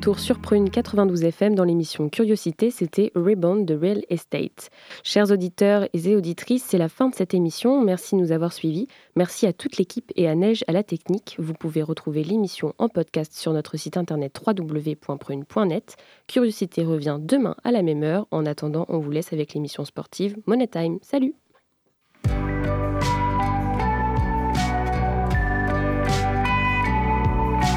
Retour 0.00 0.18
sur 0.18 0.38
Prune 0.38 0.70
92 0.70 1.24
FM 1.24 1.54
dans 1.54 1.64
l'émission 1.64 2.08
Curiosité, 2.08 2.70
c'était 2.70 3.12
Rebound 3.14 3.66
de 3.66 3.74
Real 3.74 4.02
Estate. 4.08 4.70
Chers 5.04 5.30
auditeurs 5.30 5.88
et 5.92 6.16
auditrices, 6.16 6.64
c'est 6.66 6.78
la 6.78 6.88
fin 6.88 7.10
de 7.10 7.14
cette 7.14 7.34
émission. 7.34 7.82
Merci 7.84 8.14
de 8.16 8.20
nous 8.22 8.32
avoir 8.32 8.54
suivis. 8.54 8.88
Merci 9.14 9.46
à 9.46 9.52
toute 9.52 9.76
l'équipe 9.76 10.10
et 10.16 10.26
à 10.26 10.34
Neige 10.34 10.64
à 10.68 10.72
la 10.72 10.82
technique. 10.82 11.36
Vous 11.38 11.52
pouvez 11.52 11.82
retrouver 11.82 12.24
l'émission 12.24 12.72
en 12.78 12.88
podcast 12.88 13.34
sur 13.34 13.52
notre 13.52 13.76
site 13.76 13.98
internet 13.98 14.40
www.prune.net. 14.42 15.96
Curiosité 16.26 16.82
revient 16.82 17.18
demain 17.20 17.54
à 17.62 17.70
la 17.70 17.82
même 17.82 18.02
heure. 18.02 18.26
En 18.30 18.46
attendant, 18.46 18.86
on 18.88 19.00
vous 19.00 19.10
laisse 19.10 19.34
avec 19.34 19.52
l'émission 19.52 19.84
sportive 19.84 20.34
Money 20.46 20.68
Time. 20.68 20.98
Salut 21.02 21.34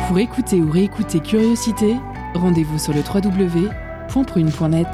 Pour 0.08 0.20
écouter 0.20 0.62
ou 0.62 0.70
réécouter 0.70 1.20
Curiosité, 1.20 1.96
Rendez-vous 2.34 2.80
sur 2.80 2.94
le 2.94 3.02
www.prune.net. 3.02 4.88